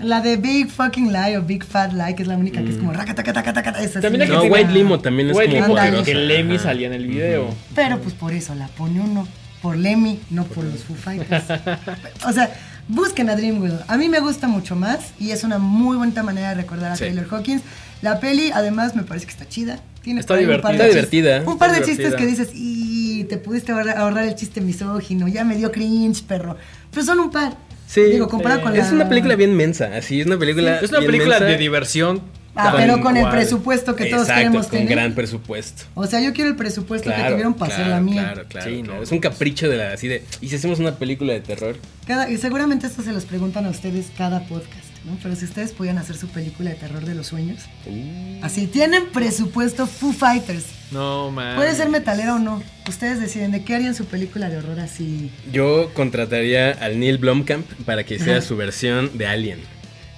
[0.00, 2.76] La de Big Fucking Lie o Big Fat Lie, que es la única que es
[2.76, 4.42] como raca, taca, taca, taca, esa También No.
[4.44, 7.52] White Limo también es White como Limo, que Lemmy salía en el video.
[7.74, 9.26] Pero pues por eso la pone uno.
[9.62, 11.44] Por Lemmy, no por los Foo Fighters.
[12.26, 12.50] o sea,
[12.88, 13.78] busquen a Dreamwheel.
[13.88, 16.96] A mí me gusta mucho más y es una muy bonita manera de recordar a
[16.96, 17.04] Sí.
[17.04, 17.62] Taylor Hawkins.
[18.02, 19.78] La peli, además, me parece que está chida.
[20.02, 23.36] Tiene Está un par de Está divertida, Un par de chistes que dices, y te
[23.36, 26.56] pudiste ahorrar, ahorrar el chiste misógino, ya me dio cringe, perro.
[26.90, 27.54] Pero son un par.
[27.86, 28.66] Sí, Digo, comparado sí.
[28.66, 30.78] con Es la- una película bien mensa, así, es una película.
[30.80, 31.44] Es una bien película mensa.
[31.52, 32.22] de diversión.
[32.54, 33.34] Ah, pero con el cual.
[33.36, 34.88] presupuesto que todos Exacto, queremos con tener.
[34.88, 35.84] gran presupuesto.
[35.94, 38.22] O sea, yo quiero el presupuesto que Claro, tuvieron para hacer la claro, mía.
[38.32, 38.96] Claro, claro, Sí, claro.
[38.98, 39.02] no.
[39.04, 40.24] Es un capricho de la así de.
[40.40, 41.76] ¿Y si hacemos una película de terror?
[42.06, 45.16] Cada, y seguramente esto se los preguntan a ustedes cada podcast, ¿no?
[45.22, 48.44] Pero si ustedes pudieran hacer su película de terror de los sueños, Uh.
[48.44, 50.64] así, tienen presupuesto Foo Fighters.
[50.90, 51.54] No, man.
[51.54, 52.60] Puede ser metalera o no.
[52.88, 55.30] Ustedes deciden de qué harían su película de horror así.
[55.52, 58.46] Yo contrataría al Neil Blomkamp para que sea Ajá.
[58.46, 59.60] su versión de Alien.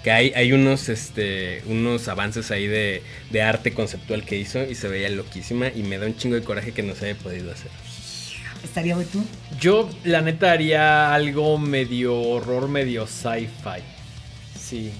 [0.02, 4.74] Que hay, hay unos, este, unos avances ahí de, de arte conceptual que hizo y
[4.74, 7.52] se veía loquísima y me da un chingo de coraje que no se haya podido
[7.52, 7.70] hacer.
[8.64, 9.24] ¿Estaría hoy tú?
[9.60, 13.80] Yo, la neta, haría algo medio horror, medio sci-fi.
[14.60, 14.90] Sí.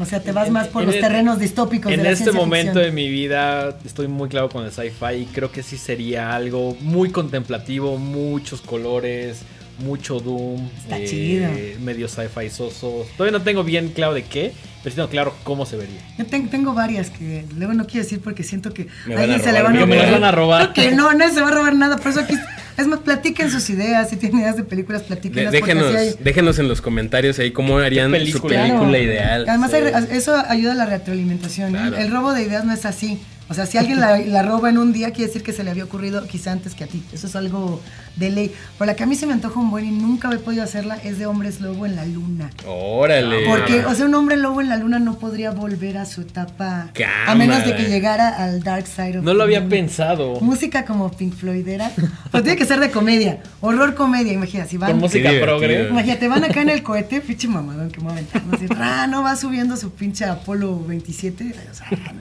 [0.00, 2.24] O sea, te vas En- más por los el- terrenos distópicos En de la este
[2.24, 2.84] ciencia momento ficción.
[2.86, 6.76] de mi vida estoy muy claro con el sci-fi y creo que sí sería algo
[6.80, 9.40] muy contemplativo, muchos colores,
[9.82, 11.48] mucho doom, Está chido.
[11.80, 13.06] medio sci-fi soso.
[13.16, 14.52] Todavía no tengo bien claro de qué,
[14.82, 16.00] pero sí tengo claro cómo se vería.
[16.18, 19.62] Yo tengo varias que luego no quiero decir porque siento que Me alguien se le
[19.62, 20.20] van a que me las ocurrir.
[20.20, 20.72] van a robar.
[20.72, 21.96] Que no, nadie se va a robar nada.
[21.96, 22.34] Por eso aquí,
[22.78, 24.08] es más, platiquen sus ideas.
[24.10, 25.52] Si tienen ideas de películas, platíquenlas.
[25.52, 28.66] déjenos, hay- déjenos en los comentarios ahí cómo harían su película?
[28.66, 28.96] Claro.
[28.96, 29.44] ideal.
[29.48, 29.76] Además, Sí.
[29.76, 31.76] hay- eso ayuda a la retroalimentación.
[31.76, 31.92] ¿eh?
[31.98, 33.20] El robo de ideas no es así.
[33.48, 35.70] O sea, si alguien la, la roba en un día, quiere decir que se le
[35.70, 37.02] había ocurrido quizá antes que a ti.
[37.12, 37.80] Eso es algo
[38.16, 38.54] de ley.
[38.78, 40.96] Por la que a mí se me antoja un buen y nunca he podido hacerla
[41.04, 42.50] es de hombres lobo en la luna.
[42.66, 43.44] Órale.
[43.46, 46.90] Porque, o sea, un hombre lobo en la luna no podría volver a su etapa
[47.26, 49.70] a menos de que llegara al dark side of No lo había moon.
[49.70, 50.40] pensado.
[50.40, 51.90] Música como Pink Floydera.
[52.30, 53.42] Pues tiene que ser de comedia.
[53.60, 54.64] Horror comedia, imagina.
[54.66, 55.66] Si van, Con música progre.
[55.68, 55.90] divertido.
[55.90, 58.54] Imagínate, van acá en el cohete, pinche mamadón que me va a aventar, ¿no?
[58.56, 61.54] Así, "Ra, no va subiendo su pinche Apolo 27.
[61.70, 62.20] o sea, no.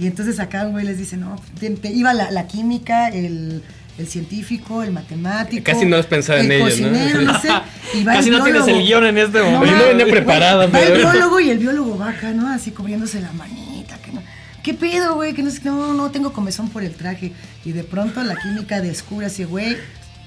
[0.00, 3.62] Y entonces acá güey les dice, no, te, te- iba la, la química, el,
[3.98, 5.62] el científico, el matemático.
[5.62, 6.70] Casi no has pensado el en ello, ¿no?
[6.70, 7.48] cocinero, no sé.
[7.94, 9.66] Y va Casi el no tienes el guion en este momento.
[9.76, 12.48] No venía mames, preparado, güey, Va el biólogo y el biólogo va acá, ¿no?
[12.48, 13.98] Así cubriéndose la manita.
[13.98, 14.22] Que no.
[14.62, 15.34] ¿Qué pedo, güey?
[15.34, 17.32] Que no, no, no tengo comezón por el traje.
[17.64, 19.72] Y de pronto la química descubre así, güey,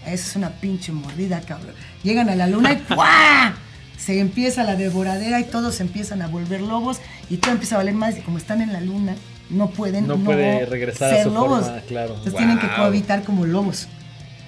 [0.05, 1.73] eso es una pinche mordida, cabrón.
[2.03, 3.53] Llegan a la luna y ¡guau!
[3.97, 6.97] Se empieza la devoradera y todos se empiezan a volver lobos
[7.29, 8.17] y todo empieza a valer más.
[8.17, 9.15] Y como están en la luna,
[9.49, 11.65] no pueden No puede regresar a ser su lobos.
[11.65, 12.09] forma, claro.
[12.15, 13.87] Entonces tienen que cohabitar como lobos.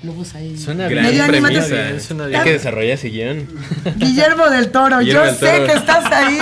[0.03, 0.55] Lobos ahí.
[0.57, 1.21] Suena Medio bien.
[1.21, 1.63] animatronic.
[1.67, 1.87] premisa.
[1.89, 3.47] bien, suena Hay que desarrollar ese guion.
[3.97, 5.65] Guillermo del Toro, Guillermo yo del sé Toro.
[5.67, 6.37] que estás ahí.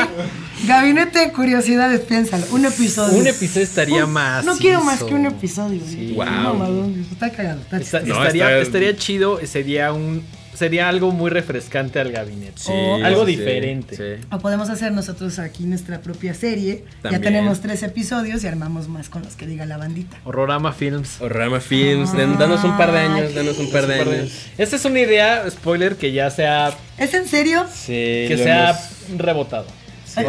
[0.67, 2.45] Gabinete de Curiosidades, piénsalo.
[2.51, 3.17] Un episodio.
[3.17, 4.43] Un episodio estaría Un- más.
[4.45, 5.81] No quiero más que un episodio.
[5.87, 6.13] Sí.
[6.15, 6.93] Wow.
[7.11, 7.61] Está cagado.
[7.61, 7.99] Está Está-.
[8.01, 10.23] No, estaría, está- estaría chido, sería un
[10.53, 12.53] sería algo muy refrescante al gabinete.
[12.55, 13.95] Sí, O algo sí, diferente.
[13.95, 14.25] sí.
[14.31, 16.83] O podemos hacer nosotros aquí nuestra propia serie.
[17.01, 17.21] También.
[17.21, 20.17] Ya tenemos tres episodios y armamos más con los que diga la bandita.
[20.25, 21.21] Horrorama Films.
[21.21, 24.31] Horrorama Films, den- danos un par de años, danos un par de años.
[24.57, 27.65] Esta es una idea, spoiler, que ya se ha, ¿Es en serio?
[27.73, 29.65] Sí, que se ha hemos- rebotado.
[30.15, 30.25] Ay,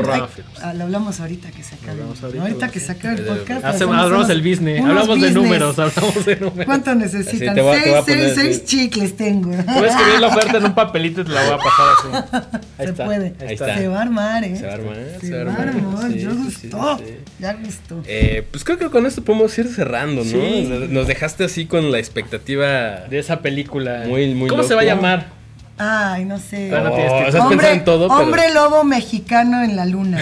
[0.62, 2.02] ah, lo hablamos ahorita que se acabe.
[2.02, 3.65] ahorita ahorita, que se acabe el podcast.
[3.65, 6.65] Hacemos hablamos del business, hablamos de números, hablamos de números.
[6.65, 7.48] ¿Cuánto necesitan?
[7.51, 9.51] Así te voy seis, poner seis, seis chicles tengo.
[9.51, 12.59] Puedes escribir la oferta en un papelito y te la voy a pasar así.
[12.78, 13.35] Ahí Se está, puede.
[13.40, 13.77] Ahí está.
[13.77, 14.56] Se va a armar, ¿eh?
[14.56, 15.69] Se va a armar, Se, se va a armar.
[15.69, 16.12] armar.
[16.12, 16.98] Sí, ya sí, gustó.
[16.98, 17.15] sí, sí.
[17.39, 18.02] Ya gustó.
[18.06, 20.31] Eh, pues creo que con esto podemos ir cerrando, ¿no?
[20.31, 20.69] Sí.
[20.90, 23.01] Nos dejaste así con la expectativa.
[23.11, 24.05] De esa película.
[24.06, 25.44] Muy, muy ¿Cómo se va a llamar?
[25.78, 26.68] Ay, no sé.
[26.70, 30.18] No tienes Oh, que- hombre, en todo, pero- hombre lobo mexicano en la luna.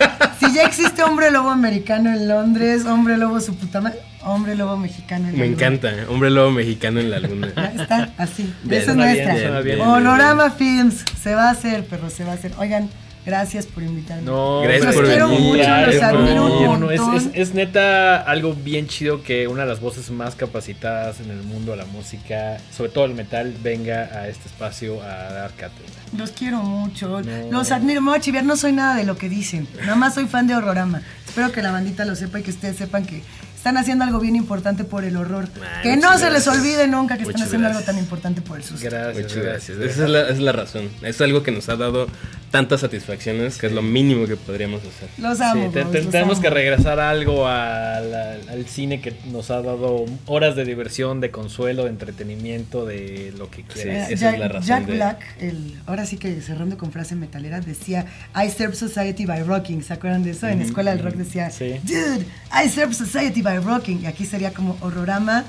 [0.40, 4.76] si ya existe hombre lobo americano en Londres, hombre lobo su puta madre, hombre lobo
[4.76, 5.56] mexicano en la Me luna.
[5.56, 7.48] encanta, hombre lobo mexicano en la luna.
[7.78, 8.52] Está, así.
[8.64, 9.60] Bien, Esa es bien, nuestra.
[9.60, 9.80] bien.
[9.80, 11.04] Olorama Films.
[11.22, 12.52] Se va a hacer, perro, se va a hacer.
[12.58, 12.88] Oigan,
[13.26, 14.22] gracias por invitarme.
[14.22, 15.42] No, Gracias hombre, por quiero venir.
[15.42, 16.66] mucho, gracias los por admiro un venir.
[16.68, 17.30] No, no, es, montón.
[17.34, 21.42] es- es neta algo bien chido que una de las voces más capacitadas en el
[21.42, 25.90] mundo de la música, sobre todo el metal, venga a este espacio a dar cátedra.
[26.16, 27.20] Los quiero mucho.
[27.22, 27.50] No.
[27.50, 28.00] Los admiro.
[28.00, 29.66] Me voy a chiviar, no soy nada de lo que dicen.
[29.80, 31.02] Nada más soy fan de Horrorama.
[31.26, 33.22] Espero que la bandita lo sepa y que ustedes sepan que
[33.56, 35.48] están haciendo algo bien importante por el horror.
[35.82, 38.86] Que no se les olvide nunca que están haciendo algo tan importante por el susto.
[38.88, 39.24] Gracias.
[39.24, 39.78] Muchas gracias.
[39.78, 40.88] Esa es, la, esa es la razón.
[41.02, 42.06] Es algo que nos ha dado
[42.56, 45.08] tantas satisfacciones que es lo mínimo que podríamos hacer.
[45.18, 45.66] Los amo.
[45.66, 46.42] Sí, te- bros, te- los tenemos amo.
[46.42, 51.30] que regresar algo al, al- al cine que nos ha dado horas de diversión, de
[51.30, 54.10] consuelo, de entretenimiento, de lo que Eh, quieras.
[54.10, 57.14] esa Jack, es la razón Jack de- Black, el, ahora sí que cerrando con frase
[57.14, 59.82] metalera, decía I serve society by rocking.
[59.82, 60.46] ¿Se acuerdan de eso?
[60.48, 61.74] En Escuela del Rock decía Sí.
[61.84, 64.02] Dude, I serve society by rocking.
[64.02, 65.44] Y aquí sería como horrorama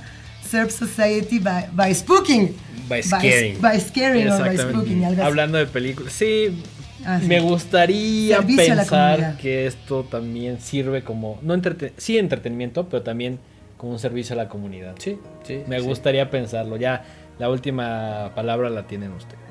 [0.50, 2.56] serve society by, by spooking.
[2.88, 3.60] By scaring.
[3.62, 5.04] By, scaring or by spooking.
[5.04, 5.28] algo así.
[5.28, 6.62] Hablando de películas, sí,
[7.06, 7.28] Ah, sí.
[7.28, 13.40] me gustaría Servicio pensar que esto también sirve como, no entrete- sí entretenimiento, pero también
[13.78, 14.96] como un servicio a la comunidad.
[14.98, 15.62] Sí, sí.
[15.68, 15.86] Me sí.
[15.86, 16.78] gustaría pensarlo.
[16.78, 17.04] Ya
[17.40, 19.42] la última palabra la tienen ustedes.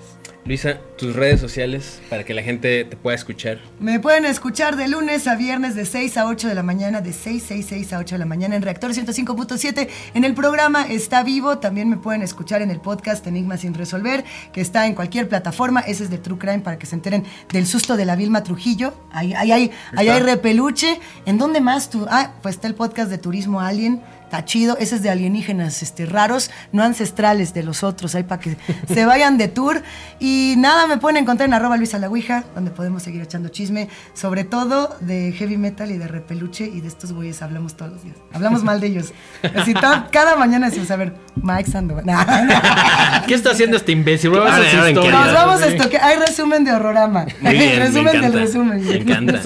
[0.46, 3.58] Luisa, tus redes sociales para que la gente te pueda escuchar.
[3.80, 7.12] Me pueden escuchar de lunes a viernes de 6 a 8 de la mañana, de
[7.12, 9.88] 6, 6, 6 a 8 de la mañana en Reactor 105.7.
[10.14, 14.24] En el programa Está Vivo, también me pueden escuchar en el podcast Enigma sin resolver,
[14.52, 15.80] que está en cualquier plataforma.
[15.80, 18.94] Ese es de True Crime para que se enteren del susto de la Vilma Trujillo.
[19.10, 21.00] Ahí, ahí, hay- ahí hay repeluche.
[21.26, 22.06] ¿En dónde más tú?
[22.08, 24.00] Ah, pues está el podcast de Turismo Alien.
[24.26, 28.40] Está chido, ese es de alienígenas este, raros, no ancestrales de los otros, ahí para
[28.40, 28.56] que
[28.92, 29.82] se vayan de tour.
[30.18, 33.88] Y nada, me pueden encontrar en arroba Luisa la Ouija, donde podemos seguir echando chisme,
[34.14, 38.02] sobre todo de heavy metal y de repeluche, y de estos güeyes hablamos todos los
[38.02, 38.16] días.
[38.32, 39.12] Hablamos mal de ellos.
[39.54, 42.04] Así cada mañana decimos, a ver, Mike Sandoval.
[42.04, 43.26] Nah, nah.
[43.26, 44.30] ¿Qué está haciendo este imbécil?
[44.30, 45.12] Vamos a en historia.
[45.12, 47.26] Nos vamos a esto, que hay resumen de horrorama.
[47.42, 48.84] Bien, resumen del resumen.
[48.84, 49.40] Me encanta.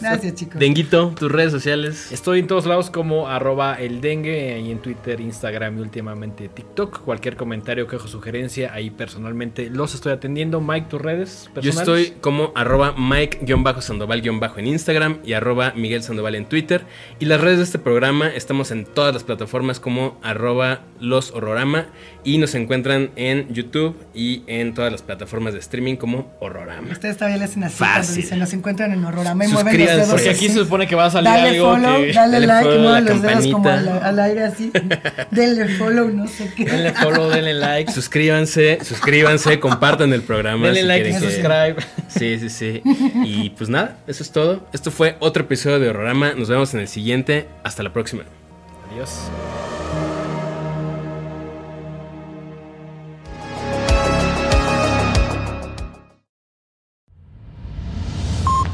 [0.00, 0.58] Gracias, chicos.
[0.58, 2.10] Denguito, tus redes sociales.
[2.10, 7.00] Estoy en todos lados como arroba el dengue, ahí en Twitter, Instagram y últimamente TikTok.
[7.04, 10.60] Cualquier comentario, quejo, sugerencia, ahí personalmente los estoy atendiendo.
[10.60, 11.88] Mike, tus redes Yo personales.
[12.08, 16.82] estoy como arroba Mike-Sandoval- en Instagram y arroba Miguel Sandoval en Twitter.
[17.18, 21.86] Y las redes de este programa estamos en todas las plataformas como arroba los horrorama
[22.22, 26.90] y nos encuentran en YouTube y en todas las plataformas de streaming como horrorama.
[26.92, 27.94] Ustedes todavía le hacen así Fácil.
[28.04, 29.94] cuando dicen, nos encuentran en horrorama y mueven los Suscríbanse.
[29.96, 30.54] dedos Porque aquí así.
[30.54, 32.12] se supone que va a salir Dale algo follow, que...
[32.12, 34.03] dale, Dale like, y follow, la los dedos como al, campanita.
[34.04, 34.70] Al aire así.
[35.30, 36.64] Denle follow, no sé qué.
[36.64, 37.92] Denle follow, denle like.
[37.92, 40.66] Suscríbanse, suscríbanse, compartan el programa.
[40.66, 41.76] Denle si like y subscribe.
[42.08, 42.82] Sí, sí, sí.
[43.24, 44.66] Y pues nada, eso es todo.
[44.72, 46.34] Esto fue otro episodio de Horrorama.
[46.34, 47.48] Nos vemos en el siguiente.
[47.62, 48.24] Hasta la próxima.
[48.92, 49.10] Adiós.